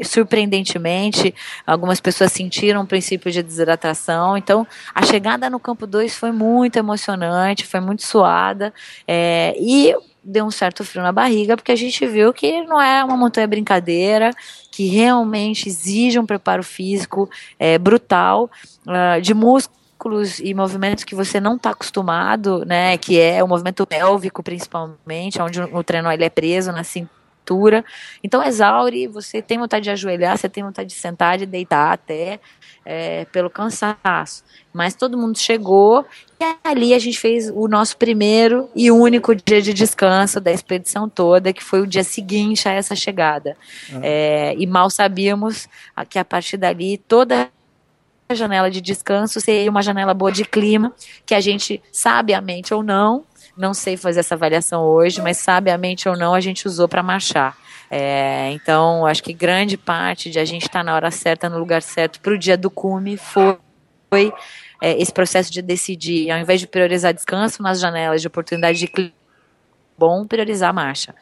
surpreendentemente. 0.05 1.35
Algumas 1.66 2.01
pessoas 2.01 2.33
sentiram 2.33 2.83
um 2.83 2.87
princípio 2.87 3.31
de 3.31 3.43
desidratação. 3.43 4.37
Então 4.37 4.66
a 4.95 5.03
chegada 5.03 5.51
no 5.51 5.59
campo 5.59 5.87
2 5.87 6.14
foi 6.14 6.33
muito 6.33 6.77
emocionante, 6.77 7.66
foi 7.70 7.80
muito 7.80 8.02
suada. 8.02 8.72
É, 9.06 9.54
e 9.59 9.94
deu 10.22 10.44
um 10.44 10.50
certo 10.50 10.85
frio 10.85 11.02
na 11.02 11.12
barriga, 11.12 11.56
porque 11.56 11.72
a 11.72 11.76
gente 11.76 12.06
viu 12.06 12.33
que 12.33 12.62
não 12.62 12.80
é 12.80 13.02
uma 13.02 13.16
montanha 13.16 13.46
brincadeira, 13.46 14.30
que 14.70 14.87
realmente 14.87 15.68
exige 15.68 16.18
um 16.18 16.26
preparo 16.26 16.62
físico 16.62 17.28
é, 17.59 17.78
brutal, 17.78 18.50
uh, 18.87 19.20
de 19.20 19.35
músculos 19.35 20.38
e 20.38 20.54
movimentos 20.54 21.04
que 21.04 21.14
você 21.14 21.40
não 21.40 21.56
está 21.56 21.70
acostumado, 21.70 22.64
né, 22.64 22.96
que 22.98 23.18
é 23.18 23.42
o 23.42 23.48
movimento 23.48 23.87
pélvico 23.87 24.42
principalmente, 24.42 25.40
onde 25.40 25.61
o 25.61 25.83
treino 25.83 26.11
ele 26.11 26.24
é 26.24 26.30
preso 26.30 26.72
na 26.72 26.85
cintura, 26.85 27.85
então 28.22 28.42
exaure, 28.42 29.09
você 29.09 29.42
tem 29.42 29.59
vontade 29.59 29.85
de 29.85 29.90
ajoelhar, 29.90 30.38
você 30.38 30.48
tem 30.48 30.62
vontade 30.62 30.88
de 30.88 30.94
sentar, 30.94 31.37
de 31.37 31.46
deitar 31.46 31.92
até, 31.92 32.40
é, 32.90 33.24
pelo 33.26 33.48
cansaço. 33.48 34.42
Mas 34.72 34.96
todo 34.96 35.16
mundo 35.16 35.38
chegou 35.38 36.05
e 36.40 36.68
ali 36.68 36.92
a 36.92 36.98
gente 36.98 37.16
fez 37.16 37.48
o 37.48 37.68
nosso 37.68 37.96
primeiro 37.96 38.68
e 38.74 38.90
único 38.90 39.33
dia 39.33 39.62
de 39.62 39.72
descanso 39.72 40.40
da 40.40 40.50
expedição 40.50 41.09
toda, 41.09 41.53
que 41.53 41.62
foi 41.62 41.81
o 41.81 41.87
dia 41.87 42.03
seguinte 42.03 42.68
a 42.68 42.72
essa 42.72 42.96
chegada. 42.96 43.57
Ah. 43.92 44.00
É, 44.03 44.55
e 44.59 44.66
mal 44.66 44.90
sabíamos 44.90 45.68
que 46.09 46.18
a 46.18 46.24
partir 46.24 46.57
dali 46.57 46.98
toda 46.98 47.48
a 48.29 48.35
janela 48.35 48.68
de 48.68 48.81
descanso 48.81 49.40
seria 49.40 49.70
uma 49.70 49.83
janela 49.83 50.12
boa 50.12 50.33
de 50.33 50.44
clima, 50.44 50.92
que 51.24 51.35
a 51.35 51.40
gente, 51.40 51.81
sabiamente 51.92 52.74
ou 52.74 52.83
não, 52.83 53.24
não 53.57 53.72
sei 53.72 53.96
fazer 53.96 54.20
essa 54.20 54.35
avaliação 54.35 54.83
hoje, 54.83 55.20
mas 55.20 55.37
sabiamente 55.37 56.09
ou 56.09 56.16
não, 56.16 56.35
a 56.35 56.40
gente 56.40 56.66
usou 56.66 56.88
para 56.88 57.05
marchar. 57.05 57.57
É, 57.90 58.53
então, 58.53 59.05
acho 59.05 59.22
que 59.22 59.33
grande 59.33 59.76
parte 59.76 60.31
de 60.31 60.38
a 60.38 60.44
gente 60.44 60.62
estar 60.62 60.81
tá 60.81 60.85
na 60.85 60.94
hora 60.94 61.11
certa, 61.11 61.48
no 61.48 61.59
lugar 61.59 61.83
certo, 61.83 62.20
para 62.20 62.33
o 62.33 62.38
dia 62.38 62.57
do 62.57 62.70
cume 62.70 63.16
foi, 63.16 63.59
foi 64.09 64.33
é, 64.81 65.00
esse 65.00 65.12
processo 65.12 65.53
de 65.53 65.61
decidir, 65.61 66.31
ao 66.31 66.38
invés 66.38 66.61
de 66.61 66.66
priorizar 66.66 67.12
descanso 67.12 67.62
nas 67.62 67.81
janelas 67.81 68.20
de 68.20 68.29
oportunidade 68.29 68.79
de 68.79 68.87
clima 68.87 69.20
bom, 70.00 70.26
priorizar 70.26 70.70
a 70.70 70.72
marcha. 70.72 71.14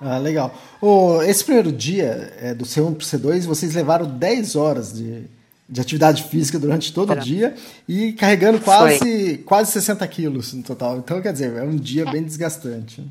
Ah, 0.00 0.16
legal. 0.18 0.54
Oh, 0.80 1.20
esse 1.22 1.44
primeiro 1.44 1.72
dia 1.72 2.32
é, 2.40 2.54
do 2.54 2.64
C1 2.64 2.94
para 2.94 3.02
o 3.02 3.32
C2, 3.32 3.44
vocês 3.44 3.74
levaram 3.74 4.06
10 4.06 4.56
horas 4.56 4.94
de, 4.94 5.24
de 5.68 5.80
atividade 5.80 6.22
física 6.22 6.58
durante 6.58 6.94
todo 6.94 7.08
Pera. 7.08 7.20
o 7.20 7.24
dia 7.24 7.54
e 7.88 8.12
carregando 8.12 8.60
quase, 8.60 9.38
quase 9.38 9.72
60 9.72 10.06
quilos 10.06 10.54
no 10.54 10.62
total. 10.62 10.96
Então, 10.98 11.20
quer 11.20 11.32
dizer, 11.32 11.54
é 11.54 11.62
um 11.64 11.76
dia 11.76 12.04
bem 12.10 12.22
desgastante. 12.22 13.04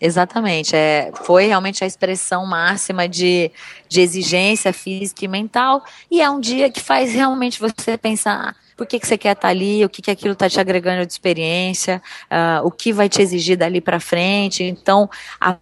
Exatamente, 0.00 0.74
é, 0.74 1.12
foi 1.24 1.46
realmente 1.46 1.84
a 1.84 1.86
expressão 1.86 2.46
máxima 2.46 3.06
de, 3.06 3.50
de 3.86 4.00
exigência 4.00 4.72
física 4.72 5.26
e 5.26 5.28
mental, 5.28 5.84
e 6.10 6.22
é 6.22 6.30
um 6.30 6.40
dia 6.40 6.70
que 6.70 6.80
faz 6.80 7.12
realmente 7.12 7.60
você 7.60 7.98
pensar 7.98 8.56
por 8.80 8.86
que, 8.86 8.98
que 8.98 9.06
você 9.06 9.18
quer 9.18 9.32
estar 9.32 9.48
ali, 9.48 9.84
o 9.84 9.90
que, 9.90 10.00
que 10.00 10.10
aquilo 10.10 10.32
está 10.32 10.48
te 10.48 10.58
agregando 10.58 11.04
de 11.04 11.12
experiência, 11.12 12.00
uh, 12.30 12.66
o 12.66 12.70
que 12.70 12.94
vai 12.94 13.10
te 13.10 13.20
exigir 13.20 13.58
dali 13.58 13.78
para 13.78 14.00
frente. 14.00 14.64
Então, 14.64 15.10
a 15.38 15.58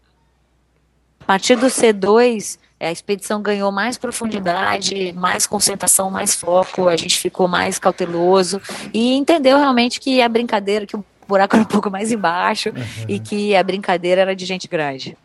partir 1.27 1.57
do 1.57 1.67
C2, 1.67 2.61
a 2.79 2.93
expedição 2.93 3.43
ganhou 3.43 3.73
mais 3.73 3.99
profundidade, 3.99 5.13
mais 5.15 5.49
concentração, 5.49 6.13
mais 6.13 6.37
foco, 6.37 6.87
a 6.87 6.97
gente 6.97 7.19
ficou 7.19 7.49
mais 7.49 7.77
cauteloso 7.77 8.63
e 8.95 9.15
entendeu 9.17 9.59
realmente 9.59 9.99
que 9.99 10.23
a 10.23 10.29
brincadeira, 10.29 10.87
que 10.87 10.95
o 10.95 11.05
buraco 11.29 11.55
era 11.55 11.63
um 11.63 11.69
pouco 11.69 11.91
mais 11.91 12.11
embaixo 12.11 12.71
uhum. 12.71 13.05
e 13.07 13.21
que 13.21 13.55
a 13.55 13.63
brincadeira 13.63 14.23
era 14.23 14.35
de 14.35 14.45
gente 14.45 14.67
grande. 14.67 15.17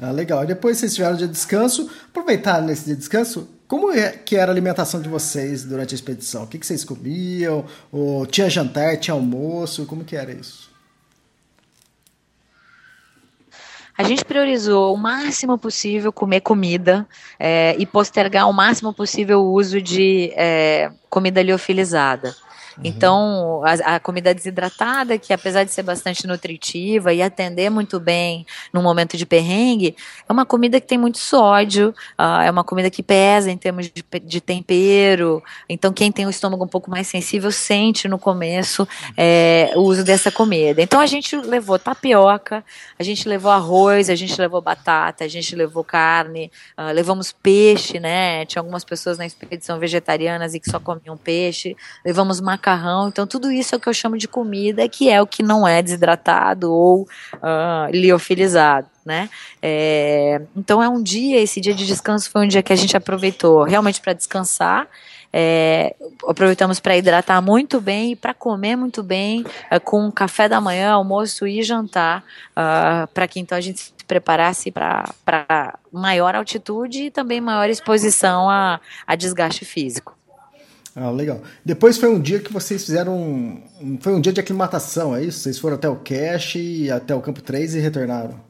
Ah, 0.00 0.12
legal. 0.12 0.44
E 0.44 0.46
depois 0.46 0.78
vocês 0.78 0.94
tiveram 0.94 1.14
o 1.14 1.18
dia 1.18 1.26
de 1.26 1.32
descanso. 1.32 1.90
Aproveitar 2.08 2.62
nesse 2.62 2.84
dia 2.84 2.94
de 2.94 3.00
descanso, 3.00 3.48
como 3.66 3.90
é 3.90 4.12
que 4.12 4.36
era 4.36 4.50
a 4.50 4.54
alimentação 4.54 5.02
de 5.02 5.08
vocês 5.08 5.64
durante 5.64 5.94
a 5.94 5.96
expedição? 5.96 6.44
O 6.44 6.46
que, 6.46 6.58
que 6.58 6.66
vocês 6.66 6.84
comiam? 6.84 7.64
Ou 7.90 8.24
tinha 8.24 8.48
jantar, 8.48 8.96
tinha 8.96 9.14
almoço? 9.14 9.84
Como 9.86 10.04
que 10.04 10.16
era 10.16 10.32
isso? 10.32 10.68
A 13.96 14.04
gente 14.04 14.24
priorizou 14.24 14.94
o 14.94 14.96
máximo 14.96 15.58
possível 15.58 16.12
comer 16.12 16.40
comida 16.40 17.04
é, 17.36 17.74
e 17.80 17.84
postergar 17.84 18.48
o 18.48 18.52
máximo 18.52 18.94
possível 18.94 19.40
o 19.40 19.52
uso 19.52 19.82
de 19.82 20.32
é, 20.36 20.92
comida 21.10 21.42
liofilizada. 21.42 22.32
Uhum. 22.78 22.82
Então, 22.84 23.62
a, 23.64 23.96
a, 23.96 24.00
comida 24.00 24.32
desidratada, 24.32 25.18
que 25.18 25.32
apesar 25.32 25.64
de 25.64 25.72
ser 25.72 25.82
bastante 25.82 26.26
nutritiva 26.26 27.12
e 27.12 27.20
atender 27.20 27.70
muito 27.70 27.98
bem 27.98 28.46
no 28.72 28.82
momento 28.82 29.16
de 29.16 29.26
perrengue, 29.26 29.96
é 30.28 30.32
uma 30.32 30.46
comida 30.46 30.80
que 30.80 30.86
tem 30.86 30.98
muito 30.98 31.18
sódio, 31.18 31.92
uh, 32.18 32.42
é 32.42 32.50
uma 32.50 32.62
comida 32.62 32.88
que 32.88 33.02
pesa 33.02 33.50
em 33.50 33.56
termos 33.56 33.90
de, 33.90 34.04
de, 34.22 34.40
tempero. 34.40 35.42
Então, 35.68 35.92
quem 35.92 36.12
tem 36.12 36.26
o 36.26 36.30
estômago 36.30 36.64
um 36.64 36.68
pouco 36.68 36.90
mais 36.90 37.08
sensível 37.08 37.50
sente 37.50 38.06
no 38.06 38.18
começo 38.18 38.86
é, 39.16 39.72
o 39.74 39.80
uso 39.80 40.04
dessa 40.04 40.30
comida. 40.30 40.80
Então, 40.80 41.00
a 41.00 41.06
gente 41.06 41.34
levou 41.36 41.78
tapioca, 41.78 42.64
a 42.98 43.02
gente 43.02 43.28
levou 43.28 43.50
arroz, 43.50 44.08
a 44.08 44.14
gente 44.14 44.40
levou 44.40 44.60
batata, 44.60 45.24
a 45.24 45.28
gente 45.28 45.56
levou 45.56 45.82
carne, 45.82 46.50
uh, 46.78 46.92
levamos 46.92 47.32
peixe, 47.32 47.98
né? 47.98 48.46
Tinha 48.46 48.60
algumas 48.60 48.84
pessoas 48.84 49.18
na 49.18 49.26
expedição 49.26 49.80
vegetarianas 49.80 50.54
e 50.54 50.60
que 50.60 50.70
só 50.70 50.78
comiam 50.78 51.16
peixe, 51.16 51.76
levamos 52.04 52.40
macarrão 52.40 52.67
macarrão. 52.68 53.08
Então, 53.08 53.26
tudo 53.26 53.50
isso 53.50 53.74
é 53.74 53.78
o 53.78 53.80
que 53.80 53.88
eu 53.88 53.94
chamo 53.94 54.18
de 54.18 54.28
comida, 54.28 54.88
que 54.88 55.08
é 55.10 55.20
o 55.22 55.26
que 55.26 55.42
não 55.42 55.66
é 55.66 55.80
desidratado 55.80 56.72
ou 56.72 57.02
uh, 57.34 57.90
liofilizado. 57.90 58.86
Né? 59.04 59.30
É, 59.62 60.42
então 60.54 60.82
é 60.82 60.88
um 60.88 61.02
dia, 61.02 61.40
esse 61.40 61.62
dia 61.62 61.72
de 61.72 61.86
descanso 61.86 62.30
foi 62.30 62.44
um 62.44 62.48
dia 62.48 62.62
que 62.62 62.74
a 62.74 62.76
gente 62.76 62.94
aproveitou 62.94 63.62
realmente 63.62 64.02
para 64.02 64.12
descansar, 64.12 64.86
é, 65.32 65.96
aproveitamos 66.26 66.78
para 66.78 66.94
hidratar 66.94 67.40
muito 67.40 67.80
bem 67.80 68.12
e 68.12 68.16
para 68.16 68.34
comer 68.34 68.76
muito 68.76 69.02
bem, 69.02 69.46
é, 69.70 69.78
com 69.78 70.12
café 70.12 70.46
da 70.46 70.60
manhã, 70.60 70.90
almoço 70.90 71.46
e 71.46 71.62
jantar, 71.62 72.22
uh, 72.50 73.06
para 73.14 73.26
que 73.26 73.40
então 73.40 73.56
a 73.56 73.62
gente 73.62 73.80
se 73.80 73.94
preparasse 74.06 74.70
para 74.70 75.78
maior 75.90 76.34
altitude 76.34 77.04
e 77.04 77.10
também 77.10 77.40
maior 77.40 77.70
exposição 77.70 78.50
a, 78.50 78.78
a 79.06 79.16
desgaste 79.16 79.64
físico. 79.64 80.17
Ah, 81.00 81.10
legal. 81.10 81.40
Depois 81.64 81.96
foi 81.96 82.08
um 82.08 82.20
dia 82.20 82.40
que 82.40 82.52
vocês 82.52 82.84
fizeram. 82.84 83.16
Um, 83.16 83.98
foi 84.00 84.14
um 84.14 84.20
dia 84.20 84.32
de 84.32 84.40
aclimatação, 84.40 85.14
é 85.14 85.22
isso? 85.22 85.40
Vocês 85.40 85.58
foram 85.58 85.76
até 85.76 85.88
o 85.88 85.96
cache, 85.96 86.90
até 86.90 87.14
o 87.14 87.20
campo 87.20 87.40
3 87.40 87.76
e 87.76 87.78
retornaram. 87.78 88.40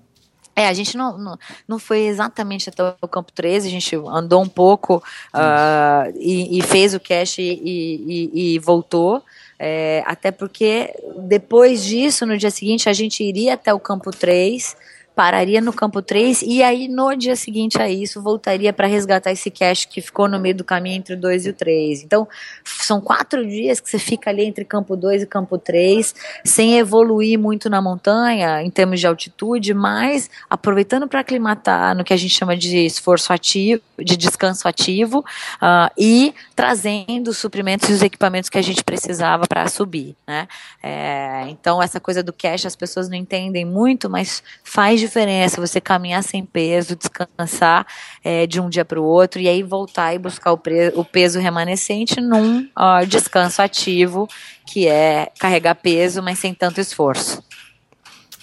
É, 0.57 0.67
a 0.67 0.73
gente 0.73 0.97
não, 0.97 1.17
não, 1.17 1.39
não 1.69 1.79
foi 1.79 2.07
exatamente 2.07 2.69
até 2.69 2.83
o 3.01 3.07
campo 3.07 3.31
13, 3.31 3.69
a 3.69 3.71
gente 3.71 3.95
andou 3.95 4.43
um 4.43 4.49
pouco 4.49 4.97
uh, 4.97 6.13
e, 6.17 6.59
e, 6.59 6.63
fez 6.63 6.95
o 6.95 6.99
cache 6.99 7.41
e, 7.41 8.31
e, 8.35 8.55
e 8.55 8.59
voltou. 8.59 9.23
É, 9.57 10.03
até 10.05 10.33
porque 10.33 10.93
depois 11.17 11.85
disso, 11.85 12.27
no 12.27 12.37
dia 12.37 12.51
seguinte, 12.51 12.89
a 12.89 12.93
gente 12.93 13.23
iria 13.23 13.55
até 13.55 13.73
o 13.73 13.79
campo 13.79 14.11
3 14.11 14.77
pararia 15.19 15.61
no 15.61 15.73
campo 15.73 16.01
3 16.01 16.43
e 16.43 16.63
aí 16.63 16.87
no 16.87 17.13
dia 17.17 17.35
seguinte 17.35 17.83
a 17.83 17.91
isso 17.91 18.23
voltaria 18.23 18.73
para 18.73 18.87
resgatar 18.87 19.33
esse 19.33 19.51
cash 19.51 19.85
que 19.85 20.01
ficou 20.01 20.29
no 20.29 20.39
meio 20.39 20.55
do 20.55 20.63
caminho 20.63 20.95
entre 20.95 21.15
o 21.15 21.17
2 21.21 21.47
e 21.47 21.51
o 21.51 21.53
3. 21.53 22.05
Então, 22.05 22.29
são 22.63 23.01
quatro 23.01 23.45
dias 23.45 23.81
que 23.81 23.91
você 23.91 23.99
fica 23.99 24.31
ali 24.31 24.45
entre 24.45 24.65
campo 24.65 24.95
2 24.95 25.23
e 25.25 25.27
campo 25.27 25.59
3, 25.59 26.15
sem 26.45 26.79
evoluir 26.79 27.37
muito 27.37 27.69
na 27.69 27.83
montanha 27.83 28.63
em 28.63 28.71
termos 28.71 29.01
de 29.01 29.09
altitude, 29.09 29.75
mas 29.75 30.31
aproveitando 30.49 31.09
para 31.09 31.19
aclimatar 31.19 31.97
no 31.97 32.05
que 32.05 32.15
a 32.15 32.17
gente 32.17 32.35
chama 32.35 32.57
de 32.57 32.87
esforço 32.87 33.33
ativo, 33.33 33.83
de 33.99 34.17
descanso 34.17 34.69
ativo, 34.69 35.25
uh, 35.57 35.91
e 35.99 36.33
trazendo 36.55 37.31
os 37.31 37.39
suprimentos 37.39 37.89
e 37.89 37.93
os 37.93 38.03
equipamentos 38.03 38.49
que 38.49 38.57
a 38.57 38.63
gente 38.63 38.85
precisava 38.85 39.49
para 39.49 39.67
subir. 39.67 40.15
Né? 40.25 40.47
É, 40.81 41.47
então, 41.49 41.83
essa 41.83 41.99
coisa 41.99 42.23
do 42.23 42.33
cash 42.33 42.67
as 42.67 42.77
pessoas 42.77 43.09
não 43.09 43.17
entendem 43.17 43.65
muito, 43.65 44.09
mas 44.09 44.45
faz 44.63 45.01
diferença 45.01 45.08
você 45.57 45.81
caminhar 45.81 46.23
sem 46.23 46.45
peso, 46.45 46.97
descansar 46.97 47.87
é, 48.23 48.47
de 48.47 48.61
um 48.61 48.69
dia 48.69 48.85
para 48.85 49.01
o 49.01 49.05
outro 49.05 49.41
e 49.41 49.49
aí 49.49 49.63
voltar 49.63 50.15
e 50.15 50.19
buscar 50.19 50.53
o, 50.53 50.61
o 50.95 51.05
peso 51.05 51.39
remanescente 51.39 52.21
num 52.21 52.69
ó, 52.77 53.03
descanso 53.05 53.63
ativo, 53.63 54.29
que 54.67 54.87
é 54.87 55.31
carregar 55.39 55.75
peso, 55.77 56.23
mas 56.23 56.39
sem 56.39 56.53
tanto 56.55 56.81
esforço. 56.81 57.43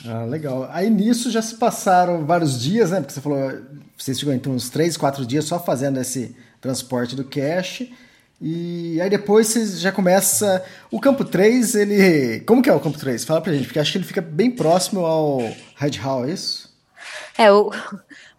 Ah, 0.07 0.23
legal. 0.23 0.69
Aí 0.71 0.89
nisso 0.89 1.31
já 1.31 1.41
se 1.41 1.55
passaram 1.55 2.25
vários 2.25 2.61
dias, 2.61 2.91
né? 2.91 2.99
Porque 2.99 3.13
você 3.13 3.21
falou, 3.21 3.51
vocês 3.97 4.19
ficam 4.19 4.33
então 4.33 4.53
uns 4.53 4.69
três, 4.69 4.95
quatro 4.95 5.25
dias 5.25 5.45
só 5.45 5.59
fazendo 5.59 5.99
esse 5.99 6.35
transporte 6.61 7.15
do 7.15 7.23
cash. 7.23 7.83
E 8.41 8.99
aí 9.01 9.09
depois 9.09 9.47
você 9.47 9.65
já 9.77 9.91
começa. 9.91 10.63
O 10.91 10.99
campo 10.99 11.23
3, 11.23 11.75
ele. 11.75 12.39
Como 12.41 12.61
que 12.61 12.69
é 12.69 12.73
o 12.73 12.79
campo 12.79 12.97
3? 12.97 13.23
Fala 13.23 13.41
pra 13.41 13.53
gente, 13.53 13.65
porque 13.65 13.79
acho 13.79 13.91
que 13.91 13.97
ele 13.97 14.05
fica 14.05 14.21
bem 14.21 14.51
próximo 14.51 15.05
ao 15.05 15.39
Red 15.75 15.97
Hall, 16.01 16.25
é 16.25 16.31
isso? 16.31 16.73
É, 17.37 17.51
o, 17.51 17.71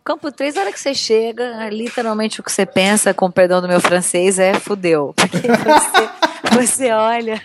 campo 0.04 0.30
3, 0.30 0.54
na 0.54 0.60
hora 0.62 0.72
que 0.72 0.78
você 0.78 0.94
chega, 0.94 1.68
literalmente 1.70 2.40
o 2.40 2.42
que 2.42 2.52
você 2.52 2.64
pensa, 2.64 3.12
com 3.12 3.30
perdão 3.30 3.60
do 3.60 3.68
meu 3.68 3.80
francês, 3.80 4.38
é 4.38 4.54
fudeu. 4.54 5.14
Porque 5.18 5.48
você, 5.48 6.54
você 6.54 6.92
olha. 6.92 7.42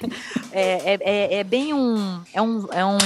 É, 0.51 0.93
é, 0.93 0.99
é, 1.01 1.33
é 1.39 1.43
bem 1.43 1.73
um. 1.73 2.21
É 2.33 2.41
um. 2.41 2.67
É 2.71 2.85
um 2.85 2.97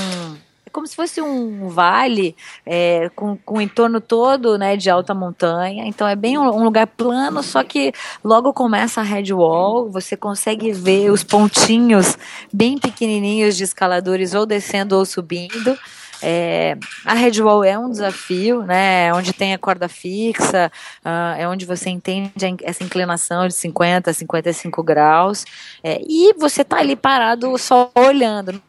como 0.76 0.86
se 0.86 0.94
fosse 0.94 1.22
um 1.22 1.70
vale 1.70 2.36
é, 2.66 3.10
com, 3.16 3.38
com 3.38 3.60
o 3.60 3.62
entorno 3.62 4.02
todo 4.02 4.58
né, 4.58 4.76
de 4.76 4.90
alta 4.90 5.14
montanha. 5.14 5.86
Então 5.88 6.06
é 6.06 6.18
bem 6.18 6.38
um, 6.38 6.44
um, 6.44 6.66
lugar 6.66 6.86
plano, 6.86 7.42
só 7.42 7.64
que 7.64 7.94
logo 8.22 8.52
começa 8.52 9.00
a 9.00 9.04
red 9.04 9.32
wall, 9.32 9.90
você 9.90 10.18
consegue 10.18 10.74
ver 10.74 11.12
os 11.12 11.24
pontinhos 11.24 12.18
bem 12.52 12.78
pequenininhos 12.78 13.56
de 13.56 13.64
escaladores 13.64 14.34
ou 14.34 14.46
descendo 14.46 14.98
ou 14.98 15.06
subindo. 15.06 15.80
É, 16.22 16.78
a 17.06 17.14
red 17.14 17.42
wall 17.42 17.64
é 17.64 17.80
um 17.80 17.90
desafio, 17.90 18.64
né? 18.64 19.14
Onde 19.14 19.32
tem 19.32 19.54
a 19.54 19.58
corda 19.58 19.88
fixa, 19.88 20.70
uh, 21.06 21.40
é 21.40 21.48
onde 21.48 21.66
você 21.66 21.90
entende 21.90 22.32
essa 22.64 22.84
inclinação 22.84 23.48
de 23.48 23.54
50 23.54 24.12
a 24.12 24.14
55 24.14 24.84
graus. 24.84 25.46
É, 25.82 26.02
e 26.06 26.34
você 26.34 26.66
tá 26.66 26.80
ali 26.80 26.98
parado 26.98 27.58
só 27.58 27.90
olhando 27.96 28.62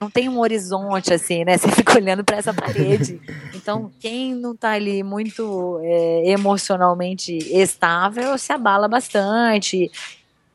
não 0.00 0.08
tem 0.10 0.28
um 0.28 0.38
horizonte 0.38 1.12
assim, 1.12 1.44
né? 1.44 1.58
Você 1.58 1.70
fica 1.70 1.96
olhando 1.96 2.24
para 2.24 2.38
essa 2.38 2.54
parede. 2.54 3.20
Então, 3.54 3.90
quem 4.00 4.34
não 4.34 4.52
está 4.52 4.72
ali 4.72 5.02
muito 5.02 5.78
é, 5.82 6.30
emocionalmente 6.30 7.36
estável 7.36 8.38
se 8.38 8.52
abala 8.52 8.88
bastante 8.88 9.90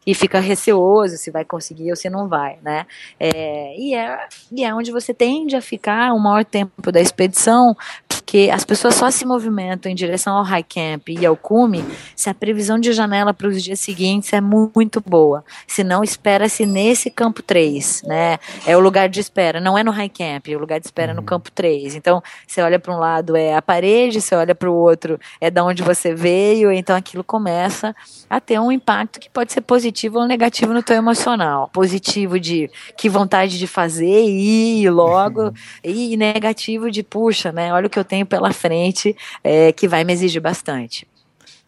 e 0.06 0.14
fica 0.14 0.40
receoso 0.40 1.18
se 1.18 1.32
vai 1.32 1.44
conseguir 1.44 1.90
ou 1.90 1.96
se 1.96 2.10
não 2.10 2.28
vai, 2.28 2.58
né? 2.62 2.86
É, 3.20 3.76
e, 3.78 3.96
é, 3.96 4.28
e 4.52 4.64
é 4.64 4.74
onde 4.74 4.92
você 4.92 5.14
tende 5.14 5.56
a 5.56 5.62
ficar 5.62 6.14
o 6.14 6.20
maior 6.20 6.46
tempo 6.46 6.92
da 6.92 7.02
expedição, 7.02 7.76
porque 8.08 8.50
as 8.52 8.64
pessoas 8.64 8.96
só 8.96 9.10
se 9.10 9.26
movimentam 9.26 9.92
em 9.92 9.96
direção 9.96 10.36
ao 10.36 10.44
high 10.44 10.64
camp 10.64 11.10
e 11.10 11.26
ao 11.26 11.36
cume 11.36 11.84
se 12.16 12.30
a 12.30 12.34
previsão 12.34 12.80
de 12.80 12.94
janela 12.94 13.34
para 13.34 13.48
os 13.48 13.64
dias 13.64 13.80
seguintes 13.80 14.32
é 14.34 14.42
muito 14.42 15.02
boa. 15.02 15.44
Se 15.68 15.84
não, 15.84 16.04
espera-se 16.04 16.66
nesse 16.66 17.10
campo 17.10 17.42
3, 17.42 18.04
né? 18.04 18.38
É 18.66 18.78
o 18.78 18.80
lugar 18.80 19.10
de 19.10 19.20
espera, 19.20 19.60
não 19.60 19.78
é 19.78 19.84
no 19.84 19.92
high 19.92 20.10
camp, 20.10 20.48
é 20.48 20.56
o 20.56 20.60
lugar 20.60 20.80
de 20.80 20.86
espera 20.86 21.14
no 21.14 21.22
uhum. 21.22 21.26
campo 21.26 21.52
3. 21.52 21.96
Então, 21.96 22.22
você 22.48 22.62
olha 22.62 22.80
para 22.80 22.96
um 22.96 23.00
lado 23.00 23.36
é 23.36 23.56
a 23.56 23.62
parede, 23.62 24.22
você 24.22 24.36
olha 24.36 24.54
para 24.54 24.70
o 24.70 24.76
outro 24.76 25.20
é 25.42 25.50
da 25.50 25.64
onde 25.64 25.82
você 25.82 26.14
veio, 26.14 26.72
então 26.72 26.96
aquilo 26.96 27.24
começa 27.24 27.96
a 28.30 28.40
ter 28.40 28.60
um 28.60 28.72
impacto 28.72 29.20
que 29.20 29.30
pode 29.30 29.52
ser 29.52 29.62
positivo 29.62 29.95
positivo 29.96 30.20
ou 30.20 30.28
negativo 30.28 30.74
no 30.74 30.84
teu 30.84 30.98
emocional. 30.98 31.70
Positivo 31.70 32.38
de 32.38 32.70
que 32.98 33.08
vontade 33.08 33.58
de 33.58 33.66
fazer 33.66 34.06
e 34.06 34.84
ir 34.84 34.90
logo, 34.90 35.46
uhum. 35.46 35.54
e 35.84 36.18
negativo 36.18 36.92
de 36.92 37.02
puxa, 37.02 37.52
né? 37.52 37.74
Olha 37.74 37.88
o 37.88 37.90
que 37.90 37.98
eu 37.98 38.04
tenho 38.04 38.26
pela 38.26 38.52
frente 38.52 39.16
é, 39.42 39.72
que 39.72 39.88
vai 39.88 40.04
me 40.04 40.12
exigir 40.12 40.42
bastante. 40.42 41.08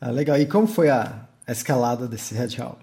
Ah, 0.01 0.11
legal. 0.11 0.37
E 0.37 0.45
como 0.45 0.67
foi 0.67 0.89
a, 0.89 1.21
escalada 1.47 2.05
desse 2.07 2.35
Red 2.35 2.57
Hall? 2.57 2.77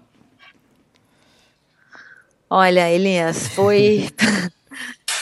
Olha, 2.49 2.89
Elias, 2.89 3.47
foi 3.49 4.09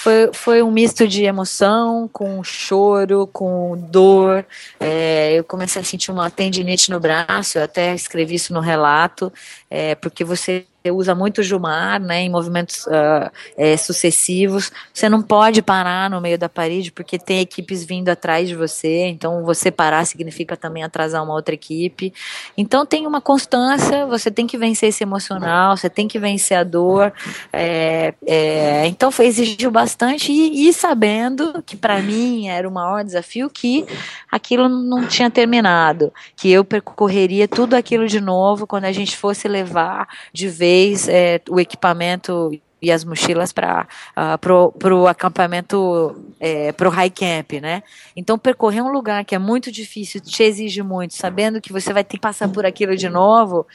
foi, 0.03 0.29
foi 0.33 0.61
um 0.61 0.69
misto 0.69 1.07
de 1.07 1.23
emoção, 1.23 2.09
com 2.11 2.43
choro, 2.43 3.25
com 3.31 3.77
dor. 3.89 4.45
É, 4.77 5.31
eu 5.33 5.45
comecei 5.45 5.81
a 5.81 5.85
sentir 5.85 6.11
uma 6.11 6.29
tendinite 6.29 6.91
no 6.91 6.99
braço, 6.99 7.57
eu 7.57 7.63
até 7.63 7.95
escrevi 7.95 8.35
isso 8.35 8.53
no 8.53 8.59
relato, 8.59 9.31
é, 9.69 9.95
porque 9.95 10.25
você 10.25 10.65
usa 10.91 11.15
muito 11.15 11.41
Jumar, 11.41 11.99
né, 11.99 12.21
em 12.23 12.29
movimentos 12.29 12.85
uh, 12.87 13.31
é, 13.55 13.77
sucessivos. 13.77 14.69
Você 14.93 15.07
não 15.07 15.21
pode 15.21 15.61
parar 15.61 16.09
no 16.09 16.19
meio 16.19 16.37
da 16.37 16.49
parede 16.49 16.91
porque 16.91 17.17
tem 17.17 17.39
equipes 17.39 17.85
vindo 17.85 18.09
atrás 18.09 18.49
de 18.49 18.55
você. 18.55 19.07
Então, 19.07 19.45
você 19.45 19.71
parar 19.71 20.03
significa 20.05 20.57
também 20.57 20.83
atrasar 20.83 21.23
uma 21.23 21.33
outra 21.33 21.55
equipe. 21.55 22.13
Então, 22.57 22.85
tem 22.85 23.07
uma 23.07 23.21
constância. 23.21 24.05
Você 24.07 24.29
tem 24.29 24.45
que 24.45 24.57
vencer 24.57 24.89
esse 24.89 25.03
emocional. 25.03 25.77
Você 25.77 25.89
tem 25.89 26.05
que 26.05 26.19
vencer 26.19 26.57
a 26.57 26.63
dor. 26.63 27.13
É, 27.53 28.13
é, 28.25 28.85
então, 28.87 29.09
foi 29.09 29.27
exigiu 29.27 29.71
bastante 29.71 30.33
e, 30.33 30.67
e 30.67 30.73
sabendo 30.73 31.63
que 31.65 31.77
para 31.77 32.01
mim 32.01 32.49
era 32.49 32.67
o 32.67 32.71
maior 32.71 33.05
desafio 33.05 33.49
que 33.49 33.85
aquilo 34.29 34.67
não 34.67 35.07
tinha 35.07 35.29
terminado, 35.29 36.11
que 36.35 36.51
eu 36.51 36.65
percorreria 36.65 37.47
tudo 37.47 37.73
aquilo 37.73 38.05
de 38.05 38.19
novo 38.19 38.67
quando 38.67 38.83
a 38.83 38.91
gente 38.91 39.15
fosse 39.15 39.47
levar 39.47 40.09
de 40.33 40.49
vez 40.49 40.72
vez 40.73 41.07
é, 41.07 41.39
o 41.49 41.59
equipamento 41.59 42.51
e 42.81 42.91
as 42.91 43.05
mochilas 43.05 43.53
para 43.53 43.87
uh, 44.17 44.93
o 44.93 45.07
acampamento, 45.07 46.15
é, 46.39 46.73
para 46.73 46.87
o 46.87 46.91
high 46.91 47.09
camp, 47.09 47.53
né? 47.61 47.81
Então, 48.13 48.37
percorrer 48.37 48.81
um 48.81 48.91
lugar 48.91 49.23
que 49.23 49.33
é 49.33 49.39
muito 49.39 49.71
difícil, 49.71 50.19
te 50.19 50.43
exige 50.43 50.83
muito, 50.83 51.13
sabendo 51.13 51.61
que 51.61 51.71
você 51.71 51.93
vai 51.93 52.03
ter 52.03 52.17
que 52.17 52.21
passar 52.21 52.49
por 52.49 52.65
aquilo 52.65 52.97
de 52.97 53.07
novo, 53.07 53.65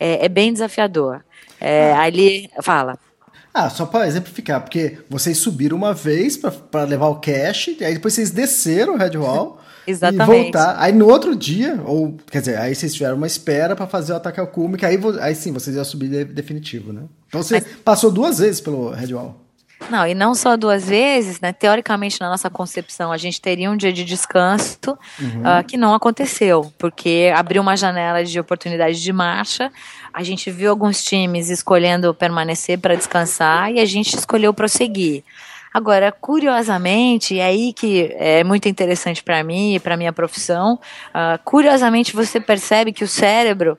é, 0.00 0.24
é 0.24 0.28
bem 0.30 0.50
desafiador. 0.50 1.22
É, 1.60 1.92
ali, 1.92 2.48
fala. 2.62 2.98
Ah, 3.52 3.68
só 3.68 3.84
para 3.84 4.06
exemplificar, 4.06 4.62
porque 4.62 4.98
vocês 5.10 5.36
subiram 5.38 5.76
uma 5.76 5.92
vez 5.92 6.36
para 6.36 6.84
levar 6.84 7.08
o 7.08 7.16
cash, 7.16 7.68
aí 7.80 7.94
depois 7.94 8.14
vocês 8.14 8.30
desceram 8.30 8.94
o 8.94 8.96
Red 8.96 9.16
Wall. 9.16 9.60
Exatamente. 9.86 10.40
E 10.40 10.42
voltar. 10.42 10.76
Aí 10.78 10.92
no 10.92 11.08
outro 11.08 11.34
dia, 11.36 11.80
ou 11.84 12.16
quer 12.30 12.40
dizer, 12.40 12.58
aí 12.58 12.74
vocês 12.74 12.94
tiveram 12.94 13.16
uma 13.16 13.26
espera 13.26 13.76
para 13.76 13.86
fazer 13.86 14.12
o 14.12 14.16
ataque 14.16 14.40
ao 14.40 14.46
cume, 14.46 14.76
que 14.76 14.86
aí, 14.86 14.98
aí 15.20 15.34
sim 15.34 15.52
vocês 15.52 15.76
iam 15.76 15.84
subir 15.84 16.08
de, 16.08 16.24
definitivo, 16.24 16.92
né? 16.92 17.02
Então 17.28 17.42
você 17.42 17.54
Mas... 17.54 17.66
passou 17.84 18.10
duas 18.10 18.38
vezes 18.38 18.60
pelo 18.60 18.90
Red 18.90 19.12
Wall. 19.12 19.44
Não, 19.90 20.06
e 20.06 20.14
não 20.14 20.34
só 20.34 20.56
duas 20.56 20.88
vezes, 20.88 21.40
né? 21.40 21.52
Teoricamente, 21.52 22.20
na 22.20 22.30
nossa 22.30 22.48
concepção, 22.48 23.12
a 23.12 23.16
gente 23.16 23.40
teria 23.40 23.70
um 23.70 23.76
dia 23.76 23.92
de 23.92 24.04
descanso 24.04 24.78
uhum. 25.20 25.40
uh, 25.40 25.64
que 25.66 25.76
não 25.76 25.94
aconteceu, 25.94 26.72
porque 26.78 27.30
abriu 27.34 27.60
uma 27.60 27.76
janela 27.76 28.24
de 28.24 28.38
oportunidade 28.40 29.02
de 29.02 29.12
marcha. 29.12 29.70
A 30.12 30.22
gente 30.22 30.50
viu 30.50 30.70
alguns 30.70 31.02
times 31.02 31.50
escolhendo 31.50 32.14
permanecer 32.14 32.78
para 32.78 32.94
descansar 32.94 33.72
e 33.72 33.80
a 33.80 33.84
gente 33.84 34.16
escolheu 34.16 34.54
prosseguir. 34.54 35.22
Agora, 35.74 36.12
curiosamente, 36.12 37.40
é 37.40 37.46
aí 37.46 37.72
que 37.72 38.14
é 38.14 38.44
muito 38.44 38.68
interessante 38.68 39.24
para 39.24 39.42
mim 39.42 39.74
e 39.74 39.80
para 39.80 39.96
minha 39.96 40.12
profissão, 40.12 40.78
uh, 41.08 41.36
curiosamente 41.44 42.14
você 42.14 42.38
percebe 42.38 42.92
que 42.92 43.02
o 43.02 43.08
cérebro 43.08 43.76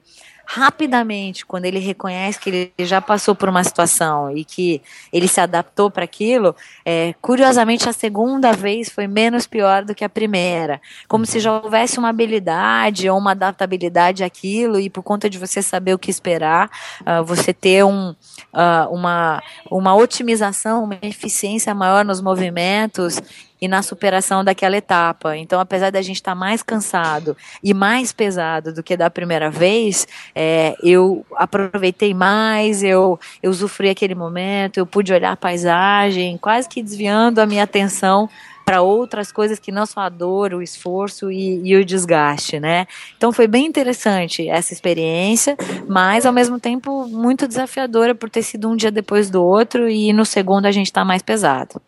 rapidamente, 0.48 1.46
quando 1.46 1.66
ele 1.66 1.80
reconhece 1.80 2.40
que 2.40 2.50
ele 2.50 2.74
já 2.80 3.02
passou 3.02 3.36
por 3.36 3.50
uma 3.50 3.64
situação 3.64 4.36
e 4.36 4.46
que 4.46 4.82
ele 5.12 5.28
se 5.28 5.42
adaptou 5.42 5.90
para 5.90 6.04
aquilo, 6.04 6.56
é, 6.86 7.14
curiosamente 7.22 7.90
a 7.90 7.94
segunda 7.94 8.52
vez 8.54 8.90
foi 8.90 9.08
menos 9.08 9.48
pior 9.48 9.84
do 9.84 9.96
que 9.96 10.04
a 10.04 10.10
primeira. 10.10 10.80
Como 11.08 11.26
se 11.26 11.40
já 11.40 11.52
houvesse 11.52 11.98
uma 11.98 12.10
habilidade 12.10 13.10
ou 13.10 13.18
uma 13.18 13.32
adaptabilidade 13.32 14.24
àquilo 14.24 14.80
e 14.80 14.90
por 14.90 15.04
conta 15.04 15.30
de 15.30 15.38
você 15.38 15.62
saber 15.62 15.94
o 15.94 16.00
que 16.00 16.12
esperar, 16.12 16.70
uh, 17.02 17.24
você 17.24 17.54
ter 17.54 17.84
um, 17.84 18.10
uh, 18.10 18.90
uma, 18.92 19.42
uma 19.70 19.96
otimização, 19.96 20.84
uma 20.84 20.98
eficiência 21.02 21.74
maior 21.74 22.06
nos 22.06 22.22
movimentos 22.22 23.22
e 23.62 23.68
na 23.68 23.82
superação 23.82 24.44
daquela 24.44 24.78
etapa. 24.78 25.36
Então, 25.38 25.60
apesar 25.60 25.92
da 25.92 26.02
gente 26.02 26.18
estar 26.18 26.32
tá 26.32 26.36
mais 26.36 26.62
cansado 26.62 27.36
e 27.64 27.74
mais 27.74 28.12
pesado 28.12 28.74
do 28.74 28.84
que 28.84 28.98
da 28.98 29.10
primeira 29.10 29.50
vez, 29.50 30.08
é, 30.34 30.76
eu 30.84 31.26
aproveitei 31.36 32.14
mais, 32.14 32.84
eu, 32.84 33.20
eu 33.42 33.52
usufruí 33.52 33.90
aquele 33.90 34.16
momento, 34.16 34.78
eu 34.78 34.86
pude 34.86 35.14
olhar 35.14 35.32
a 35.32 35.38
paisagem, 35.38 36.38
quase 36.38 36.68
que 36.68 36.82
desviando 36.82 37.40
a 37.40 37.46
minha 37.46 37.64
atenção 37.64 38.30
para 38.66 38.82
outras 38.82 39.32
coisas 39.32 39.60
que 39.60 39.72
não 39.72 39.86
só 39.86 40.02
a 40.02 40.10
dor, 40.10 40.54
o 40.54 40.62
esforço 40.62 41.32
e, 41.32 41.62
e, 41.64 41.76
o 41.76 41.86
desgaste, 41.86 42.60
né? 42.60 42.88
Então 43.16 43.32
foi 43.32 43.48
bem 43.48 43.68
interessante 43.68 44.50
essa 44.50 44.74
experiência, 44.74 45.56
mas 45.88 46.26
ao 46.26 46.34
mesmo 46.34 46.60
tempo 46.60 47.08
muito 47.08 47.48
desafiadora 47.48 48.16
por 48.16 48.28
ter 48.28 48.42
sido 48.42 48.68
um 48.68 48.76
dia 48.76 48.92
depois 48.92 49.30
do 49.30 49.44
outro 49.44 49.88
e 49.88 50.12
no 50.12 50.26
segundo 50.26 50.66
a 50.66 50.72
gente 50.72 50.88
está 50.88 51.06
mais 51.06 51.22
pesado. 51.22 51.80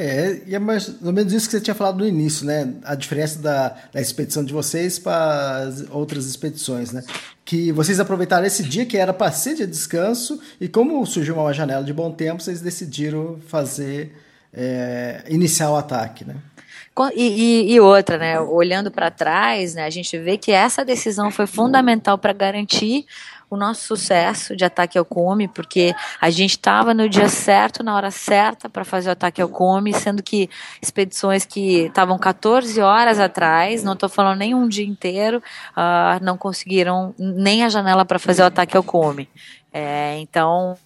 É, 0.00 0.42
e 0.46 0.54
é 0.54 0.60
mais 0.60 0.94
ou 1.02 1.12
menos 1.12 1.32
isso 1.32 1.46
que 1.48 1.56
você 1.56 1.60
tinha 1.60 1.74
falado 1.74 1.98
no 1.98 2.06
início, 2.06 2.46
né? 2.46 2.72
A 2.84 2.94
diferença 2.94 3.40
da, 3.40 3.74
da 3.92 4.00
expedição 4.00 4.44
de 4.44 4.52
vocês 4.52 4.96
para 4.96 5.56
as 5.64 5.90
outras 5.90 6.24
expedições, 6.24 6.92
né? 6.92 7.02
Que 7.44 7.72
vocês 7.72 7.98
aproveitaram 7.98 8.46
esse 8.46 8.62
dia 8.62 8.86
que 8.86 8.96
era 8.96 9.12
para 9.12 9.32
ser 9.32 9.56
de 9.56 9.66
descanso 9.66 10.40
e 10.60 10.68
como 10.68 11.04
surgiu 11.04 11.34
uma 11.34 11.52
janela 11.52 11.82
de 11.82 11.92
bom 11.92 12.12
tempo, 12.12 12.40
vocês 12.40 12.60
decidiram 12.60 13.40
fazer, 13.48 14.14
é, 14.54 15.24
iniciar 15.28 15.72
o 15.72 15.76
ataque, 15.76 16.24
né? 16.24 16.36
E, 17.14 17.22
e, 17.66 17.72
e, 17.72 17.80
outra, 17.80 18.18
né? 18.18 18.40
Olhando 18.40 18.92
para 18.92 19.10
trás, 19.10 19.74
né, 19.74 19.84
a 19.84 19.90
gente 19.90 20.16
vê 20.18 20.38
que 20.38 20.52
essa 20.52 20.84
decisão 20.84 21.30
foi 21.30 21.46
fundamental 21.46 22.18
para 22.18 22.32
garantir 22.32 23.04
o 23.50 23.56
nosso 23.56 23.82
sucesso 23.82 24.54
de 24.54 24.64
ataque 24.64 24.98
ao 24.98 25.04
cume, 25.04 25.48
porque 25.48 25.94
a 26.20 26.30
gente 26.30 26.52
estava 26.52 26.92
no 26.92 27.08
dia 27.08 27.28
certo, 27.28 27.82
na 27.82 27.94
hora 27.94 28.10
certa 28.10 28.68
para 28.68 28.84
fazer 28.84 29.08
o 29.08 29.12
ataque 29.12 29.40
ao 29.40 29.48
cume, 29.48 29.92
sendo 29.94 30.22
que 30.22 30.50
expedições 30.82 31.44
que 31.44 31.86
estavam 31.86 32.18
14 32.18 32.80
horas 32.80 33.18
atrás, 33.18 33.82
não 33.82 33.94
estou 33.94 34.08
falando 34.08 34.38
nem 34.38 34.54
um 34.54 34.68
dia 34.68 34.86
inteiro, 34.86 35.42
uh, 35.72 36.22
não 36.22 36.36
conseguiram 36.36 37.14
nem 37.18 37.64
a 37.64 37.68
janela 37.68 38.04
para 38.04 38.18
fazer 38.18 38.42
o 38.42 38.46
ataque 38.46 38.76
ao 38.76 38.82
cume. 38.82 39.28
É, 39.70 40.18
então, 40.18 40.76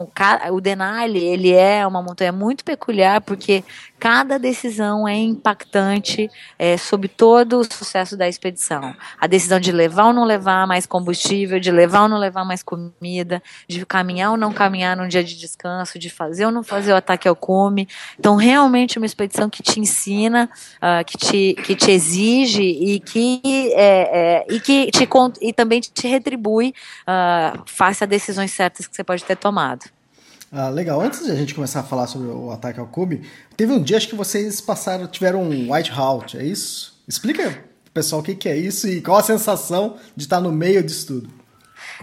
o 0.50 0.60
Denali, 0.60 1.24
ele 1.24 1.52
é 1.52 1.86
uma 1.86 2.02
montanha 2.02 2.32
muito 2.32 2.64
peculiar 2.64 3.20
porque 3.20 3.62
cada 4.02 4.36
decisão 4.36 5.06
é 5.06 5.16
impactante 5.16 6.28
é, 6.58 6.76
sobre 6.76 7.06
todo 7.06 7.60
o 7.60 7.64
sucesso 7.64 8.16
da 8.16 8.28
expedição. 8.28 8.96
A 9.16 9.28
decisão 9.28 9.60
de 9.60 9.70
levar 9.70 10.06
ou 10.06 10.12
não 10.12 10.24
levar 10.24 10.66
mais 10.66 10.86
combustível, 10.86 11.60
de 11.60 11.70
levar 11.70 12.02
ou 12.02 12.08
não 12.08 12.18
levar 12.18 12.44
mais 12.44 12.64
comida, 12.64 13.40
de 13.68 13.86
caminhar 13.86 14.32
ou 14.32 14.36
não 14.36 14.52
caminhar 14.52 14.96
num 14.96 15.06
dia 15.06 15.22
de 15.22 15.38
descanso, 15.38 16.00
de 16.00 16.10
fazer 16.10 16.46
ou 16.46 16.50
não 16.50 16.64
fazer 16.64 16.92
o 16.92 16.96
ataque 16.96 17.28
ao 17.28 17.36
cume. 17.36 17.88
Então, 18.18 18.34
realmente, 18.34 18.98
uma 18.98 19.06
expedição 19.06 19.48
que 19.48 19.62
te 19.62 19.78
ensina, 19.78 20.50
uh, 20.78 21.04
que, 21.04 21.16
te, 21.16 21.54
que 21.62 21.76
te 21.76 21.92
exige 21.92 22.64
e 22.64 22.98
que, 22.98 23.40
é, 23.72 24.42
é, 24.42 24.46
e 24.52 24.58
que 24.58 24.90
te, 24.90 25.08
e 25.40 25.52
também 25.52 25.80
te 25.80 26.08
retribui 26.08 26.74
uh, 27.02 27.62
face 27.66 28.02
a 28.02 28.06
decisões 28.08 28.50
certas 28.50 28.88
que 28.88 28.96
você 28.96 29.04
pode 29.04 29.22
ter 29.22 29.36
tomado. 29.36 30.01
Ah, 30.54 30.68
legal. 30.68 31.00
Antes 31.00 31.24
de 31.24 31.30
a 31.30 31.34
gente 31.34 31.54
começar 31.54 31.80
a 31.80 31.82
falar 31.82 32.06
sobre 32.06 32.28
o 32.28 32.50
ataque 32.50 32.78
ao 32.78 32.86
cume, 32.86 33.22
teve 33.56 33.72
um 33.72 33.82
dia 33.82 33.96
acho 33.96 34.08
que 34.08 34.14
vocês 34.14 34.60
passaram, 34.60 35.06
tiveram 35.06 35.42
um 35.42 35.72
white 35.72 35.90
out, 35.92 36.36
é 36.36 36.44
isso? 36.44 37.02
Explica 37.08 37.50
pro 37.50 37.92
pessoal 37.94 38.20
o 38.20 38.24
que, 38.24 38.34
que 38.34 38.50
é 38.50 38.56
isso 38.56 38.86
e 38.86 39.00
qual 39.00 39.16
a 39.16 39.22
sensação 39.22 39.96
de 40.14 40.24
estar 40.24 40.42
no 40.42 40.52
meio 40.52 40.82
disso 40.82 41.06
tudo. 41.06 41.41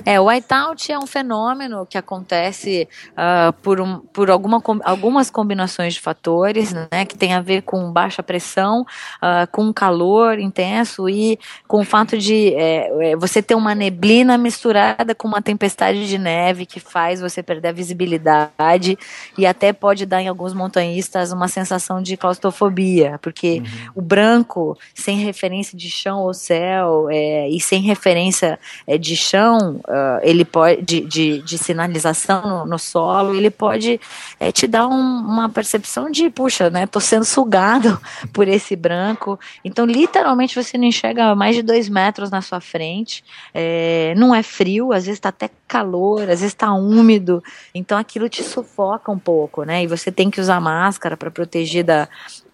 É, 0.06 0.20
o 0.20 0.26
whiteout 0.26 0.92
é 0.92 0.98
um 0.98 1.08
fenômeno 1.08 1.86
que 1.86 1.98
acontece 1.98 2.88
uh, 3.12 3.54
por, 3.62 3.80
um, 3.82 4.00
por 4.00 4.30
alguma, 4.30 4.62
algumas 4.84 5.30
combinações 5.30 5.94
de 5.96 6.00
fatores, 6.00 6.74
né, 6.74 7.06
que 7.08 7.18
tem 7.18 7.34
a 7.34 7.42
ver 7.42 7.64
com 7.64 7.92
baixa 7.92 8.24
pressão, 8.24 8.82
uh, 8.82 9.48
com 9.52 9.72
calor 9.74 10.40
intenso 10.40 11.10
e 11.10 11.40
com 11.68 11.82
o 11.82 11.84
fato 11.84 12.18
de 12.18 12.54
é, 12.56 13.12
é, 13.12 13.16
você 13.16 13.42
ter 13.42 13.56
uma 13.56 13.76
neblina 13.76 14.38
misturada 14.38 15.14
com 15.14 15.28
uma 15.28 15.42
tempestade 15.42 16.08
de 16.08 16.18
neve 16.18 16.66
que 16.66 16.80
faz 16.80 17.22
você 17.22 17.44
perder 17.44 17.70
a 17.70 17.74
visibilidade 17.74 18.98
e 19.38 19.46
até 19.46 19.74
pode 19.74 20.06
dar 20.06 20.22
em 20.22 20.28
alguns 20.28 20.54
montanhistas 20.54 21.32
uma 21.32 21.48
sensação 21.48 22.02
de 22.02 22.16
claustrofobia, 22.18 23.20
porque 23.22 23.60
uhum. 23.60 23.92
o 23.96 24.02
branco, 24.02 24.78
sem 24.94 25.18
referência 25.18 25.78
de 25.78 25.90
chão 25.90 26.20
ou 26.22 26.34
céu 26.34 27.08
é, 27.10 27.50
e 27.50 27.60
sem 27.60 27.82
referência 27.82 28.60
é, 28.88 28.98
de 28.98 29.16
chão, 29.16 29.80
uh, 29.90 30.20
ele 30.22 30.46
pode 30.46 30.82
de, 30.84 31.02
de, 31.02 31.42
de 31.42 31.58
sinalização 31.58 32.42
no, 32.42 32.66
no, 32.66 32.80
solo, 32.80 33.34
ele 33.34 33.50
pode 33.50 34.00
é, 34.40 34.52
te 34.52 34.68
dar 34.68 34.88
um, 34.88 34.94
uma 34.94 35.50
percepção 35.50 36.10
de, 36.10 36.30
puxa, 36.30 36.70
né, 36.70 36.86
tô 36.86 37.00
sendo 37.00 37.26
sugado 37.26 38.00
por 38.32 38.48
esse 38.48 38.76
branco. 38.76 39.40
Então, 39.66 39.86
literalmente, 39.86 40.56
você 40.56 40.78
não 40.78 40.86
enxerga 40.86 41.36
mais 41.36 41.56
de 41.56 41.64
dois 41.64 41.90
metros 41.90 42.30
na 42.30 42.42
sua 42.42 42.62
frente. 42.62 43.24
É, 43.54 44.14
não 44.16 44.34
é 44.34 44.44
frio, 44.44 44.94
às 44.94 45.06
vezes 45.06 45.18
está 45.18 45.30
até 45.30 45.50
calor, 45.70 46.24
às 46.24 46.28
vezes 46.28 46.46
está 46.46 46.74
úmido. 46.74 47.44
Então, 47.74 47.98
aquilo 47.98 48.28
te 48.28 48.44
sufoca 48.44 49.12
um 49.12 49.20
pouco, 49.20 49.64
né? 49.64 49.84
E 49.84 49.88
você 49.88 50.12
tem 50.12 50.32
que 50.32 50.42
usar 50.42 50.60
máscara 50.60 51.16
para 51.16 51.30
proteger 51.30 51.84
da 51.84 52.10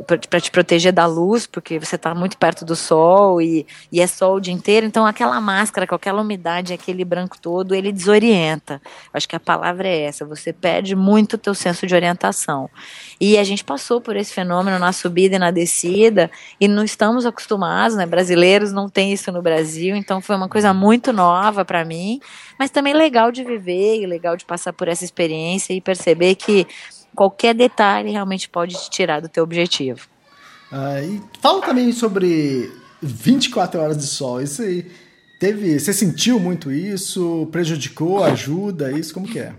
para 0.06 0.42
te 0.42 0.52
proteger 0.52 0.92
da 0.92 1.06
luz, 1.06 1.48
porque 1.48 1.80
você 1.80 1.96
está 1.96 2.14
muito 2.14 2.38
perto 2.38 2.66
do 2.66 2.76
sol 2.76 3.42
e, 3.42 3.66
e 3.92 4.02
é 4.02 4.08
sol 4.08 4.36
o 4.36 4.42
dia 4.42 4.54
inteiro, 4.54 4.86
então 4.86 5.06
aquela 5.06 5.40
máscara 5.40 5.88
com 5.88 5.96
aquela 5.96 6.22
umidade, 6.22 6.74
aquele 6.74 7.06
branco 7.06 7.38
todo, 7.40 7.74
ele 7.74 7.92
desorienta. 7.92 8.82
Acho 9.14 9.28
que 9.28 9.36
a 9.36 9.40
palavra 9.40 9.88
é 9.88 10.02
essa, 10.02 10.26
você 10.26 10.52
perde 10.52 10.96
muito 10.96 11.36
o 11.36 11.38
teu 11.38 11.56
senso 11.56 11.88
de 11.88 11.96
orientação. 11.96 12.70
E 13.20 13.38
a 13.38 13.44
gente 13.44 13.64
passou 13.64 14.02
por 14.02 14.16
esse 14.16 14.34
fenômeno 14.34 14.78
na 14.78 14.92
subida 14.92 15.38
e 15.38 15.40
na 15.40 15.50
descida 15.50 16.30
e 16.60 16.68
não 16.68 16.84
estamos 16.84 17.26
acostumados, 17.26 17.96
né? 17.96 18.06
Brasileiros 18.06 18.74
não 18.74 18.90
tem 18.90 19.14
isso 19.14 19.32
no 19.32 19.42
Brasil, 19.42 19.96
então 19.96 20.20
foi 20.20 20.36
uma 20.36 20.50
coisa 20.50 20.74
muito 20.74 21.14
nova 21.14 21.64
para 21.64 21.86
mim, 21.86 22.20
mas 22.58 22.70
também 22.70 22.94
legal 22.94 23.32
de 23.32 23.44
viver 23.44 24.02
e 24.02 24.06
legal 24.06 24.36
de 24.36 24.46
passar 24.46 24.74
por 24.74 24.88
essa 24.88 25.04
experiência 25.04 25.74
e 25.74 25.82
perceber 25.82 26.36
que 26.36 26.68
qualquer 27.16 27.54
detalhe 27.54 28.12
realmente 28.12 28.50
pode 28.50 28.76
te 28.76 28.90
tirar 28.90 29.22
do 29.22 29.30
teu 29.30 29.44
objetivo. 29.44 30.08
Ah, 30.72 31.02
e 31.02 31.22
fala 31.42 31.62
também 31.62 31.92
sobre 31.92 32.72
24 33.02 33.82
horas 33.82 33.98
de 33.98 34.08
sol. 34.08 34.42
Isso 34.42 34.62
aí 34.62 34.92
teve, 35.40 35.80
você 35.80 35.94
sentiu 35.94 36.40
muito 36.40 36.72
isso? 36.72 37.48
Prejudicou? 37.52 38.24
Ajuda? 38.24 38.92
Isso 38.92 39.14
como 39.14 39.28
que 39.28 39.40
é? 39.40 39.54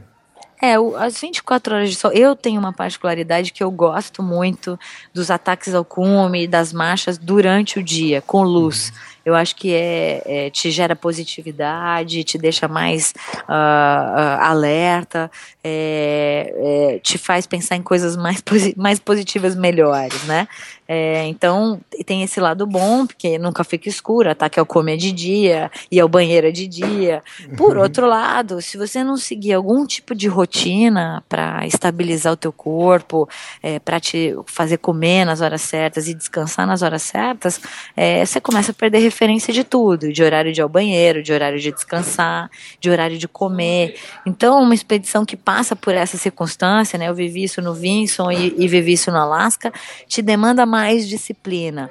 É, 0.60 0.74
as 0.98 1.20
24 1.20 1.74
horas 1.74 1.90
de 1.90 1.96
sol, 1.96 2.10
eu 2.12 2.34
tenho 2.34 2.58
uma 2.58 2.72
particularidade 2.72 3.52
que 3.52 3.62
eu 3.62 3.70
gosto 3.70 4.22
muito 4.22 4.78
dos 5.12 5.30
ataques 5.30 5.74
ao 5.74 5.84
cume, 5.84 6.46
das 6.46 6.72
marchas 6.72 7.18
durante 7.18 7.78
o 7.78 7.82
dia, 7.82 8.22
com 8.22 8.42
luz. 8.42 8.88
Uhum. 8.88 9.15
Eu 9.26 9.34
acho 9.34 9.56
que 9.56 9.74
é, 9.74 10.22
é, 10.24 10.50
te 10.50 10.70
gera 10.70 10.94
positividade, 10.94 12.22
te 12.22 12.38
deixa 12.38 12.68
mais 12.68 13.12
uh, 13.48 13.50
uh, 13.50 14.40
alerta, 14.40 15.28
é, 15.64 16.54
é, 16.94 16.98
te 17.00 17.18
faz 17.18 17.44
pensar 17.44 17.74
em 17.74 17.82
coisas 17.82 18.16
mais, 18.16 18.40
posi 18.40 18.72
mais 18.76 19.00
positivas, 19.00 19.56
melhores, 19.56 20.22
né? 20.26 20.46
É, 20.88 21.24
então, 21.26 21.80
tem 22.04 22.22
esse 22.22 22.38
lado 22.38 22.64
bom, 22.64 23.06
porque 23.06 23.38
nunca 23.38 23.64
fica 23.64 23.88
escuro, 23.88 24.30
ataque 24.30 24.60
ao 24.60 24.64
comer 24.64 24.96
de 24.96 25.10
dia 25.10 25.70
e 25.90 25.98
ao 25.98 26.08
banheiro 26.08 26.52
de 26.52 26.66
dia. 26.68 27.24
Por 27.56 27.76
uhum. 27.76 27.82
outro 27.82 28.06
lado, 28.06 28.62
se 28.62 28.78
você 28.78 29.02
não 29.02 29.16
seguir 29.16 29.54
algum 29.54 29.84
tipo 29.84 30.14
de 30.14 30.28
rotina 30.28 31.24
para 31.28 31.66
estabilizar 31.66 32.32
o 32.32 32.36
teu 32.36 32.52
corpo, 32.52 33.28
é, 33.60 33.80
para 33.80 33.98
te 33.98 34.36
fazer 34.46 34.76
comer 34.76 35.24
nas 35.24 35.40
horas 35.40 35.62
certas 35.62 36.06
e 36.06 36.14
descansar 36.14 36.66
nas 36.66 36.82
horas 36.82 37.02
certas, 37.02 37.60
é, 37.96 38.24
você 38.24 38.40
começa 38.40 38.70
a 38.70 38.74
perder 38.74 39.00
referência 39.16 39.50
de 39.50 39.64
tudo, 39.64 40.12
de 40.12 40.22
horário 40.22 40.52
de 40.52 40.60
ir 40.60 40.62
ao 40.62 40.68
banheiro, 40.68 41.22
de 41.22 41.32
horário 41.32 41.58
de 41.58 41.72
descansar, 41.72 42.50
de 42.78 42.90
horário 42.90 43.16
de 43.16 43.26
comer. 43.26 43.96
Então, 44.26 44.62
uma 44.62 44.74
expedição 44.74 45.24
que 45.24 45.38
passa 45.38 45.74
por 45.74 45.94
essa 45.94 46.18
circunstância, 46.18 46.98
né? 46.98 47.08
Eu 47.08 47.14
vivi 47.14 47.44
isso 47.44 47.62
no 47.62 47.72
Vinson 47.72 48.30
e, 48.30 48.54
e 48.58 48.68
vivi 48.68 48.92
isso 48.92 49.10
no 49.10 49.16
Alasca, 49.16 49.72
te 50.06 50.20
demanda 50.20 50.66
mais 50.66 51.08
disciplina 51.08 51.90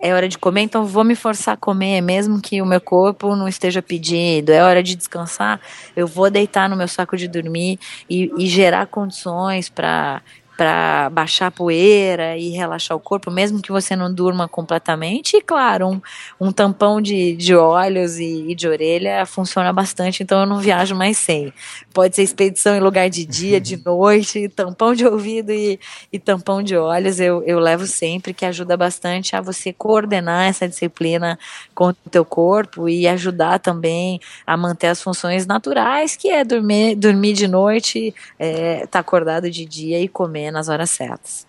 é 0.00 0.12
hora 0.12 0.28
de 0.28 0.36
comer, 0.36 0.60
então 0.60 0.84
vou 0.84 1.02
me 1.02 1.14
forçar 1.14 1.54
a 1.54 1.56
comer, 1.56 2.02
mesmo 2.02 2.38
que 2.38 2.60
o 2.60 2.66
meu 2.66 2.80
corpo 2.80 3.34
não 3.34 3.48
esteja 3.48 3.80
pedindo. 3.80 4.50
É 4.50 4.62
hora 4.62 4.82
de 4.82 4.94
descansar, 4.94 5.58
eu 5.96 6.06
vou 6.06 6.30
deitar 6.30 6.68
no 6.68 6.76
meu 6.76 6.86
saco 6.86 7.16
de 7.16 7.26
dormir 7.26 7.78
e, 8.10 8.30
e 8.36 8.46
gerar 8.46 8.86
condições 8.86 9.70
para 9.70 10.20
para 10.56 11.10
baixar 11.10 11.48
a 11.48 11.50
poeira 11.50 12.36
e 12.36 12.50
relaxar 12.50 12.96
o 12.96 13.00
corpo, 13.00 13.30
mesmo 13.30 13.60
que 13.60 13.72
você 13.72 13.96
não 13.96 14.12
durma 14.12 14.48
completamente. 14.48 15.36
E 15.36 15.40
claro, 15.40 15.88
um, 15.88 16.00
um 16.40 16.52
tampão 16.52 17.00
de, 17.00 17.34
de 17.34 17.54
olhos 17.54 18.18
e, 18.18 18.50
e, 18.50 18.54
de 18.54 18.68
orelha 18.68 19.26
funciona 19.26 19.72
bastante, 19.72 20.22
então 20.22 20.40
eu 20.40 20.46
não 20.46 20.58
viajo 20.58 20.94
mais 20.94 21.18
sem. 21.18 21.52
Pode 21.92 22.14
ser 22.14 22.22
expedição 22.22 22.76
em 22.76 22.80
lugar 22.80 23.10
de 23.10 23.24
dia, 23.24 23.60
de 23.60 23.76
noite, 23.84 24.48
tampão 24.48 24.94
de 24.94 25.04
ouvido 25.04 25.50
e, 25.50 25.78
e 26.12 26.18
tampão 26.18 26.62
de 26.62 26.76
olhos 26.76 27.18
eu, 27.20 27.42
eu 27.44 27.58
levo 27.58 27.86
sempre, 27.86 28.32
que 28.32 28.44
ajuda 28.44 28.76
bastante 28.76 29.34
a 29.34 29.40
você 29.40 29.72
coordenar 29.72 30.48
essa 30.48 30.68
disciplina 30.68 31.38
com 31.74 31.88
o 31.88 31.94
teu 32.10 32.24
corpo 32.24 32.88
e 32.88 33.06
ajudar 33.08 33.58
também 33.58 34.20
a 34.46 34.56
manter 34.56 34.88
as 34.88 35.02
funções 35.02 35.46
naturais, 35.46 36.16
que 36.16 36.28
é 36.28 36.44
dormir, 36.44 36.94
dormir 36.94 37.32
de 37.32 37.48
noite, 37.48 38.08
estar 38.08 38.14
é, 38.38 38.86
tá 38.86 38.98
acordado 39.00 39.50
de 39.50 39.64
dia 39.64 40.00
e 40.00 40.08
comer 40.08 40.43
comer 40.44 40.50
nas 40.50 40.68
horas 40.68 40.90
certas. 40.90 41.46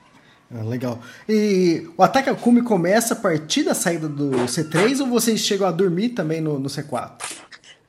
Ah, 0.54 0.64
legal. 0.64 1.00
E 1.28 1.90
o 1.98 2.04
ataque 2.04 2.30
ao 2.30 2.36
cume 2.36 2.62
começa 2.62 3.14
a 3.14 3.18
partir 3.18 3.64
da 3.64 3.74
saída 3.74 4.08
do 4.08 4.32
C3 4.46 5.02
ou 5.02 5.08
vocês 5.08 5.40
chegam 5.40 5.68
a 5.68 5.72
dormir 5.72 6.10
também 6.10 6.40
no, 6.40 6.60
no 6.60 6.70
C4? 6.70 7.12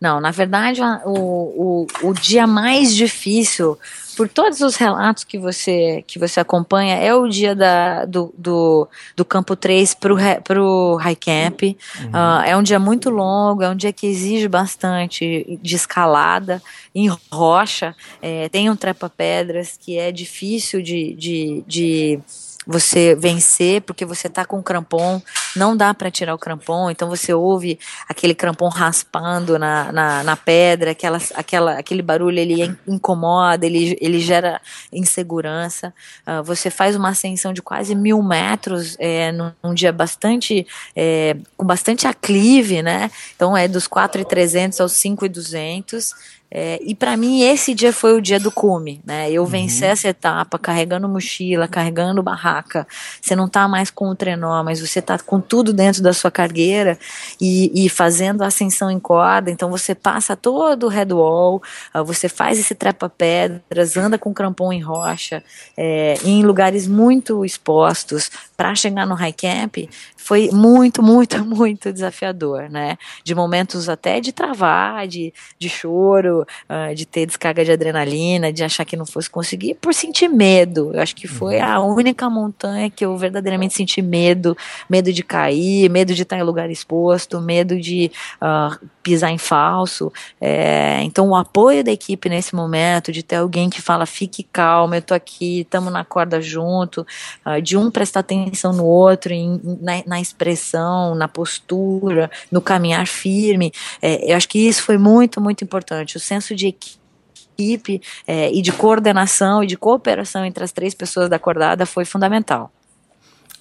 Não, 0.00 0.20
na 0.20 0.30
verdade, 0.30 0.80
o, 1.04 1.86
o, 2.02 2.08
o 2.08 2.12
dia 2.12 2.46
mais 2.46 2.94
difícil, 2.94 3.78
por 4.16 4.28
todos 4.28 4.60
os 4.60 4.76
relatos 4.76 5.24
que 5.24 5.38
você, 5.38 6.04
que 6.06 6.18
você 6.18 6.40
acompanha, 6.40 6.96
é 6.96 7.14
o 7.14 7.28
dia 7.28 7.54
da, 7.54 8.04
do, 8.04 8.32
do, 8.36 8.88
do 9.14 9.24
campo 9.24 9.56
3 9.56 9.94
para 9.94 10.62
o 10.62 10.96
high 10.96 11.16
camp. 11.16 11.62
Uhum. 11.62 12.10
Uh, 12.10 12.42
é 12.44 12.56
um 12.56 12.62
dia 12.62 12.78
muito 12.78 13.10
longo, 13.10 13.62
é 13.62 13.68
um 13.68 13.76
dia 13.76 13.92
que 13.92 14.06
exige 14.06 14.48
bastante 14.48 15.58
de 15.62 15.76
escalada 15.76 16.62
em 16.94 17.08
rocha. 17.30 17.94
É, 18.20 18.48
tem 18.48 18.70
um 18.70 18.76
trepa-pedras 18.76 19.78
que 19.78 19.98
é 19.98 20.12
difícil 20.12 20.82
de, 20.82 21.14
de, 21.14 21.64
de 21.66 22.20
você 22.66 23.14
vencer, 23.14 23.80
porque 23.82 24.04
você 24.04 24.28
tá 24.28 24.44
com 24.44 24.58
o 24.58 24.62
crampon, 24.62 25.22
não 25.54 25.76
dá 25.76 25.94
para 25.94 26.10
tirar 26.10 26.34
o 26.34 26.38
crampon, 26.38 26.90
então 26.90 27.08
você 27.08 27.32
ouve 27.32 27.78
aquele 28.08 28.34
crampon 28.34 28.68
raspando 28.68 29.58
na, 29.58 29.92
na, 29.92 30.24
na, 30.24 30.36
pedra, 30.36 30.90
aquela, 30.90 31.18
aquela, 31.34 31.78
aquele 31.78 32.02
barulho 32.02 32.38
ele 32.38 32.76
incomoda, 32.86 33.64
ele, 33.64 33.96
ele 34.00 34.18
gera 34.18 34.60
insegurança. 34.92 35.94
Uh, 36.26 36.42
você 36.42 36.68
faz 36.68 36.96
uma 36.96 37.10
ascensão 37.10 37.52
de 37.52 37.62
quase 37.62 37.94
mil 37.94 38.20
metros 38.22 38.96
é, 38.98 39.30
num, 39.30 39.52
num 39.62 39.74
dia 39.74 39.92
bastante, 39.92 40.66
é, 40.94 41.36
com 41.56 41.64
bastante 41.64 42.06
aclive, 42.08 42.82
né? 42.82 43.10
Então 43.36 43.56
é 43.56 43.68
dos 43.68 43.86
4,300 43.86 44.80
aos 44.80 44.92
5,200. 44.92 46.36
É, 46.48 46.78
e 46.82 46.94
para 46.94 47.16
mim 47.16 47.42
esse 47.42 47.74
dia 47.74 47.92
foi 47.92 48.16
o 48.16 48.20
dia 48.20 48.38
do 48.38 48.52
cume, 48.52 49.00
né? 49.04 49.30
Eu 49.30 49.42
uhum. 49.42 49.48
venci 49.48 49.84
essa 49.84 50.08
etapa 50.08 50.58
carregando 50.58 51.08
mochila, 51.08 51.66
carregando 51.66 52.22
barraca. 52.22 52.86
Você 53.20 53.34
não 53.34 53.48
tá 53.48 53.66
mais 53.66 53.90
com 53.90 54.08
o 54.08 54.14
trenó, 54.14 54.62
mas 54.62 54.80
você 54.80 55.02
tá 55.02 55.18
com 55.18 55.40
tudo 55.40 55.72
dentro 55.72 56.02
da 56.02 56.12
sua 56.12 56.30
cargueira 56.30 56.98
e, 57.40 57.84
e 57.84 57.88
fazendo 57.88 58.42
a 58.42 58.46
ascensão 58.46 58.90
em 58.90 59.00
corda. 59.00 59.50
Então 59.50 59.70
você 59.70 59.94
passa 59.94 60.36
todo 60.36 60.86
o 60.86 60.88
headwall, 60.88 61.60
uh, 61.94 62.04
você 62.04 62.28
faz 62.28 62.58
esse 62.58 62.74
trepa-pedras, 62.74 63.96
anda 63.96 64.16
com 64.16 64.32
crampon 64.32 64.72
em 64.72 64.80
rocha, 64.80 65.42
é, 65.76 66.14
em 66.24 66.44
lugares 66.44 66.86
muito 66.86 67.44
expostos 67.44 68.30
para 68.56 68.74
chegar 68.74 69.04
no 69.04 69.14
high 69.14 69.32
camp. 69.32 69.76
Foi 70.16 70.48
muito, 70.52 71.02
muito, 71.02 71.42
muito 71.44 71.92
desafiador, 71.92 72.68
né? 72.70 72.96
De 73.24 73.34
momentos 73.34 73.88
até 73.88 74.20
de 74.20 74.32
travar, 74.32 75.08
de, 75.08 75.32
de 75.58 75.68
choro 75.68 76.35
uh, 76.42 76.94
de 76.94 77.06
ter 77.06 77.26
descarga 77.26 77.64
de 77.64 77.72
adrenalina, 77.72 78.52
de 78.52 78.64
achar 78.64 78.84
que 78.84 78.96
não 78.96 79.06
fosse 79.06 79.30
conseguir, 79.30 79.74
por 79.74 79.94
sentir 79.94 80.28
medo. 80.28 80.90
Eu 80.92 81.00
acho 81.00 81.14
que 81.14 81.28
foi 81.28 81.56
uhum. 81.56 81.64
a 81.64 81.80
única 81.80 82.28
montanha 82.28 82.90
que 82.90 83.04
eu 83.04 83.16
verdadeiramente 83.16 83.74
senti 83.74 84.02
medo, 84.02 84.56
medo 84.88 85.12
de 85.12 85.22
cair, 85.22 85.88
medo 85.90 86.14
de 86.14 86.22
estar 86.22 86.38
em 86.38 86.42
lugar 86.42 86.70
exposto, 86.70 87.40
medo 87.40 87.80
de 87.80 88.10
uh, 88.40 88.86
pisar 89.06 89.30
em 89.30 89.38
falso. 89.38 90.12
É, 90.40 91.00
então, 91.02 91.28
o 91.28 91.36
apoio 91.36 91.84
da 91.84 91.92
equipe 91.92 92.28
nesse 92.28 92.56
momento, 92.56 93.12
de 93.12 93.22
ter 93.22 93.36
alguém 93.36 93.70
que 93.70 93.80
fala, 93.80 94.04
fique 94.04 94.42
calma, 94.42 94.96
eu 94.96 95.02
tô 95.02 95.14
aqui, 95.14 95.60
estamos 95.60 95.92
na 95.92 96.04
corda 96.04 96.40
junto, 96.40 97.06
uh, 97.46 97.62
de 97.62 97.76
um 97.76 97.88
prestar 97.88 98.20
atenção 98.20 98.72
no 98.72 98.84
outro, 98.84 99.32
em, 99.32 99.60
na, 99.80 100.02
na, 100.04 100.20
expressão, 100.20 101.14
na 101.14 101.28
postura, 101.28 102.28
no 102.50 102.60
caminhar 102.60 103.06
firme, 103.06 103.72
é, 104.02 104.32
eu 104.32 104.36
acho 104.36 104.48
que 104.48 104.58
isso 104.58 104.82
foi 104.82 104.98
muito, 104.98 105.40
muito 105.40 105.62
importante. 105.62 106.16
O 106.16 106.20
senso 106.20 106.52
de 106.56 106.66
equipe 106.66 108.02
é, 108.26 108.52
e 108.52 108.60
de 108.60 108.72
coordenação 108.72 109.62
e 109.62 109.68
de 109.68 109.76
cooperação 109.76 110.44
entre 110.44 110.64
as 110.64 110.72
três 110.72 110.94
pessoas 110.94 111.28
da 111.28 111.36
acordada 111.36 111.86
foi 111.86 112.04
fundamental. 112.04 112.72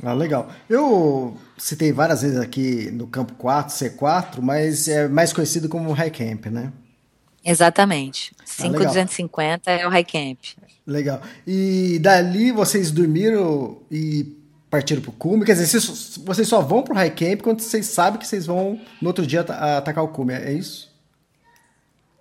Ah, 0.04 0.14
legal. 0.14 0.50
Eu 0.68 1.38
citei 1.58 1.92
várias 1.92 2.22
vezes 2.22 2.38
aqui 2.38 2.90
no 2.92 3.08
campo 3.08 3.34
4, 3.34 3.74
C4, 3.74 4.42
mas 4.42 4.88
é 4.88 5.08
mais 5.08 5.34
conhecido 5.34 5.70
como 5.70 5.92
High 5.92 6.12
Camp, 6.12 6.48
né? 6.48 6.72
Exatamente. 7.44 8.34
5250 8.44 9.70
ah, 9.70 9.74
é 9.74 9.88
o 9.88 9.90
High 9.90 10.06
Camp. 10.06 10.40
Legal. 10.86 11.22
E 11.46 12.00
dali 12.00 12.52
vocês 12.52 12.92
dormiram 12.92 13.78
e 13.92 14.36
partiram 14.70 15.02
pro 15.02 15.12
cume? 15.12 15.46
Quer 15.46 15.54
dizer, 15.54 15.80
vocês 16.26 16.48
só 16.48 16.62
vão 16.62 16.84
pro 16.84 16.96
High 16.96 17.12
Camp 17.12 17.42
quando 17.42 17.62
vocês 17.62 17.86
sabem 17.86 18.20
que 18.20 18.28
vocês 18.28 18.46
vão 18.46 18.80
no 19.02 19.08
outro 19.08 19.26
dia 19.26 19.42
atacar 19.42 20.04
o 20.04 20.10
cume, 20.10 20.34
é 20.34 20.52
isso? 20.52 20.95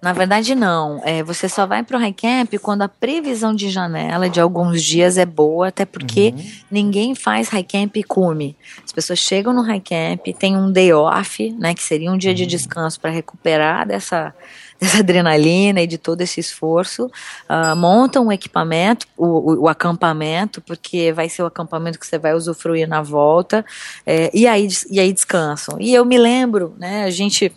Na 0.04 0.12
verdade, 0.12 0.54
não. 0.54 1.00
É, 1.02 1.22
você 1.22 1.48
só 1.48 1.64
vai 1.64 1.82
para 1.82 1.96
o 1.96 2.00
high 2.00 2.12
camp 2.12 2.52
quando 2.60 2.82
a 2.82 2.88
previsão 2.88 3.54
de 3.54 3.70
janela 3.70 4.28
de 4.28 4.38
alguns 4.38 4.82
dias 4.82 5.16
é 5.16 5.24
boa, 5.24 5.68
até 5.68 5.86
porque 5.86 6.34
uhum. 6.36 6.44
ninguém 6.70 7.14
faz 7.14 7.48
high 7.48 7.64
camp 7.64 7.96
e 7.96 8.02
come. 8.02 8.54
As 8.84 8.92
pessoas 8.92 9.18
chegam 9.18 9.54
no 9.54 9.62
high 9.62 9.80
camp, 9.80 10.26
tem 10.38 10.58
um 10.58 10.70
day 10.70 10.92
off, 10.92 11.50
né, 11.58 11.72
que 11.72 11.82
seria 11.82 12.12
um 12.12 12.18
dia 12.18 12.32
uhum. 12.32 12.36
de 12.36 12.44
descanso 12.44 13.00
para 13.00 13.10
recuperar 13.10 13.88
dessa, 13.88 14.34
dessa 14.78 14.98
adrenalina 14.98 15.80
e 15.80 15.86
de 15.86 15.96
todo 15.96 16.20
esse 16.20 16.38
esforço, 16.38 17.06
uh, 17.06 17.74
montam 17.74 18.26
um 18.26 18.32
equipamento, 18.32 19.06
o, 19.16 19.24
o, 19.26 19.60
o, 19.62 19.68
acampamento, 19.68 20.60
porque 20.60 21.14
vai 21.14 21.30
ser 21.30 21.42
o 21.44 21.46
acampamento 21.46 21.98
que 21.98 22.06
você 22.06 22.18
vai 22.18 22.34
usufruir 22.34 22.86
na 22.86 23.00
volta, 23.00 23.64
é, 24.04 24.30
e, 24.34 24.46
aí, 24.46 24.68
e 24.90 25.00
aí 25.00 25.14
descansam. 25.14 25.80
E 25.80 25.94
eu 25.94 26.04
me 26.04 26.18
lembro, 26.18 26.74
né, 26.78 27.04
a 27.04 27.10
gente 27.10 27.50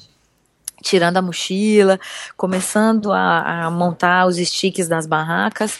tirando 0.88 1.18
a 1.18 1.22
mochila, 1.22 2.00
começando 2.36 3.12
a, 3.12 3.66
a 3.66 3.72
montar 3.72 4.26
os 4.28 4.38
sticks 4.38 4.88
das 4.88 5.06
barracas. 5.06 5.80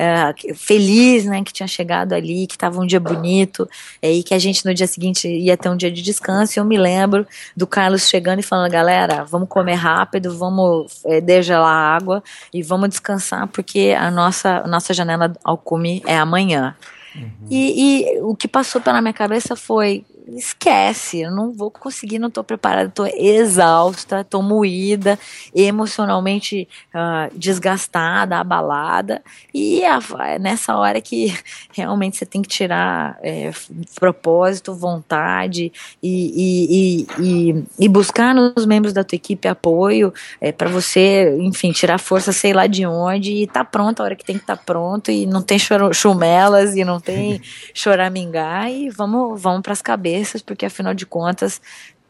É, 0.00 0.32
feliz, 0.54 1.24
né, 1.24 1.42
que 1.42 1.52
tinha 1.52 1.66
chegado 1.66 2.12
ali, 2.12 2.46
que 2.46 2.54
estava 2.54 2.80
um 2.80 2.86
dia 2.86 3.00
bonito, 3.00 3.68
é, 4.00 4.12
e 4.12 4.22
que 4.22 4.32
a 4.32 4.38
gente 4.38 4.64
no 4.64 4.72
dia 4.72 4.86
seguinte 4.86 5.26
ia 5.26 5.56
ter 5.56 5.68
um 5.68 5.76
dia 5.76 5.90
de 5.90 6.02
descanso. 6.02 6.56
E 6.56 6.60
eu 6.60 6.64
me 6.64 6.78
lembro 6.78 7.26
do 7.56 7.66
Carlos 7.66 8.08
chegando 8.08 8.38
e 8.38 8.42
falando: 8.44 8.70
galera, 8.70 9.24
vamos 9.24 9.48
comer 9.48 9.74
rápido, 9.74 10.38
vamos 10.38 11.04
é, 11.04 11.20
degelar 11.20 11.74
a 11.74 11.96
água 11.96 12.22
e 12.54 12.62
vamos 12.62 12.90
descansar, 12.90 13.48
porque 13.48 13.92
a 13.98 14.08
nossa, 14.08 14.62
a 14.64 14.68
nossa 14.68 14.94
janela 14.94 15.32
ao 15.42 15.58
cume 15.58 16.00
é 16.06 16.16
amanhã. 16.16 16.76
Uhum. 17.16 17.30
E, 17.50 18.04
e 18.16 18.20
o 18.20 18.36
que 18.36 18.46
passou 18.46 18.80
pela 18.80 19.00
minha 19.00 19.12
cabeça 19.12 19.56
foi: 19.56 20.04
esquece, 20.36 21.20
eu 21.20 21.30
não 21.30 21.52
vou 21.52 21.70
conseguir, 21.70 22.18
não 22.18 22.28
estou 22.28 22.44
preparada, 22.44 22.88
estou 22.88 23.06
exausta, 23.06 24.20
estou 24.20 24.42
moída, 24.42 25.18
emocionalmente 25.54 26.68
uh, 26.94 27.36
desgastada, 27.36 28.38
abalada, 28.38 29.22
e 29.54 29.82
é 29.82 30.38
nessa 30.38 30.76
hora 30.76 31.00
que 31.00 31.34
realmente 31.72 32.16
você 32.16 32.26
tem 32.26 32.42
que 32.42 32.48
tirar 32.48 33.18
é, 33.22 33.50
propósito, 33.98 34.74
vontade 34.74 35.72
e, 36.02 37.06
e, 37.06 37.06
e, 37.18 37.64
e, 37.78 37.88
buscar 37.88 38.34
nos 38.34 38.66
membros 38.66 38.92
da 38.92 39.04
tua 39.04 39.16
equipe 39.16 39.48
apoio 39.48 40.12
é, 40.40 40.52
para 40.52 40.68
você, 40.68 41.36
enfim, 41.40 41.72
tirar 41.72 41.98
força 41.98 42.32
sei 42.32 42.52
lá 42.52 42.66
de 42.66 42.84
onde 42.86 43.32
e 43.32 43.46
tá 43.46 43.64
pronto 43.64 44.00
a 44.00 44.04
hora 44.04 44.16
que 44.16 44.24
tem 44.24 44.36
que 44.36 44.42
estar 44.42 44.56
tá 44.56 44.62
pronto 44.64 45.10
e 45.10 45.26
não 45.26 45.42
tem 45.42 45.58
chumelas 45.92 46.76
e 46.76 46.84
não 46.84 47.00
tem 47.00 47.40
choramingar 47.72 48.70
e 48.70 48.90
vamos, 48.90 49.40
vamos 49.40 49.62
para 49.62 49.72
as 49.72 49.82
cabeças 49.82 50.17
cabeças, 50.18 50.42
porque 50.42 50.66
afinal 50.66 50.94
de 50.94 51.06
contas, 51.06 51.60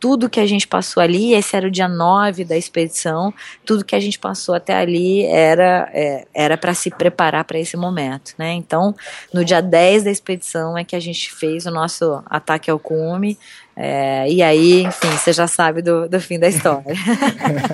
tudo 0.00 0.30
que 0.30 0.38
a 0.38 0.46
gente 0.46 0.66
passou 0.66 1.02
ali, 1.02 1.34
esse 1.34 1.56
era 1.56 1.66
o 1.66 1.70
dia 1.70 1.88
9 1.88 2.44
da 2.44 2.56
expedição, 2.56 3.34
tudo 3.64 3.84
que 3.84 3.96
a 3.96 4.00
gente 4.00 4.18
passou 4.18 4.54
até 4.54 4.76
ali 4.76 5.24
era 5.24 5.90
é, 5.92 6.26
era 6.32 6.56
para 6.56 6.72
se 6.72 6.90
preparar 6.90 7.44
para 7.44 7.58
esse 7.58 7.76
momento, 7.76 8.32
né? 8.38 8.52
Então, 8.52 8.94
no 9.34 9.44
dia 9.44 9.60
10 9.60 10.04
da 10.04 10.10
expedição 10.10 10.78
é 10.78 10.84
que 10.84 10.94
a 10.94 11.00
gente 11.00 11.32
fez 11.32 11.66
o 11.66 11.70
nosso 11.70 12.22
ataque 12.26 12.70
ao 12.70 12.78
cume, 12.78 13.36
é, 13.74 14.30
e 14.30 14.42
aí, 14.42 14.82
enfim, 14.82 15.10
você 15.10 15.32
já 15.32 15.46
sabe 15.46 15.82
do, 15.82 16.08
do 16.08 16.20
fim 16.20 16.38
da 16.38 16.48
história. 16.48 16.94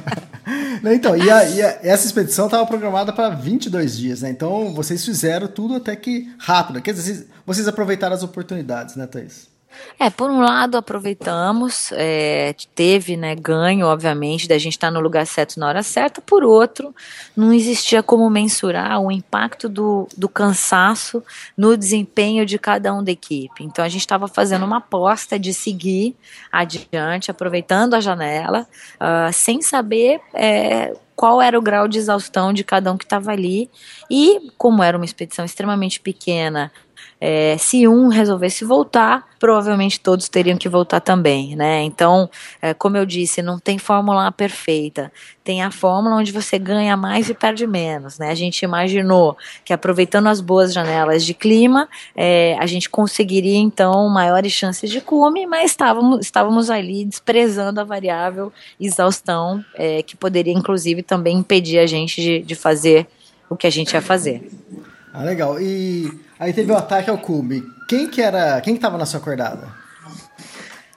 então, 0.94 1.16
e, 1.16 1.30
a, 1.30 1.44
e 1.48 1.62
a, 1.62 1.78
essa 1.82 2.06
expedição 2.06 2.46
estava 2.46 2.66
programada 2.66 3.12
para 3.12 3.30
22 3.30 3.96
dias, 3.96 4.22
né? 4.22 4.30
Então, 4.30 4.74
vocês 4.74 5.04
fizeram 5.04 5.46
tudo 5.46 5.76
até 5.76 5.94
que 5.96 6.30
rápido. 6.38 6.80
Quer 6.82 6.92
dizer, 6.92 7.26
vocês 7.46 7.66
aproveitaram 7.68 8.14
as 8.14 8.22
oportunidades, 8.22 8.96
né, 8.96 9.06
Thaís? 9.06 9.53
É, 9.98 10.10
por 10.10 10.30
um 10.30 10.40
lado 10.40 10.76
aproveitamos, 10.76 11.90
é, 11.92 12.54
teve 12.74 13.16
né, 13.16 13.34
ganho, 13.34 13.86
obviamente, 13.86 14.48
da 14.48 14.58
gente 14.58 14.72
estar 14.74 14.90
no 14.90 15.00
lugar 15.00 15.26
certo 15.26 15.58
na 15.58 15.68
hora 15.68 15.82
certa, 15.82 16.20
por 16.20 16.42
outro, 16.42 16.94
não 17.36 17.52
existia 17.52 18.02
como 18.02 18.28
mensurar 18.28 19.00
o 19.00 19.10
impacto 19.10 19.68
do, 19.68 20.08
do 20.16 20.28
cansaço 20.28 21.22
no 21.56 21.76
desempenho 21.76 22.44
de 22.44 22.58
cada 22.58 22.92
um 22.92 23.02
da 23.02 23.12
equipe. 23.12 23.62
Então 23.62 23.84
a 23.84 23.88
gente 23.88 24.02
estava 24.02 24.26
fazendo 24.28 24.64
uma 24.64 24.78
aposta 24.78 25.38
de 25.38 25.54
seguir 25.54 26.16
adiante, 26.50 27.30
aproveitando 27.30 27.94
a 27.94 28.00
janela, 28.00 28.66
uh, 28.96 29.32
sem 29.32 29.62
saber 29.62 30.20
é, 30.32 30.94
qual 31.16 31.40
era 31.40 31.58
o 31.58 31.62
grau 31.62 31.86
de 31.86 31.98
exaustão 31.98 32.52
de 32.52 32.64
cada 32.64 32.92
um 32.92 32.98
que 32.98 33.04
estava 33.04 33.30
ali. 33.30 33.70
E, 34.10 34.50
como 34.58 34.82
era 34.82 34.96
uma 34.96 35.04
expedição 35.04 35.44
extremamente 35.44 36.00
pequena, 36.00 36.72
é, 37.20 37.56
se 37.58 37.86
um 37.86 38.08
resolvesse 38.08 38.64
voltar, 38.64 39.26
provavelmente 39.38 40.00
todos 40.00 40.28
teriam 40.28 40.56
que 40.56 40.68
voltar 40.68 41.00
também, 41.00 41.54
né? 41.54 41.82
Então, 41.82 42.30
é, 42.60 42.72
como 42.74 42.96
eu 42.96 43.04
disse, 43.04 43.42
não 43.42 43.58
tem 43.58 43.78
fórmula 43.78 44.30
perfeita. 44.32 45.12
Tem 45.42 45.62
a 45.62 45.70
fórmula 45.70 46.16
onde 46.16 46.32
você 46.32 46.58
ganha 46.58 46.96
mais 46.96 47.28
e 47.28 47.34
perde 47.34 47.66
menos, 47.66 48.18
né? 48.18 48.30
A 48.30 48.34
gente 48.34 48.62
imaginou 48.62 49.36
que 49.64 49.72
aproveitando 49.72 50.28
as 50.28 50.40
boas 50.40 50.72
janelas 50.72 51.24
de 51.24 51.34
clima, 51.34 51.88
é, 52.16 52.56
a 52.58 52.66
gente 52.66 52.88
conseguiria 52.88 53.58
então 53.58 54.08
maiores 54.08 54.52
chances 54.52 54.90
de 54.90 55.00
cume, 55.00 55.46
mas 55.46 55.72
estávamos, 55.72 56.20
estávamos 56.20 56.70
ali 56.70 57.04
desprezando 57.04 57.80
a 57.80 57.84
variável 57.84 58.52
exaustão, 58.80 59.64
é, 59.74 60.02
que 60.02 60.16
poderia 60.16 60.54
inclusive 60.54 61.02
também 61.02 61.36
impedir 61.38 61.78
a 61.78 61.86
gente 61.86 62.22
de, 62.22 62.38
de 62.40 62.54
fazer 62.54 63.06
o 63.48 63.56
que 63.56 63.66
a 63.66 63.70
gente 63.70 63.92
ia 63.92 64.00
fazer. 64.00 64.50
Ah, 65.12 65.22
legal. 65.22 65.60
E 65.60 66.10
aí 66.44 66.52
teve 66.52 66.70
o 66.70 66.76
ataque 66.76 67.08
ao 67.08 67.18
cume. 67.18 67.62
Quem 67.88 68.08
que 68.08 68.20
era, 68.20 68.60
quem 68.60 68.74
que 68.74 68.80
tava 68.80 68.98
na 68.98 69.06
sua 69.06 69.18
acordada? 69.18 69.83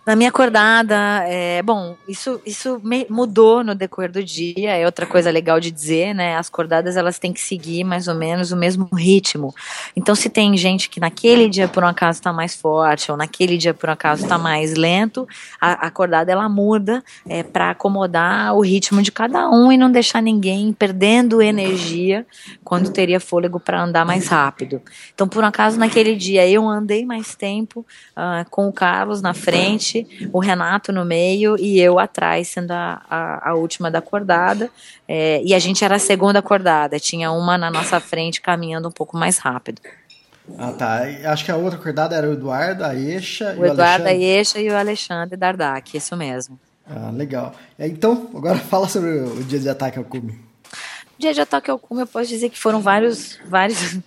Na 0.08 0.16
minha 0.16 0.30
acordada, 0.30 0.96
é, 1.28 1.62
bom, 1.62 1.98
isso, 2.08 2.40
isso 2.46 2.82
mudou 3.10 3.62
no 3.62 3.76
decorrer 3.76 4.10
do 4.10 4.24
dia, 4.24 4.78
é 4.78 4.86
outra 4.86 5.06
coisa 5.06 5.30
legal 5.30 5.60
de 5.60 5.70
dizer, 5.70 6.16
né? 6.16 6.38
As 6.38 6.48
acordadas 6.48 6.96
elas 6.96 7.20
têm 7.20 7.34
que 7.34 7.42
seguir 7.42 7.84
mais 7.84 8.08
ou 8.08 8.16
menos 8.16 8.54
o 8.54 8.56
mesmo 8.56 8.88
ritmo. 8.96 9.54
Então, 9.98 10.16
se 10.16 10.30
tem 10.30 10.56
gente 10.56 10.88
que 10.88 11.02
naquele 11.02 11.50
dia 11.50 11.68
por 11.68 11.84
um 11.84 11.88
acaso 11.88 12.20
está 12.20 12.32
mais 12.32 12.56
forte, 12.56 13.12
ou 13.12 13.18
naquele 13.18 13.58
dia 13.58 13.74
por 13.74 13.90
um 13.90 13.92
acaso 13.92 14.24
está 14.24 14.38
mais 14.38 14.76
lento, 14.76 15.28
a 15.60 15.74
acordada 15.86 16.32
ela 16.32 16.48
muda 16.48 17.04
é, 17.28 17.44
para 17.44 17.72
acomodar 17.72 18.56
o 18.56 18.62
ritmo 18.62 19.02
de 19.02 19.12
cada 19.12 19.50
um 19.50 19.74
e 19.74 19.78
não 19.78 19.92
deixar 19.92 20.22
ninguém 20.22 20.72
perdendo 20.72 21.42
energia 21.42 22.26
quando 22.64 22.94
teria 22.94 23.20
fôlego 23.20 23.60
para 23.60 23.84
andar 23.84 24.06
mais 24.06 24.30
rápido. 24.30 24.82
Então, 25.14 25.28
por 25.28 25.44
um 25.44 25.48
acaso, 25.48 25.78
naquele 25.78 26.16
dia 26.16 26.48
eu 26.48 26.66
andei 26.66 27.06
mais 27.06 27.36
tempo 27.36 27.86
uh, 28.16 28.50
com 28.50 28.70
o 28.70 28.72
Carlos 28.72 29.22
na 29.22 29.34
frente 29.34 29.97
frente, 30.06 30.30
o 30.32 30.40
Renato 30.40 30.92
no 30.92 31.06
meio 31.06 31.58
e 31.58 31.80
eu 31.80 31.98
atrás, 31.98 32.48
sendo 32.50 32.72
a, 32.72 33.02
a, 33.10 33.50
a 33.50 33.54
última 33.56 33.90
da 33.90 34.00
acordada. 34.00 34.70
É, 35.08 35.42
e 35.44 35.54
a 35.54 35.60
gente 35.60 35.84
era 35.84 35.96
a 35.96 36.00
segunda 36.00 36.40
acordada, 36.40 37.00
tinha 37.00 37.32
uma 37.32 37.58
na 37.58 37.72
nossa 37.72 38.00
frente 38.00 38.42
caminhando 38.42 38.88
um 38.90 38.92
pouco 38.92 39.18
mais 39.18 39.38
rápido. 39.38 39.82
Ah, 40.58 40.72
tá. 40.72 41.02
Acho 41.26 41.44
que 41.44 41.52
a 41.52 41.58
outra 41.58 41.80
acordada 41.80 42.16
era 42.16 42.30
o 42.30 42.34
Eduardo, 42.34 42.84
a 42.84 42.96
Eixa 42.96 43.54
o, 43.58 43.62
o 43.62 43.66
Eduardo, 43.66 44.08
a 44.08 44.14
Eixa 44.14 44.60
e 44.60 44.70
o 44.70 44.78
Alexandre 44.78 45.36
Dardak, 45.36 45.98
isso 45.98 46.16
mesmo. 46.16 46.58
Ah, 46.90 47.12
legal. 47.12 47.54
Então, 47.78 48.30
agora 48.34 48.58
fala 48.60 48.88
sobre 48.88 49.10
o 49.10 49.44
dia 49.44 49.60
de 49.60 49.70
ataque 49.70 49.98
ao 49.98 50.06
cume. 50.06 50.34
O 51.18 51.20
dia 51.20 51.34
de 51.34 51.42
ataque 51.42 51.70
ao 51.70 51.80
cume, 51.80 52.02
eu 52.02 52.08
posso 52.08 52.30
dizer 52.30 52.50
que 52.50 52.58
foram 52.58 52.80
vários, 52.82 53.40
vários 53.48 53.98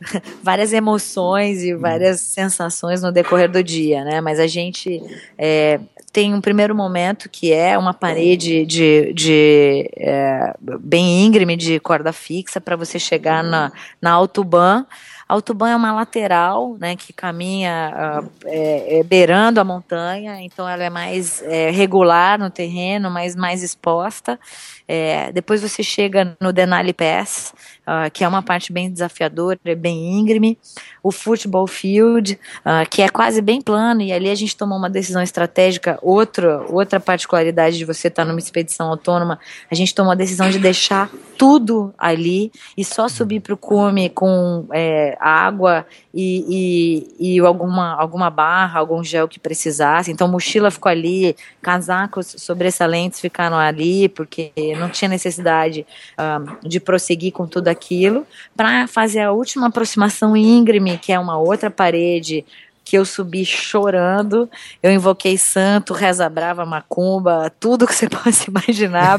várias 0.42 0.72
emoções 0.72 1.62
e 1.62 1.74
várias 1.74 2.20
sensações 2.20 3.02
no 3.02 3.12
decorrer 3.12 3.50
do 3.50 3.62
dia, 3.62 4.04
né? 4.04 4.20
Mas 4.20 4.38
a 4.38 4.46
gente 4.46 5.02
é, 5.38 5.80
tem 6.12 6.32
um 6.32 6.40
primeiro 6.40 6.74
momento 6.74 7.28
que 7.28 7.52
é 7.52 7.76
uma 7.76 7.92
parede 7.92 8.64
de, 8.64 9.12
de 9.12 9.90
é, 9.96 10.54
bem 10.80 11.24
íngreme 11.24 11.56
de 11.56 11.80
corda 11.80 12.12
fixa 12.12 12.60
para 12.60 12.76
você 12.76 12.98
chegar 12.98 13.42
na, 13.42 13.72
na 14.00 14.12
autobahn. 14.12 14.84
A 15.28 15.34
autobahn 15.34 15.70
é 15.70 15.76
uma 15.76 15.92
lateral, 15.92 16.76
né, 16.78 16.94
que 16.94 17.12
caminha 17.12 18.22
uh, 18.22 18.30
é, 18.44 18.98
é, 18.98 19.02
beirando 19.02 19.58
a 19.58 19.64
montanha, 19.64 20.40
então 20.40 20.68
ela 20.68 20.84
é 20.84 20.90
mais 20.90 21.42
é, 21.42 21.70
regular 21.70 22.38
no 22.38 22.50
terreno, 22.50 23.10
mas 23.10 23.34
mais 23.34 23.62
exposta. 23.62 24.38
É, 24.86 25.32
depois 25.32 25.62
você 25.62 25.82
chega 25.82 26.36
no 26.40 26.52
Denali 26.52 26.92
Pass, 26.92 27.54
uh, 27.86 28.10
que 28.12 28.22
é 28.22 28.28
uma 28.28 28.42
parte 28.42 28.72
bem 28.72 28.90
desafiadora, 28.90 29.58
bem 29.76 30.18
íngreme. 30.18 30.58
O 31.02 31.10
Football 31.10 31.66
Field, 31.66 32.38
uh, 32.60 32.88
que 32.88 33.00
é 33.00 33.08
quase 33.08 33.40
bem 33.40 33.62
plano, 33.62 34.02
e 34.02 34.12
ali 34.12 34.28
a 34.28 34.34
gente 34.34 34.56
tomou 34.56 34.76
uma 34.76 34.90
decisão 34.90 35.22
estratégica. 35.22 35.98
Outra, 36.02 36.64
outra 36.68 37.00
particularidade 37.00 37.78
de 37.78 37.84
você 37.84 38.08
estar 38.08 38.24
numa 38.24 38.38
expedição 38.38 38.88
autônoma, 38.88 39.38
a 39.70 39.74
gente 39.74 39.94
tomou 39.94 40.12
a 40.12 40.16
decisão 40.16 40.50
de 40.50 40.58
deixar 40.58 41.10
tudo 41.38 41.92
ali 41.98 42.52
e 42.76 42.84
só 42.84 43.08
subir 43.08 43.40
para 43.40 43.54
o 43.54 43.56
cume 43.56 44.08
com 44.10 44.66
é, 44.72 45.16
água 45.18 45.86
e, 46.12 47.08
e, 47.18 47.34
e, 47.36 47.40
alguma, 47.40 47.94
alguma 47.94 48.30
barra, 48.30 48.78
algum 48.78 49.02
gel 49.02 49.26
que 49.26 49.40
precisasse. 49.40 50.12
Então, 50.12 50.28
mochila 50.28 50.70
ficou 50.70 50.90
ali, 50.90 51.34
casacos 51.60 52.34
sobressalentes 52.38 53.20
ficaram 53.20 53.56
ali, 53.56 54.08
porque 54.08 54.52
não 54.76 54.88
tinha 54.88 55.08
necessidade 55.08 55.86
um, 56.18 56.68
de 56.68 56.80
prosseguir 56.80 57.32
com 57.32 57.46
tudo 57.46 57.68
aquilo, 57.68 58.26
para 58.56 58.86
fazer 58.86 59.20
a 59.20 59.32
última 59.32 59.66
aproximação 59.68 60.36
íngreme, 60.36 60.98
que 60.98 61.12
é 61.12 61.18
uma 61.18 61.38
outra 61.38 61.70
parede 61.70 62.44
que 62.84 62.96
eu 62.98 63.04
subi 63.04 63.44
chorando. 63.44 64.48
Eu 64.82 64.92
invoquei 64.92 65.38
santo, 65.38 65.94
reza 65.94 66.28
brava, 66.28 66.66
macumba, 66.66 67.50
tudo 67.58 67.86
que 67.86 67.94
você 67.94 68.06
possa 68.10 68.50
imaginar 68.50 69.18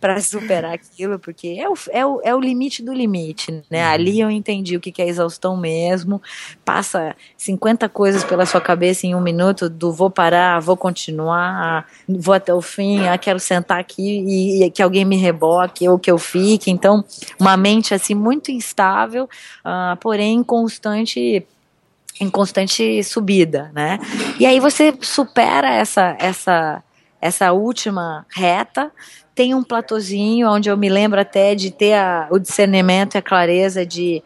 para 0.00 0.20
superar 0.20 0.74
aquilo, 0.74 1.18
porque 1.18 1.56
é 1.58 1.68
o, 1.68 1.74
é, 1.90 2.04
o, 2.04 2.20
é 2.24 2.34
o 2.34 2.40
limite 2.40 2.82
do 2.82 2.92
limite, 2.92 3.62
né? 3.70 3.86
Uhum. 3.86 3.92
Ali 3.92 4.20
eu 4.20 4.30
entendi 4.30 4.76
o 4.76 4.80
que, 4.80 4.90
que 4.90 5.00
é 5.00 5.08
exaustão 5.08 5.56
mesmo. 5.56 6.20
Passa 6.64 7.14
50 7.36 7.88
coisas 7.88 8.24
pela 8.24 8.44
sua 8.44 8.60
cabeça 8.60 9.06
em 9.06 9.14
um 9.14 9.20
minuto, 9.20 9.68
do 9.68 9.92
vou 9.92 10.10
parar, 10.10 10.60
vou 10.60 10.76
continuar, 10.76 11.86
vou 12.08 12.34
até 12.34 12.52
o 12.52 12.60
fim, 12.60 13.06
ah, 13.06 13.16
quero 13.16 13.38
sentar 13.38 13.78
aqui 13.78 14.02
e, 14.02 14.64
e 14.64 14.70
que 14.70 14.82
alguém 14.82 15.04
me 15.04 15.16
reboque 15.16 15.88
ou 15.88 15.98
que 15.98 16.10
eu 16.10 16.18
fique. 16.18 16.70
Então, 16.70 17.04
uma 17.38 17.56
mente 17.56 17.94
assim 17.94 18.14
muito 18.14 18.50
instável, 18.50 19.28
uh, 19.64 19.96
porém 20.00 20.42
constante 20.42 21.46
em 22.20 22.28
constante 22.28 23.02
subida, 23.02 23.70
né? 23.74 23.98
E 24.38 24.46
aí 24.46 24.60
você 24.60 24.94
supera 25.00 25.72
essa 25.74 26.16
essa 26.20 26.82
essa 27.20 27.52
última 27.52 28.24
reta, 28.30 28.90
tem 29.34 29.54
um 29.54 29.62
platozinho 29.62 30.48
onde 30.50 30.70
eu 30.70 30.76
me 30.76 30.88
lembro 30.88 31.20
até 31.20 31.54
de 31.54 31.70
ter 31.70 31.94
a, 31.94 32.28
o 32.30 32.38
discernimento 32.38 33.14
e 33.14 33.18
a 33.18 33.22
clareza 33.22 33.84
de 33.84 34.22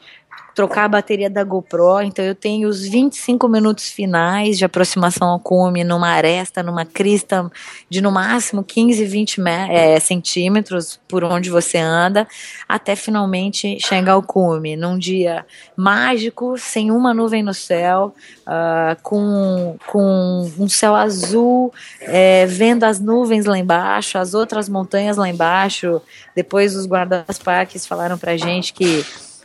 trocar 0.54 0.84
a 0.84 0.88
bateria 0.88 1.28
da 1.28 1.42
GoPro, 1.42 2.00
então 2.02 2.24
eu 2.24 2.34
tenho 2.34 2.68
os 2.68 2.86
25 2.86 3.48
minutos 3.48 3.90
finais 3.90 4.56
de 4.56 4.64
aproximação 4.64 5.28
ao 5.28 5.40
cume 5.40 5.82
numa 5.82 6.08
aresta, 6.08 6.62
numa 6.62 6.84
crista 6.84 7.50
de 7.90 8.00
no 8.00 8.12
máximo 8.12 8.62
15, 8.62 9.04
20 9.04 9.40
é, 9.68 9.98
centímetros 9.98 11.00
por 11.08 11.24
onde 11.24 11.50
você 11.50 11.78
anda, 11.78 12.26
até 12.68 12.94
finalmente 12.94 13.78
chegar 13.80 14.12
ao 14.12 14.22
cume, 14.22 14.76
num 14.76 14.96
dia 14.96 15.44
mágico, 15.76 16.56
sem 16.56 16.90
uma 16.90 17.12
nuvem 17.12 17.42
no 17.42 17.52
céu, 17.52 18.14
uh, 18.46 18.96
com, 19.02 19.76
com 19.88 20.50
um 20.58 20.68
céu 20.68 20.94
azul, 20.94 21.72
é, 22.00 22.46
vendo 22.46 22.84
as 22.84 23.00
nuvens 23.00 23.44
lá 23.44 23.58
embaixo, 23.58 24.18
as 24.18 24.34
outras 24.34 24.68
montanhas 24.68 25.16
lá 25.16 25.28
embaixo, 25.28 26.00
depois 26.34 26.76
os 26.76 26.86
guardas-parques 26.86 27.86
falaram 27.86 28.16
pra 28.16 28.36
gente 28.36 28.72
que 28.72 29.04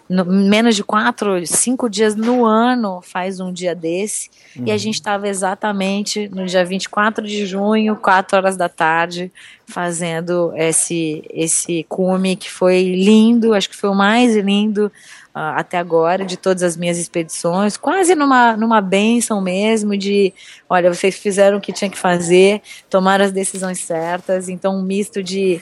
no, 0.09 0.25
menos 0.25 0.75
de 0.75 0.83
quatro, 0.83 1.45
cinco 1.45 1.87
dias 1.87 2.15
no 2.15 2.43
ano 2.43 2.99
faz 3.01 3.39
um 3.39 3.53
dia 3.53 3.75
desse. 3.75 4.29
Uhum. 4.55 4.63
E 4.65 4.71
a 4.71 4.73
uhum. 4.73 4.79
gente 4.79 4.95
estava 4.95 5.27
exatamente 5.27 6.27
no 6.29 6.47
dia 6.47 6.65
24 6.65 7.27
de 7.27 7.45
junho, 7.45 7.95
4 7.95 8.35
horas 8.35 8.57
da 8.57 8.67
tarde, 8.67 9.31
fazendo 9.67 10.51
esse, 10.55 11.23
esse 11.29 11.85
cume 11.87 12.35
que 12.35 12.49
foi 12.49 12.95
lindo, 12.95 13.53
acho 13.53 13.69
que 13.69 13.75
foi 13.75 13.91
o 13.91 13.95
mais 13.95 14.35
lindo 14.35 14.91
uh, 15.35 15.53
até 15.55 15.77
agora 15.77 16.25
de 16.25 16.37
todas 16.37 16.63
as 16.63 16.75
minhas 16.75 16.97
expedições, 16.97 17.77
quase 17.77 18.15
numa, 18.15 18.57
numa 18.57 18.81
benção 18.81 19.39
mesmo 19.39 19.95
de, 19.95 20.33
olha, 20.67 20.91
vocês 20.91 21.19
fizeram 21.19 21.59
o 21.59 21.61
que 21.61 21.71
tinha 21.71 21.89
que 21.89 21.97
fazer, 21.97 22.63
tomaram 22.89 23.25
as 23.25 23.31
decisões 23.31 23.77
certas, 23.77 24.49
então 24.49 24.75
um 24.75 24.81
misto 24.81 25.21
de 25.21 25.61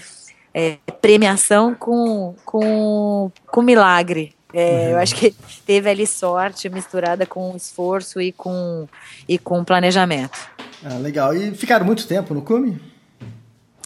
é, 0.54 0.78
premiação 1.02 1.76
com, 1.76 2.34
com, 2.45 3.30
com 3.45 3.62
milagre, 3.62 4.37
é, 4.60 4.93
eu 4.93 4.97
acho 4.97 5.14
que 5.14 5.36
teve 5.68 5.88
ali 5.88 6.08
sorte 6.08 6.68
misturada 6.68 7.28
com 7.28 7.55
esforço 7.55 8.20
e 8.20 8.32
com, 8.32 8.88
e 9.30 9.38
com 9.38 9.64
planejamento. 9.64 10.36
Ah, 10.84 10.95
legal. 10.95 11.36
E 11.36 11.53
ficaram 11.53 11.86
muito 11.86 12.08
tempo 12.08 12.34
no 12.34 12.41
cume? 12.41 12.82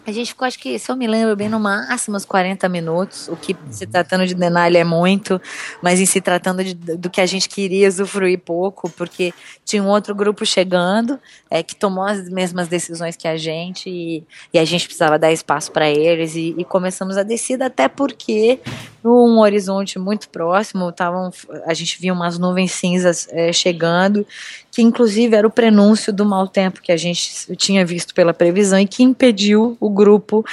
A 0.05 0.11
gente 0.11 0.29
ficou, 0.29 0.47
acho 0.47 0.57
que, 0.57 0.79
se 0.79 0.91
eu 0.91 0.95
me 0.95 1.05
lembro 1.05 1.35
bem, 1.35 1.47
no 1.47 1.59
máximo 1.59 2.17
uns 2.17 2.25
40 2.25 2.67
minutos, 2.67 3.27
o 3.27 3.35
que 3.35 3.55
se 3.69 3.85
tratando 3.85 4.25
de 4.25 4.33
Denali 4.33 4.77
é 4.77 4.83
muito, 4.83 5.39
mas 5.79 5.99
em 5.99 6.07
se 6.07 6.19
tratando 6.19 6.63
de, 6.63 6.73
do 6.73 7.07
que 7.07 7.21
a 7.21 7.25
gente 7.27 7.47
queria 7.47 7.87
usufruir 7.87 8.39
pouco, 8.39 8.89
porque 8.89 9.31
tinha 9.63 9.83
um 9.83 9.87
outro 9.87 10.15
grupo 10.15 10.43
chegando, 10.43 11.19
é, 11.51 11.61
que 11.61 11.75
tomou 11.75 12.03
as 12.03 12.27
mesmas 12.29 12.67
decisões 12.67 13.15
que 13.15 13.27
a 13.27 13.37
gente, 13.37 13.89
e, 13.89 14.23
e 14.51 14.57
a 14.57 14.65
gente 14.65 14.85
precisava 14.85 15.19
dar 15.19 15.31
espaço 15.31 15.71
para 15.71 15.87
eles, 15.87 16.35
e, 16.35 16.55
e, 16.57 16.65
começamos 16.65 17.15
a 17.15 17.21
descida, 17.21 17.67
até 17.67 17.87
porque 17.87 18.59
num 19.03 19.39
horizonte 19.39 19.99
muito 19.99 20.29
próximo, 20.29 20.91
tavam, 20.91 21.31
a 21.65 21.73
gente 21.75 21.99
via 22.01 22.11
umas 22.11 22.39
nuvens 22.39 22.71
cinzas 22.71 23.27
é, 23.31 23.53
chegando, 23.53 24.25
que 24.71 24.81
inclusive 24.81 25.35
era 25.35 25.45
o 25.45 25.51
prenúncio 25.51 26.13
do 26.13 26.25
mau 26.25 26.47
tempo 26.47 26.81
que 26.81 26.91
a 26.91 26.97
gente 26.97 27.55
tinha 27.57 27.85
visto 27.85 28.13
pela 28.13 28.33
previsão 28.33 28.79
e 28.79 28.87
que 28.87 29.03
impediu 29.03 29.75
o 29.79 29.89
grupo, 29.89 30.45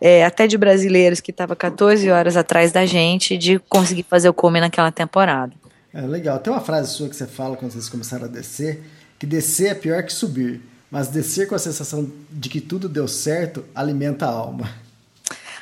é, 0.00 0.24
até 0.24 0.46
de 0.46 0.56
brasileiros 0.56 1.20
que 1.20 1.32
estava 1.32 1.56
14 1.56 2.08
horas 2.08 2.36
atrás 2.36 2.70
da 2.70 2.86
gente, 2.86 3.36
de 3.36 3.58
conseguir 3.68 4.04
fazer 4.04 4.28
o 4.28 4.34
come 4.34 4.60
naquela 4.60 4.92
temporada. 4.92 5.52
É 5.92 6.02
legal. 6.02 6.38
Tem 6.38 6.52
uma 6.52 6.60
frase 6.60 6.92
sua 6.92 7.08
que 7.08 7.16
você 7.16 7.26
fala 7.26 7.56
quando 7.56 7.72
vocês 7.72 7.88
começaram 7.88 8.24
a 8.24 8.28
descer, 8.28 8.82
que 9.18 9.26
descer 9.26 9.72
é 9.72 9.74
pior 9.74 10.02
que 10.04 10.12
subir, 10.12 10.60
mas 10.90 11.08
descer 11.08 11.48
com 11.48 11.54
a 11.54 11.58
sensação 11.58 12.10
de 12.30 12.48
que 12.48 12.60
tudo 12.60 12.88
deu 12.88 13.08
certo 13.08 13.64
alimenta 13.74 14.26
a 14.26 14.30
alma. 14.30 14.70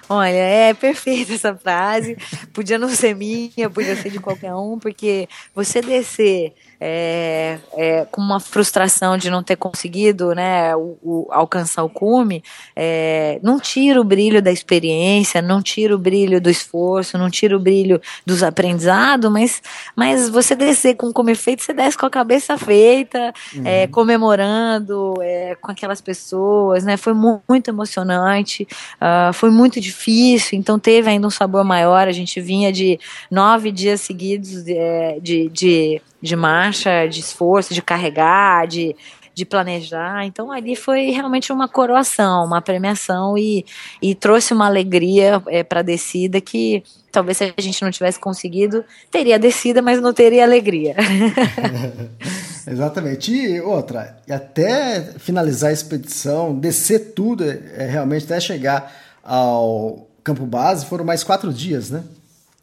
Olha, 0.08 0.36
é 0.36 0.74
perfeita 0.74 1.32
essa 1.32 1.54
frase. 1.54 2.18
Podia 2.52 2.78
não 2.78 2.88
ser 2.88 3.14
minha, 3.14 3.70
podia 3.70 3.96
ser 3.96 4.10
de 4.10 4.18
qualquer 4.18 4.54
um, 4.54 4.78
porque 4.78 5.26
você 5.54 5.80
descer 5.80 6.52
é, 6.85 7.61
é, 7.76 8.05
com 8.11 8.20
uma 8.20 8.41
frustração 8.41 9.16
de 9.16 9.30
não 9.30 9.41
ter 9.41 9.55
conseguido 9.55 10.35
né, 10.35 10.74
o, 10.74 10.99
o 11.01 11.28
alcançar 11.30 11.85
o 11.85 11.89
cume, 11.89 12.43
é, 12.74 13.39
não 13.41 13.61
tira 13.61 14.01
o 14.01 14.05
brilho 14.05 14.43
da 14.43 14.51
experiência, 14.51 15.41
não 15.41 15.62
tira 15.62 15.95
o 15.95 15.99
brilho 15.99 16.41
do 16.41 16.51
esforço, 16.51 17.16
não 17.16 17.30
tira 17.30 17.57
o 17.57 17.61
brilho 17.61 18.03
dos 18.26 18.43
aprendizados, 18.43 19.30
mas, 19.30 19.62
mas 19.95 20.28
você 20.28 20.57
descer 20.57 20.97
com 20.97 21.07
o 21.07 21.12
cume 21.12 21.37
feito, 21.37 21.62
você 21.62 21.72
desce 21.72 21.97
com 21.97 22.07
a 22.07 22.11
cabeça 22.11 22.59
feita, 22.59 23.33
é, 23.64 23.85
uhum. 23.85 23.91
comemorando 23.93 25.14
é, 25.22 25.55
com 25.61 25.70
aquelas 25.70 26.01
pessoas, 26.01 26.83
né, 26.83 26.97
foi 26.97 27.12
mu 27.12 27.41
muito 27.49 27.68
emocionante, 27.68 28.66
uh, 28.97 29.33
foi 29.33 29.51
muito 29.51 29.80
difícil, 29.80 30.59
então 30.59 30.78
teve 30.78 31.09
ainda 31.09 31.28
um 31.28 31.30
sabor 31.30 31.64
maior, 31.64 32.09
a 32.09 32.12
gente 32.12 32.41
vinha 32.41 32.72
de 32.72 32.99
nove 33.30 33.70
dias 33.70 34.01
seguidos 34.01 34.64
de, 34.64 34.76
é, 34.76 35.18
de, 35.20 35.49
de 35.49 36.03
de 36.22 36.36
marcha, 36.36 37.06
de 37.06 37.20
esforço, 37.20 37.74
de 37.74 37.82
carregar, 37.82 38.66
de, 38.66 38.94
de 39.34 39.44
planejar. 39.44 40.24
Então 40.24 40.52
ali 40.52 40.76
foi 40.76 41.10
realmente 41.10 41.52
uma 41.52 41.68
coroação, 41.68 42.44
uma 42.44 42.62
premiação 42.62 43.36
e, 43.36 43.64
e 44.00 44.14
trouxe 44.14 44.54
uma 44.54 44.66
alegria 44.66 45.42
é, 45.48 45.62
para 45.62 45.80
a 45.80 45.82
descida 45.82 46.40
que 46.40 46.82
talvez 47.10 47.36
se 47.36 47.52
a 47.56 47.60
gente 47.60 47.82
não 47.82 47.90
tivesse 47.90 48.18
conseguido, 48.18 48.84
teria 49.10 49.38
descida, 49.38 49.82
mas 49.82 50.00
não 50.00 50.14
teria 50.14 50.44
alegria. 50.44 50.96
Exatamente. 52.66 53.32
E 53.32 53.60
outra, 53.60 54.16
até 54.30 55.00
finalizar 55.18 55.70
a 55.70 55.72
expedição, 55.72 56.58
descer 56.58 57.12
tudo, 57.14 57.44
é, 57.44 57.86
realmente 57.86 58.24
até 58.24 58.40
chegar 58.40 58.92
ao 59.22 60.08
campo 60.24 60.46
base, 60.46 60.86
foram 60.86 61.04
mais 61.04 61.24
quatro 61.24 61.52
dias, 61.52 61.90
né? 61.90 62.02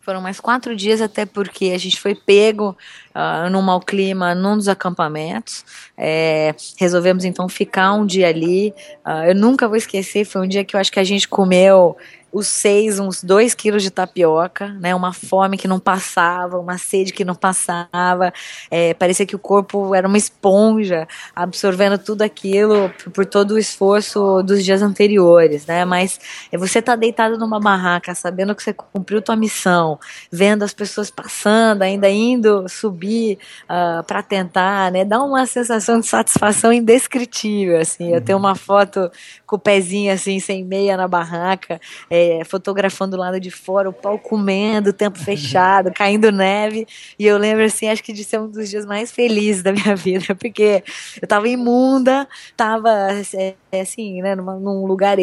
Foram 0.09 0.21
mais 0.21 0.39
quatro 0.39 0.75
dias, 0.75 1.01
até 1.01 1.23
porque 1.23 1.65
a 1.65 1.77
gente 1.77 2.01
foi 2.01 2.15
pego 2.15 2.75
uh, 3.13 3.47
num 3.51 3.61
mau 3.61 3.79
clima 3.79 4.33
num 4.33 4.57
dos 4.57 4.67
acampamentos. 4.67 5.63
É, 5.95 6.55
resolvemos 6.79 7.25
então 7.25 7.47
ficar 7.47 7.93
um 7.93 8.07
dia 8.07 8.27
ali. 8.27 8.73
Uh, 9.05 9.25
eu 9.27 9.35
nunca 9.35 9.67
vou 9.67 9.77
esquecer, 9.77 10.25
foi 10.25 10.41
um 10.41 10.47
dia 10.47 10.65
que 10.65 10.75
eu 10.75 10.79
acho 10.79 10.91
que 10.91 10.99
a 10.99 11.03
gente 11.03 11.27
comeu 11.27 11.95
os 12.31 12.47
seis, 12.47 12.99
uns 12.99 13.23
dois 13.23 13.53
quilos 13.53 13.81
de 13.81 13.89
tapioca, 13.89 14.69
né? 14.79 14.93
Uma 14.93 15.13
fome 15.13 15.57
que 15.57 15.67
não 15.67 15.79
passava, 15.79 16.59
uma 16.59 16.77
sede 16.77 17.11
que 17.11 17.25
não 17.25 17.35
passava. 17.35 18.31
É, 18.69 18.93
parecia 18.93 19.25
que 19.25 19.35
o 19.35 19.39
corpo 19.39 19.95
era 19.95 20.07
uma 20.07 20.17
esponja, 20.17 21.07
absorvendo 21.35 21.97
tudo 21.97 22.21
aquilo 22.21 22.91
por, 23.13 23.25
todo 23.25 23.51
o 23.51 23.59
esforço 23.59 24.43
dos 24.43 24.63
dias 24.63 24.81
anteriores, 24.81 25.65
né? 25.65 25.85
Mas 25.85 26.19
é 26.51 26.57
você 26.57 26.81
tá 26.81 26.95
deitado 26.95 27.37
numa 27.37 27.59
barraca, 27.59 28.13
sabendo 28.13 28.53
que 28.53 28.61
você 28.61 28.73
cumpriu 28.73 29.21
tua 29.21 29.35
missão, 29.35 29.99
vendo 30.31 30.63
as 30.63 30.73
pessoas 30.73 31.09
passando, 31.09 31.81
ainda 31.81 32.09
indo 32.09 32.67
subir 32.69 33.39
uh, 33.63 33.99
ah, 33.99 34.03
para 34.05 34.21
tentar, 34.21 34.91
né? 34.91 35.03
Dá 35.03 35.21
uma 35.23 35.45
sensação 35.45 35.99
de 35.99 36.05
satisfação 36.05 36.71
indescritível, 36.71 37.79
assim. 37.79 38.13
Eu 38.13 38.21
tenho 38.21 38.37
uma 38.37 38.55
foto 38.55 39.09
com 39.49 39.55
o 39.55 39.59
pezinho 39.59 40.13
assim, 40.13 40.39
sem 40.39 40.63
meia 40.63 40.95
na 40.95 41.07
barraca. 41.07 41.81
É, 42.07 42.43
fotografando 42.45 43.17
do 43.17 43.19
lado 43.19 43.39
de 43.39 43.49
fora, 43.49 43.89
o 43.89 43.93
pau 43.93 44.19
comendo, 44.19 44.91
o 44.91 44.93
tempo 44.93 45.17
fechado, 45.17 45.91
caindo 45.95 46.31
neve. 46.31 46.87
E 47.17 47.25
eu 47.25 47.37
lembro, 47.37 47.63
assim, 47.63 47.89
acho 47.89 48.03
que 48.03 48.13
de 48.13 48.23
ser 48.23 48.39
um 48.39 48.47
dos 48.47 48.69
dias 48.69 48.85
mais 48.85 49.11
felizes 49.11 49.63
da 49.63 49.73
minha 49.73 49.95
vida, 49.97 50.35
porque 50.35 50.83
eu 51.19 51.27
tava 51.27 51.49
imunda, 51.49 52.27
tava, 52.55 52.91
é, 53.33 53.55
é, 53.71 53.81
assim, 53.81 54.21
né, 54.21 54.35
numa, 54.35 54.55
num 54.55 54.85
lugar 54.85 55.17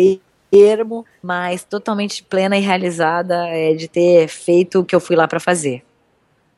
ermo, 0.52 1.06
mas 1.22 1.62
totalmente 1.62 2.24
plena 2.24 2.56
e 2.56 2.60
realizada 2.60 3.46
é, 3.48 3.74
de 3.74 3.86
ter 3.86 4.26
feito 4.26 4.80
o 4.80 4.84
que 4.84 4.96
eu 4.96 5.00
fui 5.00 5.14
lá 5.14 5.28
para 5.28 5.38
fazer. 5.38 5.84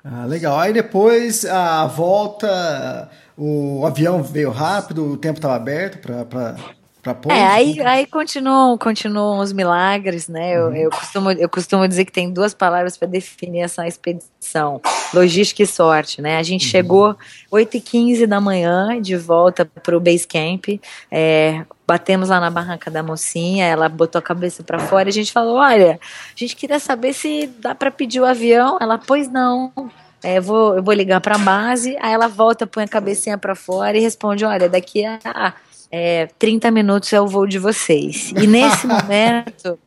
Ah, 0.03 0.25
legal. 0.25 0.59
Aí 0.59 0.73
depois 0.73 1.45
a 1.45 1.87
volta, 1.87 3.11
o 3.37 3.85
avião 3.85 4.23
veio 4.23 4.51
rápido, 4.51 5.05
o 5.05 5.17
tempo 5.19 5.39
estava 5.39 5.57
aberto 5.57 5.99
para 5.99 6.57
é, 7.29 7.47
aí, 7.47 7.81
aí 7.81 8.07
continuam, 8.07 8.77
continuam 8.77 9.39
os 9.39 9.53
milagres, 9.53 10.29
né? 10.29 10.57
Eu, 10.57 10.67
uhum. 10.67 10.75
eu, 10.75 10.91
costumo, 10.91 11.31
eu 11.31 11.49
costumo 11.49 11.87
dizer 11.87 12.05
que 12.05 12.13
tem 12.13 12.33
duas 12.33 12.53
palavras 12.53 12.97
para 12.97 13.07
definir 13.07 13.61
essa 13.61 13.87
expedição: 13.87 14.81
logística 15.15 15.63
e 15.63 15.67
sorte, 15.67 16.21
né? 16.21 16.39
A 16.39 16.43
gente 16.43 16.65
uhum. 16.65 16.71
chegou 16.71 17.17
8h15 17.53 18.27
da 18.27 18.41
manhã 18.41 19.01
de 19.01 19.17
volta 19.17 19.65
para 19.65 19.97
o 19.97 20.01
base 20.01 20.27
camp. 20.27 20.81
É, 21.11 21.65
batemos 21.87 22.29
lá 22.29 22.41
na 22.41 22.51
barranca 22.51 22.91
da 22.91 23.03
mocinha, 23.03 23.65
ela 23.65 23.89
botou 23.89 24.19
a 24.19 24.23
cabeça 24.23 24.63
para 24.63 24.79
fora 24.81 25.09
e 25.09 25.11
a 25.11 25.15
gente 25.15 25.33
falou: 25.33 25.57
olha, 25.57 26.01
a 26.03 26.39
gente 26.39 26.57
queria 26.57 26.81
saber 26.81 27.13
se 27.13 27.47
dá 27.59 27.75
para 27.75 27.91
pedir 27.91 28.21
o 28.21 28.27
avião. 28.27 28.77
Ela, 28.81 28.99
pois 28.99 29.31
não. 29.31 29.73
É, 30.21 30.39
eu, 30.39 30.43
vou, 30.43 30.75
eu 30.75 30.83
vou 30.83 30.93
ligar 30.95 31.21
para 31.21 31.37
a 31.37 31.39
base, 31.39 31.97
aí 32.01 32.13
ela 32.13 32.27
volta, 32.27 32.67
põe 32.67 32.83
a 32.83 32.89
cabecinha 32.89 33.39
para 33.39 33.55
fora 33.55 33.97
e 33.97 34.01
responde: 34.01 34.45
olha, 34.45 34.69
daqui 34.69 35.05
a 35.05 35.55
é, 35.91 36.29
30 36.39 36.71
minutos 36.71 37.13
é 37.13 37.21
o 37.21 37.27
voo 37.27 37.47
de 37.47 37.59
vocês. 37.59 38.33
E 38.41 38.47
nesse 38.47 38.87
momento, 38.89 39.79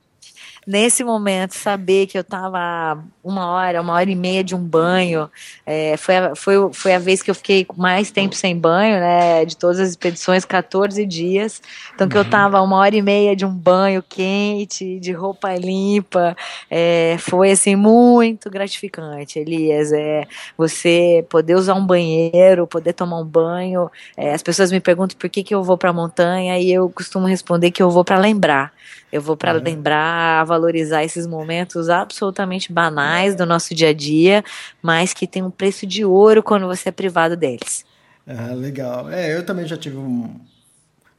nesse 0.72 1.04
momento, 1.04 1.52
saber 1.52 2.08
que 2.08 2.18
eu 2.18 2.22
estava 2.22 2.98
uma 3.22 3.46
hora, 3.48 3.82
uma 3.82 3.94
hora 3.94 4.10
e 4.10 4.16
meia 4.16 4.42
de 4.42 4.56
um 4.56 4.64
banho, 4.64 5.30
é, 5.66 5.98
foi, 5.98 6.16
a, 6.16 6.34
foi, 6.34 6.56
foi 6.72 6.94
a 6.94 6.98
vez 6.98 7.22
que 7.22 7.30
eu 7.30 7.36
fiquei 7.36 7.68
mais 7.76 8.10
tempo 8.10 8.34
sem 8.34 8.58
banho, 8.58 8.98
né, 8.98 9.44
de 9.44 9.58
todas 9.58 9.82
as 9.82 9.90
expedições, 9.90 10.46
14 10.46 11.06
dias, 11.06 11.62
então 11.94 12.08
que 12.08 12.18
eu 12.18 12.22
estava 12.22 12.60
uhum. 12.60 12.68
uma 12.68 12.78
hora 12.78 12.96
e 12.96 13.02
meia 13.02 13.36
de 13.36 13.46
um 13.46 13.52
banho 13.54 14.02
quente, 14.02 14.98
de 15.02 15.12
roupa 15.12 15.54
limpa, 15.56 16.38
é, 16.70 17.18
foi 17.20 17.52
assim, 17.52 17.76
muito 17.76 18.50
gratificante, 18.50 19.40
Elias, 19.40 19.92
é, 19.92 20.26
você 20.58 21.26
poder 21.30 21.56
usar 21.56 21.74
um 21.74 21.86
banheiro, 21.86 22.66
poder 22.66 22.94
tomar 22.94 23.20
um 23.20 23.26
banho, 23.26 23.92
é, 24.16 24.34
as 24.34 24.42
pessoas 24.42 24.72
me 24.72 24.80
perguntam 24.80 25.18
por 25.18 25.30
que 25.30 25.44
que 25.44 25.54
eu 25.54 25.64
vou 25.64 25.78
para 25.78 25.90
a 25.90 25.94
montanha, 25.94 26.58
e 26.58 26.72
eu 26.72 26.90
costumo 26.90 27.28
responder 27.28 27.72
que 27.72 27.84
eu 27.84 27.92
vou 27.92 28.06
para 28.06 28.18
lembrar, 28.18 28.72
eu 29.12 29.22
vou 29.22 29.36
para 29.36 29.56
uhum. 29.56 29.64
lembrar, 29.64 30.46
valorizar 30.46 31.04
esses 31.04 31.28
momentos 31.28 31.90
absolutamente 31.90 32.72
banais 32.72 33.36
do 33.36 33.46
nosso 33.46 33.76
dia 33.76 33.90
a 33.90 33.94
dia, 33.94 34.44
mas 34.82 35.14
que 35.14 35.28
tem 35.28 35.44
um 35.44 35.52
preço 35.52 35.86
de 35.86 36.06
ouro 36.06 36.42
quando 36.42 36.68
você 36.68 36.90
é 36.90 36.92
privado 36.92 37.36
deles. 37.36 37.86
Ah, 38.26 38.54
legal. 38.54 39.10
É, 39.10 39.36
eu 39.36 39.46
também 39.46 39.68
já 39.68 39.76
tive 39.76 39.98
um. 39.98 40.34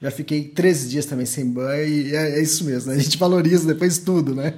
Já 0.01 0.11
fiquei 0.11 0.45
13 0.45 0.89
dias 0.89 1.07
também 1.07 1.27
sem 1.27 1.47
banho 1.47 1.87
e 1.87 2.17
é, 2.17 2.39
é 2.39 2.43
isso 2.43 2.65
mesmo, 2.65 2.91
né? 2.91 2.99
a 2.99 3.01
gente 3.01 3.17
valoriza 3.19 3.67
depois 3.73 3.99
tudo, 3.99 4.35
né? 4.35 4.55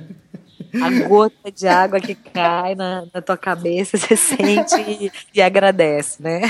A 0.83 1.07
gota 1.07 1.53
de 1.53 1.69
água 1.69 2.01
que 2.01 2.15
cai 2.15 2.75
na, 2.75 3.07
na 3.13 3.21
tua 3.21 3.37
cabeça, 3.37 3.97
você 3.97 4.17
sente 4.17 4.75
e, 4.81 5.13
e 5.35 5.43
agradece, 5.43 6.23
né? 6.23 6.41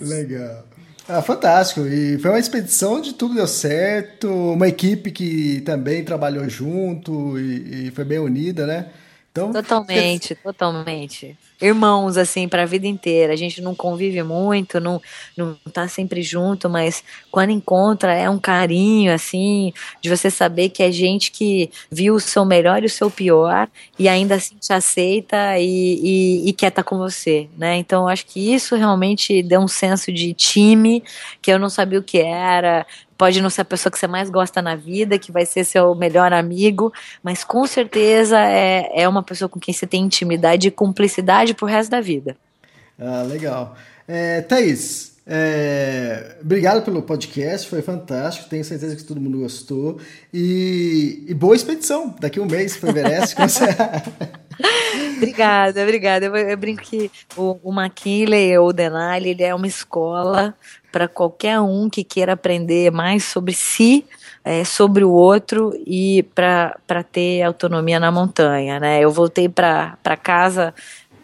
Legal. 0.00 0.64
Ah, 1.08 1.22
fantástico. 1.22 1.86
E 1.86 2.18
foi 2.18 2.30
uma 2.30 2.38
expedição 2.38 2.94
onde 2.94 3.14
tudo 3.14 3.34
deu 3.34 3.46
certo, 3.46 4.28
uma 4.28 4.66
equipe 4.66 5.12
que 5.12 5.60
também 5.60 6.04
trabalhou 6.04 6.48
junto 6.48 7.38
e, 7.38 7.86
e 7.86 7.90
foi 7.92 8.04
bem 8.04 8.18
unida, 8.18 8.66
né? 8.66 8.90
Então, 9.36 9.52
totalmente, 9.52 10.34
totalmente 10.34 11.36
irmãos, 11.60 12.16
assim, 12.16 12.48
para 12.48 12.62
a 12.62 12.66
vida 12.66 12.86
inteira. 12.86 13.32
A 13.32 13.36
gente 13.36 13.60
não 13.62 13.74
convive 13.74 14.22
muito, 14.22 14.80
não, 14.80 15.00
não 15.36 15.56
tá 15.72 15.88
sempre 15.88 16.22
junto, 16.22 16.68
mas 16.68 17.02
quando 17.30 17.50
encontra 17.50 18.12
é 18.12 18.28
um 18.28 18.38
carinho, 18.38 19.12
assim, 19.12 19.72
de 20.00 20.10
você 20.10 20.30
saber 20.30 20.68
que 20.68 20.82
é 20.82 20.90
gente 20.92 21.30
que 21.30 21.70
viu 21.90 22.14
o 22.14 22.20
seu 22.20 22.44
melhor 22.44 22.82
e 22.82 22.86
o 22.86 22.90
seu 22.90 23.10
pior 23.10 23.68
e 23.98 24.08
ainda 24.08 24.34
assim 24.36 24.56
te 24.56 24.72
aceita 24.72 25.58
e, 25.58 25.64
e, 25.64 26.48
e 26.48 26.52
quer 26.52 26.68
estar 26.68 26.82
tá 26.82 26.88
com 26.88 26.98
você, 26.98 27.48
né? 27.56 27.76
Então, 27.76 28.08
acho 28.08 28.26
que 28.26 28.54
isso 28.54 28.76
realmente 28.76 29.42
deu 29.42 29.60
um 29.60 29.68
senso 29.68 30.12
de 30.12 30.34
time 30.34 31.02
que 31.40 31.50
eu 31.50 31.58
não 31.58 31.70
sabia 31.70 31.98
o 31.98 32.02
que 32.02 32.18
era, 32.18 32.86
pode 33.16 33.40
não 33.40 33.50
ser 33.50 33.62
a 33.62 33.64
pessoa 33.64 33.90
que 33.90 33.98
você 33.98 34.06
mais 34.06 34.30
gosta 34.30 34.60
na 34.60 34.76
vida, 34.76 35.18
que 35.18 35.32
vai 35.32 35.46
ser 35.46 35.64
seu 35.64 35.94
melhor 35.94 36.32
amigo, 36.32 36.92
mas 37.22 37.44
com 37.44 37.66
certeza 37.66 38.38
é, 38.38 38.90
é 38.94 39.08
uma 39.08 39.22
pessoa 39.22 39.48
com 39.48 39.58
quem 39.58 39.72
você 39.72 39.86
tem 39.86 40.02
intimidade 40.02 40.68
e 40.68 40.70
cumplicidade 40.70 41.54
pro 41.54 41.66
resto 41.66 41.90
da 41.90 42.00
vida. 42.00 42.36
Ah, 42.98 43.22
legal. 43.22 43.76
É, 44.08 44.40
Thaís, 44.40 45.16
é, 45.28 46.36
obrigado 46.40 46.84
pelo 46.84 47.02
podcast, 47.02 47.68
foi 47.68 47.82
fantástico. 47.82 48.48
Tenho 48.48 48.64
certeza 48.64 48.94
que 48.94 49.02
todo 49.02 49.20
mundo 49.20 49.40
gostou. 49.40 49.98
E, 50.32 51.24
e 51.26 51.34
boa 51.34 51.56
expedição. 51.56 52.14
Daqui 52.20 52.38
a 52.38 52.42
um 52.42 52.46
mês 52.46 52.76
para 52.76 52.86
o 52.86 52.90
Everest. 52.90 53.34
você... 53.34 53.64
obrigada, 55.16 55.82
obrigada. 55.82 56.26
Eu, 56.26 56.36
eu, 56.36 56.56
brinco 56.56 56.82
que 56.82 57.10
o, 57.36 57.58
o 57.62 57.72
McKinley 57.72 58.56
ou 58.56 58.68
o 58.68 58.72
Denali 58.72 59.30
ele 59.30 59.42
é 59.42 59.52
uma 59.52 59.66
escola 59.66 60.54
para 60.96 61.06
qualquer 61.06 61.60
um 61.60 61.90
que 61.90 62.02
queira 62.02 62.32
aprender 62.32 62.90
mais 62.90 63.22
sobre 63.22 63.52
si, 63.52 64.06
é, 64.42 64.64
sobre 64.64 65.04
o 65.04 65.10
outro 65.10 65.78
e 65.86 66.22
para 66.34 67.04
ter 67.12 67.42
autonomia 67.42 68.00
na 68.00 68.10
montanha. 68.10 68.80
Né? 68.80 69.00
Eu 69.00 69.10
voltei 69.10 69.46
para 69.46 70.16
casa 70.22 70.72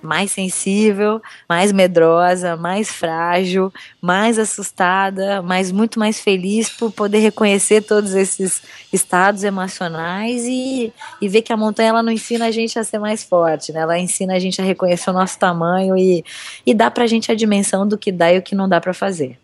mais 0.02 0.30
sensível, 0.30 1.22
mais 1.48 1.72
medrosa, 1.72 2.54
mais 2.54 2.90
frágil, 2.90 3.72
mais 3.98 4.38
assustada, 4.38 5.40
mas 5.40 5.72
muito 5.72 5.98
mais 5.98 6.20
feliz 6.20 6.68
por 6.68 6.92
poder 6.92 7.20
reconhecer 7.20 7.80
todos 7.80 8.14
esses 8.14 8.60
estados 8.92 9.42
emocionais 9.42 10.44
e, 10.44 10.92
e 11.18 11.28
ver 11.30 11.40
que 11.40 11.52
a 11.52 11.56
montanha 11.56 11.88
ela 11.88 12.02
não 12.02 12.12
ensina 12.12 12.44
a 12.44 12.50
gente 12.50 12.78
a 12.78 12.84
ser 12.84 12.98
mais 12.98 13.24
forte, 13.24 13.72
né? 13.72 13.80
Ela 13.80 13.98
ensina 13.98 14.34
a 14.34 14.38
gente 14.38 14.60
a 14.60 14.64
reconhecer 14.64 15.08
o 15.08 15.14
nosso 15.14 15.38
tamanho 15.38 15.96
e, 15.96 16.22
e 16.66 16.74
dá 16.74 16.90
pra 16.90 17.06
gente 17.06 17.32
a 17.32 17.34
dimensão 17.34 17.88
do 17.88 17.96
que 17.96 18.12
dá 18.12 18.30
e 18.30 18.38
o 18.38 18.42
que 18.42 18.54
não 18.54 18.68
dá 18.68 18.78
para 18.78 18.92
fazer. 18.92 19.38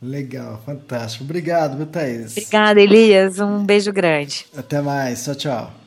Legal, 0.00 0.62
fantástico. 0.64 1.24
Obrigado, 1.24 1.76
meu 1.76 1.86
Thaís. 1.86 2.36
Obrigada, 2.36 2.80
Elias. 2.80 3.40
Um 3.40 3.64
beijo 3.64 3.92
grande. 3.92 4.46
Até 4.56 4.80
mais. 4.80 5.24
Tchau, 5.24 5.34
tchau. 5.34 5.77